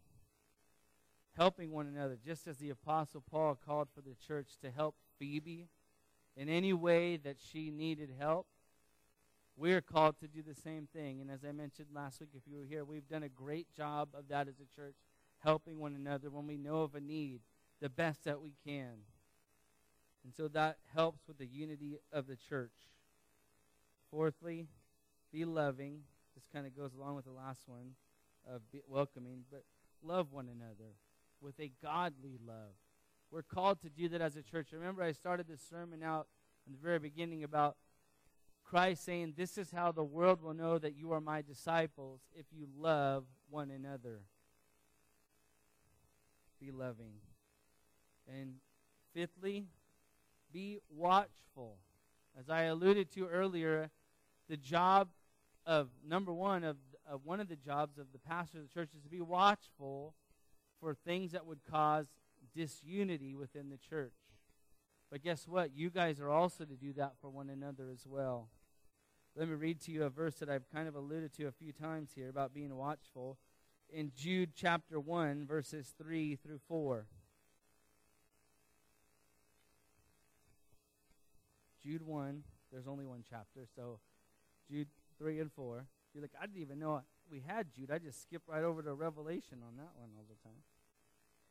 helping 1.38 1.72
one 1.72 1.86
another, 1.86 2.18
just 2.26 2.48
as 2.48 2.58
the 2.58 2.72
Apostle 2.72 3.24
Paul 3.30 3.58
called 3.64 3.88
for 3.94 4.02
the 4.02 4.16
church 4.28 4.58
to 4.62 4.72
help 4.72 4.96
Phoebe 5.20 5.68
in 6.36 6.50
any 6.50 6.74
way 6.74 7.16
that 7.18 7.38
she 7.40 7.70
needed 7.70 8.10
help. 8.20 8.48
We're 9.56 9.82
called 9.82 10.20
to 10.20 10.28
do 10.28 10.42
the 10.42 10.60
same 10.60 10.88
thing. 10.92 11.22
And 11.22 11.30
as 11.30 11.46
I 11.48 11.52
mentioned 11.52 11.90
last 11.94 12.20
week, 12.20 12.30
if 12.36 12.42
you 12.48 12.58
were 12.58 12.66
here, 12.66 12.84
we've 12.84 13.08
done 13.08 13.24
a 13.24 13.30
great 13.30 13.68
job 13.76 14.10
of 14.16 14.28
that 14.30 14.48
as 14.48 14.56
a 14.60 14.76
church, 14.76 14.96
helping 15.44 15.80
one 15.80 15.96
another 15.96 16.30
when 16.32 16.48
we 16.48 16.58
know 16.58 16.82
of 16.82 16.96
a 16.96 17.00
need, 17.00 17.42
the 17.82 17.90
best 17.90 18.24
that 18.26 18.42
we 18.42 18.54
can. 18.66 18.94
And 20.24 20.34
so 20.36 20.48
that 20.50 20.78
helps 20.94 21.28
with 21.28 21.38
the 21.38 21.46
unity 21.46 22.00
of 22.12 22.26
the 22.26 22.36
church. 22.50 22.74
Fourthly, 24.10 24.68
be 25.32 25.46
loving. 25.46 26.02
This 26.36 26.46
kind 26.52 26.66
of 26.66 26.76
goes 26.76 26.94
along 26.96 27.16
with 27.16 27.26
the 27.26 27.32
last 27.32 27.62
one 27.68 27.92
of 28.50 28.62
welcoming, 28.88 29.44
but 29.52 29.64
love 30.04 30.32
one 30.32 30.50
another 30.50 30.94
with 31.42 31.60
a 31.60 31.72
godly 31.82 32.38
love. 32.46 32.74
We're 33.32 33.42
called 33.42 33.82
to 33.82 33.90
do 33.90 34.08
that 34.10 34.22
as 34.22 34.36
a 34.36 34.42
church. 34.42 34.70
Remember, 34.72 35.04
I 35.04 35.12
started 35.12 35.48
this 35.48 35.62
sermon 35.70 36.02
out 36.02 36.28
in 36.66 36.74
the 36.74 36.80
very 36.80 37.00
beginning 37.00 37.44
about 37.44 37.76
Christ 38.64 39.04
saying, 39.06 39.34
This 39.38 39.58
is 39.58 39.72
how 39.72 39.92
the 39.92 40.04
world 40.04 40.42
will 40.42 40.54
know 40.54 40.78
that 40.78 40.96
you 40.96 41.12
are 41.12 41.22
my 41.22 41.42
disciples 41.42 42.22
if 42.36 42.46
you 42.52 42.68
love 42.78 43.26
one 43.50 43.70
another. 43.70 44.22
Be 46.60 46.72
loving. 46.72 47.14
And 48.28 48.56
fifthly, 49.14 49.68
be 50.52 50.80
watchful. 50.90 51.78
As 52.40 52.50
I 52.50 52.64
alluded 52.64 53.12
to 53.14 53.28
earlier, 53.28 53.90
the 54.50 54.58
job 54.58 55.10
of 55.66 55.90
number 56.08 56.34
one 56.34 56.64
of, 56.64 56.78
of 57.10 57.26
one 57.26 57.40
of 57.40 57.50
the 57.50 57.56
jobs 57.56 57.98
of 57.98 58.08
the 58.14 58.20
pastor 58.20 58.60
of 58.60 58.68
the 58.68 58.74
church 58.74 58.90
is 58.96 59.04
to 59.04 59.10
be 59.10 59.22
watchful 59.22 60.14
for 60.80 60.94
things 60.94 61.32
that 61.32 61.46
would 61.46 61.60
cause 61.70 62.08
disunity 62.56 63.36
within 63.36 63.70
the 63.70 63.78
church. 63.78 64.14
But 65.12 65.24
guess 65.24 65.48
what? 65.48 65.72
You 65.76 65.90
guys 65.90 66.20
are 66.20 66.30
also 66.30 66.66
to 66.66 66.76
do 66.76 66.94
that 66.94 67.14
for 67.22 67.30
one 67.30 67.50
another 67.50 67.90
as 67.92 68.06
well. 68.06 68.50
Let 69.36 69.48
me 69.48 69.54
read 69.56 69.80
to 69.82 69.92
you 69.92 70.04
a 70.04 70.10
verse 70.10 70.36
that 70.36 70.50
I've 70.50 70.70
kind 70.74 70.88
of 70.88 70.96
alluded 70.96 71.34
to 71.38 71.46
a 71.46 71.52
few 71.52 71.72
times 71.72 72.12
here 72.16 72.30
about 72.30 72.54
being 72.54 72.76
watchful. 72.76 73.38
In 73.90 74.12
Jude 74.16 74.52
chapter 74.56 75.00
1, 75.00 75.46
verses 75.46 75.94
3 75.98 76.36
through 76.36 76.60
4. 76.68 77.06
Jude 81.84 82.02
1, 82.02 82.44
there's 82.72 82.88
only 82.88 83.06
one 83.06 83.24
chapter, 83.30 83.66
so 83.76 84.00
Jude 84.70 84.90
3 85.20 85.40
and 85.40 85.52
4. 85.54 85.86
You're 86.14 86.22
like, 86.22 86.32
I 86.42 86.46
didn't 86.46 86.62
even 86.62 86.80
know 86.80 87.02
we 87.32 87.44
had 87.46 87.68
Jude. 87.74 87.92
I 87.92 87.98
just 87.98 88.22
skipped 88.22 88.48
right 88.48 88.64
over 88.64 88.82
to 88.82 88.94
Revelation 88.94 89.60
on 89.66 89.78
that 89.78 89.92
one 89.96 90.10
all 90.18 90.26
the 90.28 90.42
time. 90.44 90.60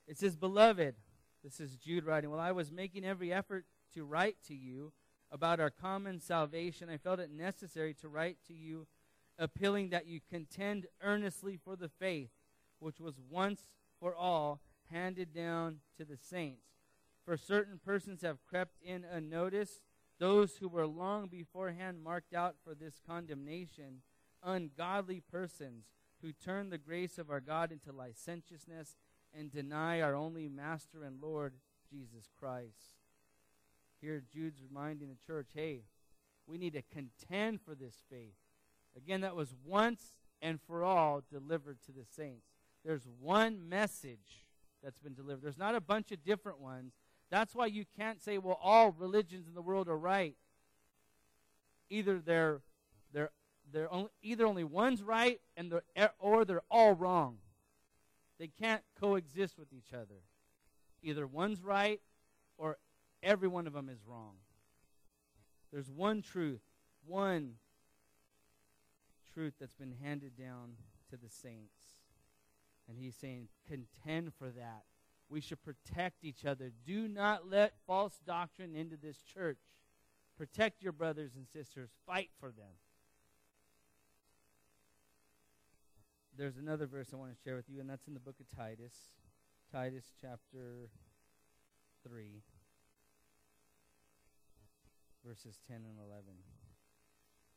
It 0.07 0.19
says, 0.19 0.37
Beloved, 0.37 0.95
this 1.43 1.61
is 1.61 1.77
Jude 1.77 2.05
writing, 2.05 2.31
while 2.31 2.41
I 2.41 2.53
was 2.53 2.73
making 2.73 3.05
every 3.05 3.33
effort 3.33 3.65
to 3.95 4.05
write 4.05 4.37
to 4.49 4.55
you 4.55 4.93
about 5.31 5.61
our 5.61 5.71
common 5.71 6.21
salvation, 6.21 6.89
I 6.89 6.97
felt 6.97 7.21
it 7.21 7.31
necessary 7.31 7.95
to 7.95 8.09
write 8.09 8.39
to 8.47 8.55
you, 8.55 8.87
appealing 9.39 9.91
that 9.91 10.07
you 10.07 10.21
contend 10.31 10.87
earnestly 11.03 11.59
for 11.63 11.77
the 11.77 11.89
faith 11.89 12.31
which 12.79 13.01
was 13.01 13.15
once 13.31 13.69
for 13.99 14.15
all 14.15 14.61
handed 14.91 15.35
down 15.35 15.79
to 15.99 16.05
the 16.05 16.17
saints. 16.17 16.67
For 17.25 17.37
certain 17.37 17.81
persons 17.85 18.23
have 18.23 18.45
crept 18.49 18.77
in 18.83 19.05
unnoticed, 19.05 19.81
those 20.19 20.57
who 20.57 20.69
were 20.69 20.87
long 20.87 21.27
beforehand 21.29 22.03
marked 22.03 22.33
out 22.33 22.57
for 22.65 22.75
this 22.75 23.01
condemnation 23.07 24.03
ungodly 24.47 25.21
persons 25.21 25.85
who 26.23 26.33
turn 26.33 26.71
the 26.71 26.79
grace 26.79 27.19
of 27.19 27.31
our 27.31 27.41
God 27.41 27.73
into 27.73 27.93
licentiousness 27.93 28.97
and 29.37 29.53
deny 29.53 30.01
our 30.01 30.15
only 30.15 30.49
Master 30.49 31.05
and 31.05 31.21
Lord, 31.21 31.55
Jesus 31.91 32.31
Christ. 32.39 32.95
Here, 34.01 34.23
Jude's 34.33 34.63
reminding 34.63 35.09
the 35.09 35.27
church 35.27 35.49
hey, 35.55 35.83
we 36.47 36.59
need 36.59 36.75
to 36.75 36.83
contend 36.83 37.61
for 37.61 37.75
this 37.75 37.97
faith. 38.11 38.37
Again, 38.97 39.21
that 39.23 39.37
was 39.37 39.55
once 39.65 40.13
and 40.41 40.61
for 40.61 40.85
all 40.85 41.23
delivered 41.31 41.79
to 41.87 41.93
the 41.93 42.05
saints. 42.05 42.47
There's 42.85 43.07
one 43.21 43.69
message 43.69 44.47
that's 44.83 45.01
been 45.01 45.15
delivered, 45.15 45.43
there's 45.43 45.59
not 45.59 45.75
a 45.75 45.81
bunch 45.81 46.13
of 46.13 46.23
different 46.25 46.61
ones. 46.61 46.93
That's 47.31 47.55
why 47.55 47.67
you 47.67 47.85
can't 47.99 48.23
say, 48.23 48.39
well, 48.39 48.59
all 48.63 48.93
religions 48.93 49.49
in 49.49 49.55
the 49.55 49.63
world 49.63 49.89
are 49.89 49.99
right. 49.99 50.37
Either 51.91 52.21
they're, 52.21 52.61
they're 53.73 53.93
only, 53.93 54.11
either 54.23 54.47
only 54.47 54.65
one's 54.65 55.03
right 55.03 55.41
and 55.57 55.71
they're, 55.71 56.11
or 56.19 56.45
they're 56.45 56.63
all 56.71 56.95
wrong. 56.95 57.39
They 58.39 58.49
can't 58.49 58.83
coexist 59.01 59.59
with 59.59 59.73
each 59.73 59.93
other. 59.93 60.23
Either 61.03 61.27
one's 61.27 61.63
right 61.63 62.01
or 62.59 62.79
every 63.23 63.49
one 63.49 63.67
of 63.67 63.73
them 63.73 63.89
is 63.89 63.99
wrong. 64.07 64.35
There's 65.73 65.91
one 65.91 66.23
truth, 66.23 66.63
one 67.07 67.55
truth 69.33 69.55
that's 69.61 69.75
been 69.75 69.95
handed 70.03 70.37
down 70.37 70.73
to 71.11 71.17
the 71.17 71.29
saints. 71.29 71.79
And 72.89 72.97
he's 72.99 73.17
saying, 73.17 73.49
contend 73.67 74.33
for 74.39 74.49
that. 74.51 74.85
We 75.29 75.41
should 75.41 75.63
protect 75.63 76.23
each 76.23 76.45
other. 76.45 76.71
Do 76.87 77.09
not 77.09 77.51
let 77.51 77.75
false 77.87 78.21
doctrine 78.25 78.77
into 78.77 78.97
this 78.97 79.19
church. 79.23 79.59
Protect 80.39 80.83
your 80.83 80.93
brothers 80.93 81.33
and 81.35 81.49
sisters. 81.49 81.91
Fight 82.07 82.31
for 82.39 82.51
them. 82.51 82.77
There's 86.39 86.59
another 86.59 86.87
verse 86.87 87.09
I 87.15 87.17
want 87.17 87.33
to 87.33 87.43
share 87.43 87.57
with 87.57 87.71
you, 87.71 87.81
and 87.81 87.89
that's 87.89 88.07
in 88.07 88.13
the 88.13 88.21
book 88.21 88.35
of 88.41 88.47
Titus. 88.55 88.93
Titus 89.73 90.05
chapter 90.21 90.91
3, 92.07 92.43
verses 95.25 95.59
10 95.67 95.77
and 95.77 95.99
11. 95.99 96.25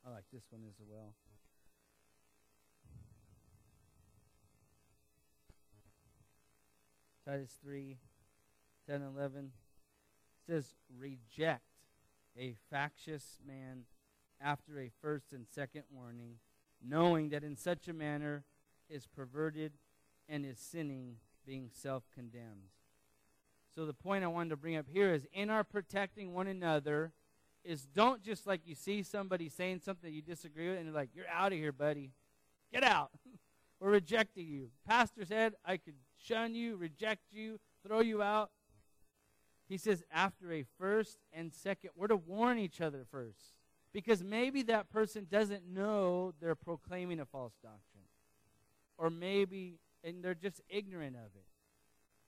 I 0.07 0.11
like 0.11 0.23
this 0.31 0.43
one 0.49 0.61
as 0.65 0.75
well. 0.89 1.13
Titus 7.25 7.57
3, 7.61 7.97
10 8.87 9.01
and 9.01 9.17
11 9.17 9.51
says, 10.47 10.75
Reject 10.97 11.63
a 12.37 12.55
factious 12.69 13.39
man 13.45 13.83
after 14.39 14.79
a 14.79 14.89
first 15.01 15.33
and 15.33 15.45
second 15.53 15.83
warning, 15.91 16.35
knowing 16.81 17.27
that 17.31 17.43
in 17.43 17.57
such 17.57 17.89
a 17.89 17.93
manner 17.93 18.45
is 18.89 19.07
perverted 19.07 19.73
and 20.27 20.45
is 20.45 20.59
sinning, 20.59 21.15
being 21.45 21.69
self 21.71 22.03
condemned. 22.13 22.69
So, 23.75 23.85
the 23.85 23.93
point 23.93 24.23
I 24.23 24.27
wanted 24.27 24.49
to 24.49 24.57
bring 24.57 24.75
up 24.75 24.87
here 24.91 25.13
is 25.13 25.25
in 25.33 25.49
our 25.49 25.63
protecting 25.63 26.33
one 26.33 26.47
another, 26.47 27.13
is 27.63 27.85
don't 27.85 28.23
just 28.23 28.47
like 28.47 28.61
you 28.65 28.75
see 28.75 29.03
somebody 29.03 29.49
saying 29.49 29.81
something 29.83 30.11
you 30.11 30.21
disagree 30.21 30.69
with 30.69 30.77
and 30.77 30.85
you're 30.85 30.95
like, 30.95 31.09
you're 31.13 31.27
out 31.27 31.51
of 31.51 31.57
here, 31.57 31.71
buddy. 31.71 32.11
Get 32.71 32.83
out. 32.83 33.11
We're 33.79 33.91
rejecting 33.91 34.47
you. 34.47 34.69
Pastor 34.87 35.23
said 35.25 35.53
I 35.65 35.77
could 35.77 35.95
shun 36.21 36.53
you, 36.53 36.75
reject 36.75 37.31
you, 37.31 37.59
throw 37.85 38.01
you 38.01 38.21
out. 38.21 38.51
He 39.69 39.77
says, 39.77 40.03
after 40.11 40.51
a 40.51 40.65
first 40.79 41.19
and 41.31 41.53
second, 41.53 41.91
we're 41.95 42.07
to 42.07 42.15
warn 42.15 42.57
each 42.57 42.81
other 42.81 43.05
first. 43.09 43.53
Because 43.93 44.23
maybe 44.23 44.63
that 44.63 44.89
person 44.89 45.27
doesn't 45.29 45.67
know 45.71 46.33
they're 46.41 46.55
proclaiming 46.55 47.19
a 47.19 47.25
false 47.25 47.53
doctrine. 47.61 47.79
Or 48.99 49.09
maybe, 49.09 49.79
and 50.03 50.21
they're 50.21 50.35
just 50.35 50.61
ignorant 50.69 51.15
of 51.15 51.31
it. 51.35 51.45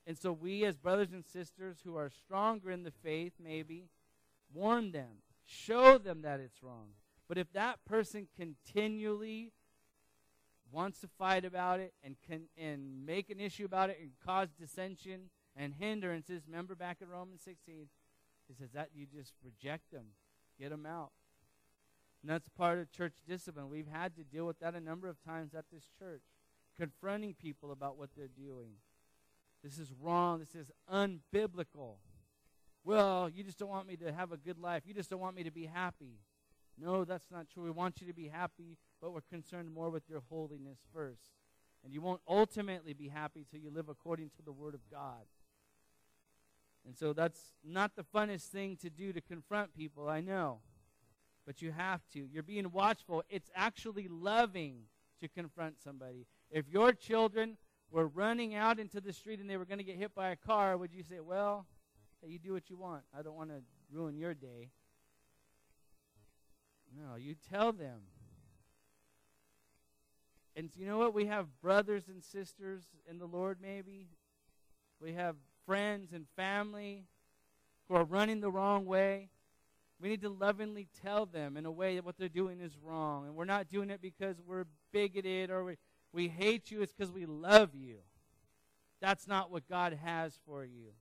And 0.08 0.18
so 0.18 0.32
we, 0.32 0.64
as 0.64 0.78
brothers 0.78 1.12
and 1.12 1.26
sisters 1.26 1.80
who 1.84 1.98
are 1.98 2.10
stronger 2.10 2.72
in 2.72 2.84
the 2.84 2.92
faith, 2.92 3.34
maybe, 3.44 3.90
warn 4.54 4.94
them, 4.94 5.22
show 5.46 5.98
them 5.98 6.22
that 6.22 6.40
it's 6.40 6.64
wrong. 6.64 6.94
But 7.28 7.38
if 7.38 7.52
that 7.54 7.84
person 7.86 8.28
continually 8.36 9.52
wants 10.72 11.00
to 11.02 11.10
fight 11.20 11.44
about 11.44 11.82
it 11.82 11.94
and 12.04 12.16
can 12.26 12.44
and 12.58 13.06
make 13.06 13.30
an 13.30 13.40
issue 13.40 13.66
about 13.66 13.90
it 13.90 13.98
and 14.02 14.12
cause 14.26 14.50
dissension 14.60 15.30
and 15.56 15.74
hindrances, 15.74 16.44
remember 16.48 16.76
back 16.76 16.98
in 17.02 17.10
Romans 17.10 17.42
16, 17.44 17.88
he 18.48 18.54
says 18.54 18.72
that 18.74 18.90
you 18.94 19.06
just 19.06 19.34
reject 19.44 19.92
them, 19.92 20.06
get 20.60 20.70
them 20.70 20.86
out. 20.86 21.12
And 22.22 22.30
that's 22.30 22.50
part 22.50 22.80
of 22.80 22.92
church 22.92 23.16
discipline. 23.28 23.70
We've 23.70 23.88
had 23.92 24.16
to 24.16 24.24
deal 24.24 24.46
with 24.46 24.60
that 24.60 24.76
a 24.76 24.80
number 24.80 25.08
of 25.08 25.22
times 25.24 25.54
at 25.54 25.66
this 25.72 25.88
church, 25.98 26.22
confronting 26.80 27.34
people 27.34 27.72
about 27.72 27.98
what 27.98 28.10
they're 28.16 28.28
doing. 28.28 28.74
This 29.64 29.78
is 29.78 29.92
wrong. 30.02 30.40
This 30.40 30.56
is 30.56 30.72
unbiblical. 30.92 31.98
Well, 32.84 33.30
you 33.30 33.44
just 33.44 33.60
don't 33.60 33.70
want 33.70 33.88
me 33.88 33.96
to 33.98 34.12
have 34.12 34.32
a 34.32 34.38
good 34.38 34.58
life. 34.58 34.84
You 34.86 34.94
just 34.94 35.10
don't 35.10 35.20
want 35.20 35.36
me 35.36 35.44
to 35.44 35.52
be 35.52 35.66
happy. 35.66 36.20
No, 36.78 37.06
that's 37.06 37.30
not 37.30 37.48
true. 37.50 37.64
We 37.64 37.72
want 37.72 38.02
you 38.02 38.08
to 38.08 38.14
be 38.14 38.28
happy, 38.28 38.78
but 39.02 39.14
we're 39.14 39.22
concerned 39.22 39.72
more 39.72 39.90
with 39.90 40.10
your 40.10 40.24
holiness 40.30 40.80
first. 40.94 41.30
And 41.84 41.94
you 41.94 42.02
won't 42.02 42.22
ultimately 42.28 42.94
be 42.94 43.10
happy 43.10 43.46
till 43.50 43.60
you 43.60 43.70
live 43.70 43.90
according 43.90 44.32
to 44.38 44.42
the 44.44 44.52
Word 44.52 44.74
of 44.74 44.82
God. 44.90 45.26
And 46.86 46.98
so 46.98 47.14
that's 47.14 47.40
not 47.64 47.96
the 47.96 48.04
funnest 48.04 48.48
thing 48.48 48.78
to 48.78 48.90
do 48.90 49.14
to 49.14 49.22
confront 49.22 49.76
people, 49.76 50.10
I 50.10 50.22
know. 50.22 50.60
But 51.46 51.62
you 51.62 51.72
have 51.72 52.02
to. 52.14 52.20
You're 52.20 52.44
being 52.44 52.72
watchful. 52.72 53.24
It's 53.30 53.50
actually 53.56 54.08
loving 54.08 54.84
to 55.20 55.28
confront 55.28 55.82
somebody. 55.82 56.26
If 56.52 56.68
your 56.70 56.94
children 56.94 57.58
were 57.90 58.08
running 58.08 58.56
out 58.56 58.80
into 58.80 59.02
the 59.02 59.14
street 59.14 59.40
and 59.40 59.50
they 59.50 59.58
were 59.58 59.66
going 59.66 59.78
to 59.78 59.84
get 59.84 59.96
hit 59.96 60.14
by 60.14 60.30
a 60.30 60.36
car, 60.36 60.78
would 60.78 60.94
you 60.94 61.04
say, 61.04 61.20
well, 61.20 61.66
Hey, 62.22 62.30
you 62.30 62.40
do 62.40 62.54
what 62.54 62.70
you 62.70 62.78
want. 62.78 63.02
I 63.18 63.24
don't 63.24 63.36
want 63.36 63.50
to 63.50 63.62
ruin 63.92 64.16
your 64.16 64.36
day. 64.36 64.70
No, 66.96 67.16
you 67.16 67.36
tell 67.50 67.72
them. 67.72 68.02
And 70.56 70.70
you 70.76 70.86
know 70.86 71.00
what? 71.00 71.16
We 71.16 71.26
have 71.26 71.48
brothers 71.62 72.04
and 72.10 72.24
sisters 72.24 72.84
in 73.10 73.18
the 73.18 73.26
Lord, 73.26 73.58
maybe. 73.60 74.10
We 75.02 75.14
have 75.14 75.36
friends 75.66 76.12
and 76.14 76.28
family 76.36 77.06
who 77.88 77.96
are 77.96 78.04
running 78.04 78.40
the 78.40 78.52
wrong 78.52 78.86
way. 78.86 79.30
We 80.00 80.10
need 80.10 80.22
to 80.22 80.30
lovingly 80.30 80.88
tell 81.02 81.26
them 81.26 81.58
in 81.58 81.66
a 81.66 81.72
way 81.72 81.96
that 81.96 82.06
what 82.06 82.18
they're 82.18 82.30
doing 82.30 82.60
is 82.60 82.78
wrong. 82.84 83.26
And 83.26 83.36
we're 83.36 83.46
not 83.46 83.68
doing 83.68 83.90
it 83.90 84.02
because 84.02 84.36
we're 84.46 84.66
bigoted 84.92 85.50
or 85.50 85.64
we, 85.64 85.78
we 86.14 86.28
hate 86.28 86.72
you. 86.72 86.82
It's 86.82 86.94
because 86.94 87.12
we 87.12 87.26
love 87.26 87.76
you. 87.76 87.98
That's 89.02 89.28
not 89.28 89.52
what 89.52 89.68
God 89.68 89.98
has 90.04 90.40
for 90.46 90.64
you. 90.64 90.92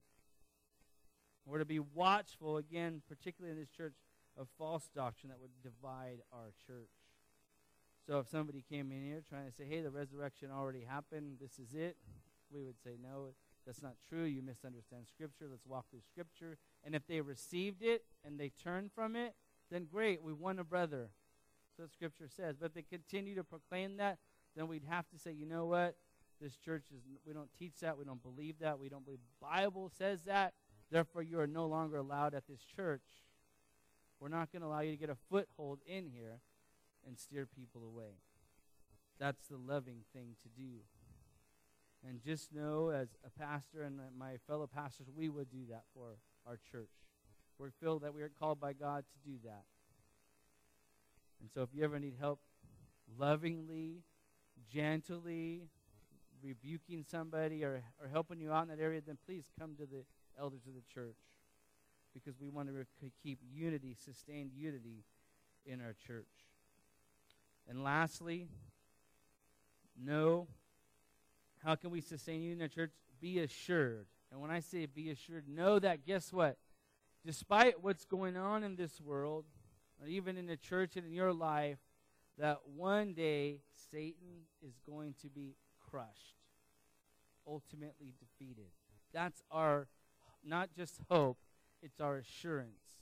We're 1.45 1.59
to 1.59 1.65
be 1.65 1.81
watchful, 1.81 2.57
again, 2.57 3.03
particularly 3.09 3.53
in 3.53 3.61
this 3.61 3.71
church, 3.71 3.95
of 4.39 4.49
false 4.57 4.89
doctrine 4.95 5.31
that 5.31 5.41
would 5.41 5.51
divide 5.63 6.21
our 6.33 6.53
church. 6.67 6.91
So 8.07 8.19
if 8.21 8.29
somebody 8.29 8.65
came 8.69 8.91
in 8.93 9.05
here 9.05 9.23
trying 9.29 9.47
to 9.47 9.53
say, 9.53 9.65
hey, 9.65 9.81
the 9.83 9.91
resurrection 9.91 10.51
already 10.51 10.83
happened, 10.83 11.39
this 11.41 11.59
is 11.59 11.75
it, 11.75 11.97
we 12.53 12.63
would 12.63 12.81
say, 12.83 12.97
no, 13.03 13.35
that's 13.67 13.83
not 13.83 13.95
true. 14.09 14.25
You 14.25 14.43
misunderstand 14.43 15.07
Scripture. 15.09 15.47
Let's 15.51 15.67
walk 15.67 15.87
through 15.91 16.01
Scripture. 16.11 16.57
And 16.85 16.95
if 16.95 17.07
they 17.07 17.21
received 17.21 17.83
it 17.83 18.05
and 18.25 18.39
they 18.39 18.51
turned 18.51 18.93
from 18.93 19.17
it, 19.17 19.35
then 19.71 19.85
great, 19.85 20.23
we 20.23 20.33
won 20.33 20.59
a 20.59 20.65
brother. 20.65 21.11
So 21.77 21.87
Scripture 21.87 22.29
says. 22.29 22.57
But 22.59 22.67
if 22.67 22.75
they 22.75 22.83
continue 22.83 23.35
to 23.35 23.45
proclaim 23.45 23.99
that, 23.99 24.19
then 24.57 24.69
we'd 24.69 24.85
have 24.89 25.09
to 25.11 25.19
say, 25.19 25.33
you 25.33 25.47
know 25.47 25.67
what? 25.67 25.97
This 26.41 26.57
church 26.57 26.85
is, 26.95 27.03
we 27.27 27.33
don't 27.33 27.51
teach 27.59 27.81
that. 27.81 27.99
We 27.99 28.05
don't 28.05 28.23
believe 28.23 28.59
that. 28.61 28.79
We 28.79 28.89
don't 28.89 29.05
believe 29.05 29.21
Bible 29.41 29.91
says 29.97 30.25
that. 30.25 30.55
Therefore, 30.91 31.23
you 31.23 31.39
are 31.39 31.47
no 31.47 31.67
longer 31.67 31.99
allowed 31.99 32.35
at 32.35 32.47
this 32.49 32.61
church. 32.77 33.05
We're 34.19 34.29
not 34.29 34.51
going 34.51 34.63
to 34.63 34.69
allow 34.69 34.81
you 34.81 34.91
to 34.91 34.97
get 34.97 35.11
a 35.11 35.17
foothold 35.29 35.81
in 35.87 36.07
here 36.07 36.41
and 37.07 37.19
steer 37.19 37.47
people 37.47 37.85
away. 37.85 38.19
That's 39.19 39.49
the 39.49 39.57
loving 39.57 40.01
thing 40.15 40.37
to 40.43 40.49
do. 40.49 40.81
And 42.07 42.23
just 42.23 42.53
know, 42.53 42.89
as 42.89 43.09
a 43.25 43.31
pastor 43.39 43.83
and 43.83 44.01
my 44.19 44.37
fellow 44.47 44.67
pastors, 44.67 45.09
we 45.15 45.29
would 45.29 45.51
do 45.51 45.67
that 45.69 45.85
for 45.95 46.17
our 46.47 46.59
church. 46.71 46.89
We 47.59 47.69
feel 47.79 47.99
that 47.99 48.15
we 48.15 48.23
are 48.23 48.31
called 48.31 48.59
by 48.59 48.73
God 48.73 49.05
to 49.13 49.31
do 49.31 49.37
that. 49.45 49.65
And 51.41 51.51
so, 51.53 51.61
if 51.61 51.69
you 51.75 51.85
ever 51.85 51.99
need 51.99 52.15
help 52.19 52.41
lovingly, 53.19 54.03
gently, 54.73 55.63
rebuking 56.43 57.05
somebody 57.09 57.65
or, 57.65 57.83
or 58.01 58.09
helping 58.09 58.41
you 58.41 58.53
out 58.53 58.63
in 58.63 58.69
that 58.69 58.83
area, 58.83 59.01
then 59.05 59.19
please 59.27 59.45
come 59.59 59.75
to 59.77 59.87
the 59.87 60.05
elders 60.39 60.67
of 60.67 60.75
the 60.75 60.83
church 60.93 61.17
because 62.13 62.41
we 62.41 62.49
want 62.49 62.69
to 62.69 62.85
keep 63.23 63.39
unity, 63.53 63.97
sustained 64.05 64.51
unity 64.55 65.05
in 65.65 65.81
our 65.81 65.95
church. 66.07 66.27
And 67.69 67.85
lastly, 67.85 68.49
know 70.03 70.49
how 71.63 71.75
can 71.75 71.91
we 71.91 72.01
sustain 72.01 72.43
unity 72.43 72.59
in 72.59 72.63
our 72.63 72.69
church? 72.69 72.93
Be 73.21 73.39
assured. 73.41 74.07
And 74.33 74.41
when 74.41 74.51
I 74.51 74.61
say 74.61 74.87
be 74.87 75.11
assured, 75.11 75.49
know 75.49 75.79
that 75.79 76.07
guess 76.07 76.33
what? 76.33 76.57
Despite 77.25 77.83
what's 77.83 78.05
going 78.05 78.37
on 78.37 78.65
in 78.65 78.77
this 78.77 79.01
world, 79.01 79.45
or 80.01 80.09
even 80.09 80.39
in 80.39 80.47
the 80.47 80.57
church 80.57 80.97
and 80.97 81.07
in 81.07 81.13
your 81.13 81.33
life, 81.33 81.79
that 82.41 82.59
one 82.75 83.13
day 83.13 83.61
Satan 83.93 84.47
is 84.67 84.73
going 84.89 85.15
to 85.21 85.29
be 85.29 85.57
crushed, 85.91 86.39
ultimately 87.47 88.15
defeated. 88.19 88.71
That's 89.13 89.43
our 89.51 89.89
not 90.43 90.71
just 90.75 91.01
hope, 91.11 91.39
it's 91.83 92.01
our 92.01 92.17
assurance. 92.17 92.97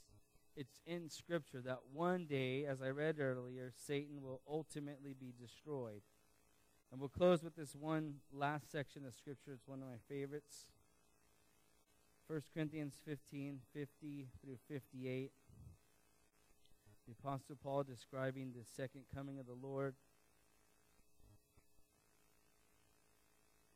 It's 0.57 0.81
in 0.85 1.09
Scripture 1.09 1.61
that 1.61 1.79
one 1.93 2.25
day, 2.25 2.65
as 2.65 2.81
I 2.81 2.89
read 2.89 3.17
earlier, 3.17 3.71
Satan 3.73 4.21
will 4.21 4.41
ultimately 4.47 5.15
be 5.17 5.33
destroyed. 5.39 6.01
And 6.91 6.99
we'll 6.99 7.07
close 7.07 7.41
with 7.41 7.55
this 7.55 7.75
one 7.75 8.15
last 8.33 8.69
section 8.69 9.05
of 9.05 9.13
Scripture. 9.13 9.53
It's 9.53 9.67
one 9.67 9.81
of 9.81 9.87
my 9.87 9.99
favorites. 10.09 10.65
1 12.27 12.41
Corinthians 12.53 12.95
15 13.05 13.59
50 13.73 14.27
through 14.43 14.57
58. 14.67 15.31
The 17.09 17.15
Apostle 17.27 17.57
Paul 17.63 17.83
describing 17.83 18.51
the 18.51 18.63
second 18.75 19.01
coming 19.15 19.39
of 19.39 19.47
the 19.47 19.57
Lord. 19.59 19.95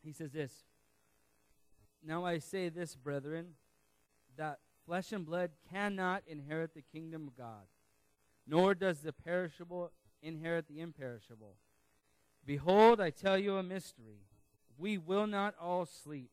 He 0.04 0.12
says 0.12 0.30
this 0.30 0.52
now 2.06 2.24
I 2.24 2.38
say 2.38 2.68
this, 2.68 2.94
brethren, 2.94 3.54
that 4.36 4.60
flesh 4.86 5.10
and 5.10 5.26
blood 5.26 5.50
cannot 5.72 6.22
inherit 6.28 6.74
the 6.74 6.82
kingdom 6.82 7.26
of 7.26 7.36
God, 7.36 7.66
nor 8.46 8.74
does 8.74 9.00
the 9.00 9.12
perishable 9.12 9.90
inherit 10.22 10.68
the 10.68 10.80
imperishable. 10.80 11.56
Behold, 12.46 13.00
I 13.00 13.10
tell 13.10 13.38
you 13.38 13.56
a 13.56 13.62
mystery. 13.64 14.20
We 14.76 14.96
will 14.98 15.26
not 15.26 15.54
all 15.60 15.86
sleep, 15.86 16.30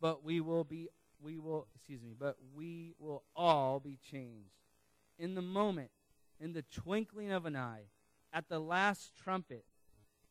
but 0.00 0.24
we 0.24 0.40
will 0.40 0.64
be 0.64 0.88
we 1.22 1.38
will 1.38 1.68
excuse 1.76 2.02
me, 2.02 2.14
but 2.18 2.36
we 2.56 2.94
will 2.98 3.22
all 3.36 3.78
be 3.78 3.98
changed. 4.10 4.50
In 5.16 5.34
the 5.36 5.42
moment, 5.42 5.90
in 6.40 6.52
the 6.52 6.62
twinkling 6.62 7.30
of 7.30 7.46
an 7.46 7.56
eye, 7.56 7.84
at 8.32 8.48
the 8.48 8.58
last 8.58 9.12
trumpet, 9.16 9.64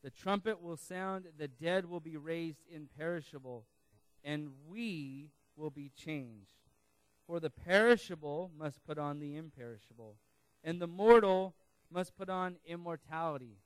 the 0.04 0.12
trumpet 0.12 0.62
will 0.62 0.76
sound, 0.76 1.26
the 1.38 1.48
dead 1.48 1.86
will 1.86 2.02
be 2.02 2.18
raised 2.18 2.60
imperishable, 2.70 3.66
and 4.24 4.50
we 4.68 5.32
will 5.56 5.70
be 5.70 5.90
changed. 5.96 6.56
For 7.26 7.40
the 7.40 7.50
perishable 7.50 8.52
must 8.58 8.84
put 8.84 8.98
on 8.98 9.20
the 9.20 9.38
imperishable, 9.38 10.18
and 10.64 10.82
the 10.82 10.88
mortal 10.88 11.56
must 11.90 12.18
put 12.18 12.30
on 12.30 12.58
immortality. 12.66 13.60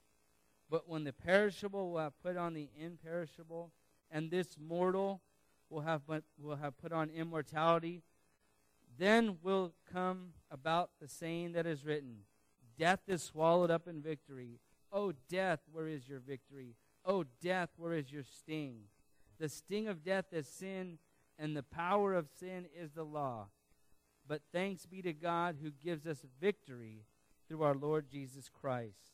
But 0.70 0.88
when 0.88 1.06
the 1.06 1.14
perishable 1.14 1.92
will 1.92 2.00
have 2.00 2.22
put 2.22 2.38
on 2.38 2.54
the 2.54 2.70
imperishable, 2.80 3.72
and 4.12 4.30
this 4.30 4.58
mortal 4.60 5.22
will 5.70 5.82
have, 5.82 6.02
but, 6.06 6.24
will 6.40 6.58
have 6.58 6.78
put 6.78 6.92
on 6.92 7.10
immortality, 7.10 8.04
then 8.98 9.38
will 9.42 9.74
come 9.92 10.34
about 10.52 10.92
the 11.02 11.08
saying 11.08 11.54
that 11.54 11.66
is 11.66 11.84
written 11.84 12.20
Death 12.78 13.02
is 13.08 13.24
swallowed 13.24 13.72
up 13.72 13.88
in 13.88 14.02
victory. 14.02 14.60
O 14.92 15.14
death, 15.30 15.60
where 15.72 15.88
is 15.88 16.08
your 16.08 16.20
victory? 16.20 16.76
O 17.06 17.26
death, 17.42 17.70
where 17.78 17.94
is 17.94 18.12
your 18.12 18.24
sting? 18.24 18.82
The 19.40 19.50
sting 19.50 19.88
of 19.88 20.04
death 20.04 20.26
is 20.32 20.48
sin, 20.48 20.98
and 21.38 21.56
the 21.56 21.64
power 21.64 22.14
of 22.14 22.28
sin 22.40 22.66
is 22.76 22.92
the 22.92 23.04
law. 23.04 23.48
But 24.28 24.42
thanks 24.52 24.86
be 24.86 25.02
to 25.04 25.14
God 25.14 25.58
who 25.62 25.72
gives 25.72 26.06
us 26.06 26.26
victory 26.42 27.04
through 27.48 27.64
our 27.64 27.76
Lord 27.76 28.10
Jesus 28.10 28.50
Christ. 28.50 29.14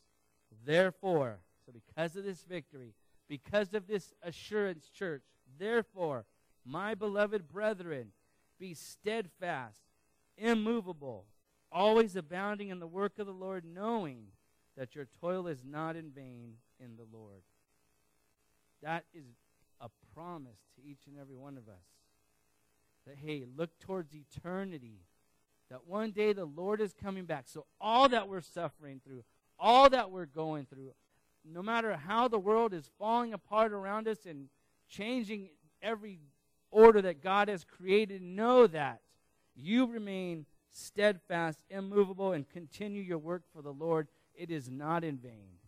Therefore, 0.64 1.40
so 1.64 1.72
because 1.72 2.16
of 2.16 2.24
this 2.24 2.42
victory, 2.42 2.94
because 3.28 3.74
of 3.74 3.86
this 3.86 4.12
assurance, 4.22 4.88
church, 4.88 5.22
therefore, 5.58 6.24
my 6.64 6.94
beloved 6.94 7.48
brethren, 7.48 8.08
be 8.58 8.74
steadfast, 8.74 9.80
immovable, 10.36 11.26
always 11.74 12.14
abounding 12.14 12.68
in 12.68 12.78
the 12.78 12.86
work 12.86 13.18
of 13.18 13.26
the 13.26 13.32
Lord, 13.32 13.64
knowing 13.66 14.28
that 14.76 14.94
your 14.94 15.06
toil 15.20 15.48
is 15.48 15.62
not 15.64 15.96
in 15.96 16.10
vain 16.10 16.54
in 16.78 16.96
the 16.96 17.06
Lord. 17.12 17.42
That 18.82 19.04
is 19.12 19.24
a 19.80 19.88
promise 20.14 20.60
to 20.76 20.88
each 20.88 21.06
and 21.06 21.18
every 21.20 21.36
one 21.36 21.56
of 21.58 21.68
us. 21.68 21.82
That, 23.06 23.16
hey, 23.16 23.44
look 23.56 23.78
towards 23.80 24.14
eternity. 24.14 25.00
That 25.70 25.86
one 25.86 26.12
day 26.12 26.32
the 26.32 26.44
Lord 26.44 26.80
is 26.80 26.94
coming 26.94 27.24
back. 27.24 27.44
So, 27.48 27.66
all 27.80 28.08
that 28.08 28.28
we're 28.28 28.40
suffering 28.40 29.00
through, 29.04 29.24
all 29.58 29.90
that 29.90 30.10
we're 30.10 30.26
going 30.26 30.66
through, 30.66 30.92
no 31.44 31.62
matter 31.62 31.96
how 31.96 32.28
the 32.28 32.38
world 32.38 32.72
is 32.72 32.90
falling 32.98 33.32
apart 33.32 33.72
around 33.72 34.08
us 34.08 34.26
and 34.26 34.48
changing 34.88 35.50
every 35.82 36.20
order 36.70 37.02
that 37.02 37.22
God 37.22 37.48
has 37.48 37.64
created, 37.64 38.22
know 38.22 38.66
that 38.66 39.00
you 39.54 39.86
remain 39.86 40.46
steadfast, 40.74 41.62
immovable, 41.70 42.32
and 42.32 42.48
continue 42.48 43.00
your 43.00 43.18
work 43.18 43.42
for 43.54 43.62
the 43.62 43.72
Lord. 43.72 44.08
It 44.34 44.50
is 44.50 44.68
not 44.68 45.04
in 45.04 45.16
vain. 45.16 45.58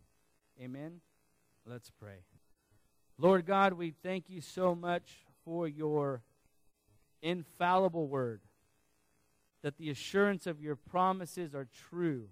Amen. 0.60 1.00
Let's 1.64 1.90
pray. 1.90 2.24
Lord 3.16 3.46
God, 3.46 3.74
we 3.74 3.94
thank 4.02 4.28
you 4.28 4.40
so 4.40 4.74
much 4.74 5.18
for 5.44 5.68
your 5.68 6.22
infallible 7.22 8.08
word, 8.08 8.40
that 9.62 9.78
the 9.78 9.90
assurance 9.90 10.46
of 10.46 10.60
your 10.60 10.76
promises 10.76 11.54
are 11.54 11.68
true. 11.88 12.28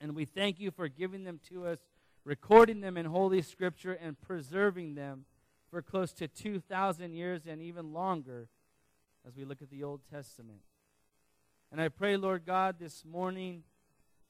And 0.00 0.14
we 0.14 0.24
thank 0.24 0.58
you 0.58 0.70
for 0.70 0.88
giving 0.88 1.24
them 1.24 1.40
to 1.50 1.66
us, 1.66 1.78
recording 2.24 2.80
them 2.80 2.96
in 2.96 3.06
Holy 3.06 3.42
Scripture, 3.42 3.92
and 3.92 4.20
preserving 4.20 4.96
them 4.96 5.24
for 5.70 5.82
close 5.82 6.12
to 6.14 6.26
2,000 6.26 7.12
years 7.12 7.42
and 7.46 7.62
even 7.62 7.92
longer 7.92 8.48
as 9.26 9.36
we 9.36 9.44
look 9.44 9.62
at 9.62 9.70
the 9.70 9.84
Old 9.84 10.00
Testament. 10.10 10.60
And 11.72 11.80
I 11.80 11.88
pray, 11.88 12.16
Lord 12.16 12.44
God, 12.44 12.76
this 12.80 13.04
morning 13.04 13.62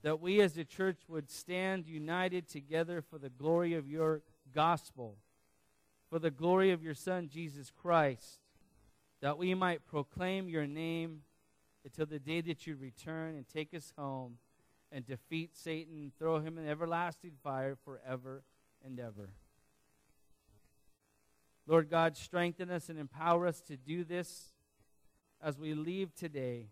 that 0.02 0.20
we 0.20 0.40
as 0.40 0.58
a 0.58 0.64
church 0.64 1.00
would 1.08 1.30
stand 1.30 1.86
united 1.86 2.48
together 2.48 3.02
for 3.02 3.18
the 3.18 3.30
glory 3.30 3.74
of 3.74 3.88
your 3.88 4.22
gospel, 4.54 5.16
for 6.08 6.18
the 6.18 6.30
glory 6.30 6.70
of 6.70 6.82
your 6.82 6.94
Son, 6.94 7.28
Jesus 7.28 7.70
Christ, 7.70 8.40
that 9.20 9.38
we 9.38 9.54
might 9.54 9.86
proclaim 9.86 10.48
your 10.48 10.66
name 10.66 11.22
until 11.84 12.06
the 12.06 12.18
day 12.18 12.40
that 12.42 12.66
you 12.66 12.76
return 12.76 13.36
and 13.36 13.48
take 13.48 13.72
us 13.74 13.92
home 13.96 14.36
and 14.92 15.06
defeat 15.06 15.56
Satan 15.56 16.12
throw 16.18 16.40
him 16.40 16.58
in 16.58 16.68
everlasting 16.68 17.32
fire 17.42 17.76
forever 17.84 18.42
and 18.84 18.98
ever. 18.98 19.30
Lord 21.66 21.88
God, 21.88 22.16
strengthen 22.16 22.70
us 22.70 22.88
and 22.88 22.98
empower 22.98 23.46
us 23.46 23.60
to 23.62 23.76
do 23.76 24.04
this 24.04 24.52
as 25.42 25.58
we 25.58 25.74
leave 25.74 26.14
today. 26.14 26.68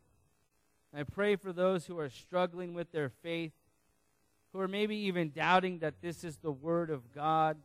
I 0.97 1.03
pray 1.03 1.37
for 1.37 1.53
those 1.53 1.87
who 1.87 1.99
are 1.99 2.09
struggling 2.09 2.73
with 2.73 2.93
their 2.93 3.11
faith, 3.11 3.53
who 4.53 4.61
are 4.61 4.69
maybe 4.69 4.97
even 4.97 5.31
doubting 5.31 5.81
that 5.81 6.01
this 6.01 6.25
is 6.25 6.37
the 6.37 6.53
Word 6.53 6.91
of 6.91 7.13
God. 7.13 7.59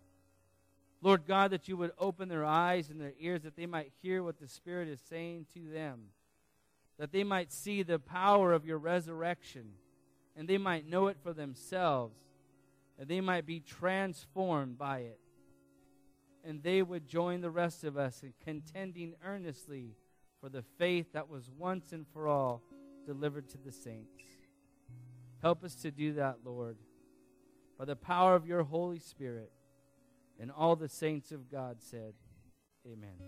Lord 1.01 1.25
God, 1.25 1.51
that 1.51 1.67
you 1.67 1.77
would 1.77 1.91
open 1.97 2.27
their 2.27 2.45
eyes 2.45 2.89
and 2.89 2.99
their 2.99 3.13
ears 3.19 3.43
that 3.43 3.55
they 3.55 3.65
might 3.65 3.91
hear 4.01 4.23
what 4.23 4.39
the 4.39 4.47
Spirit 4.47 4.87
is 4.89 5.01
saying 5.09 5.47
to 5.53 5.69
them, 5.71 6.09
that 6.97 7.11
they 7.11 7.23
might 7.23 7.51
see 7.51 7.83
the 7.83 7.99
power 7.99 8.51
of 8.51 8.65
your 8.65 8.77
resurrection, 8.77 9.71
and 10.35 10.47
they 10.47 10.57
might 10.57 10.87
know 10.87 11.07
it 11.07 11.17
for 11.21 11.33
themselves, 11.33 12.17
and 12.99 13.07
they 13.07 13.21
might 13.21 13.45
be 13.45 13.59
transformed 13.59 14.77
by 14.77 14.99
it. 14.99 15.19
And 16.45 16.61
they 16.61 16.81
would 16.81 17.07
join 17.07 17.39
the 17.39 17.49
rest 17.49 17.85
of 17.85 17.97
us 17.97 18.21
in 18.21 18.33
contending 18.43 19.15
earnestly 19.23 19.95
for 20.41 20.49
the 20.49 20.63
faith 20.77 21.13
that 21.13 21.29
was 21.29 21.49
once 21.57 21.93
and 21.93 22.05
for 22.13 22.27
all 22.27 22.61
delivered 23.05 23.49
to 23.49 23.57
the 23.57 23.71
saints. 23.71 24.23
Help 25.41 25.63
us 25.63 25.75
to 25.75 25.91
do 25.91 26.13
that, 26.13 26.37
Lord, 26.45 26.77
by 27.77 27.85
the 27.85 27.95
power 27.95 28.35
of 28.35 28.47
your 28.47 28.63
Holy 28.63 28.99
Spirit. 28.99 29.51
And 30.39 30.51
all 30.51 30.75
the 30.75 30.89
saints 30.89 31.31
of 31.31 31.51
God 31.51 31.77
said, 31.79 32.13
Amen. 32.85 33.23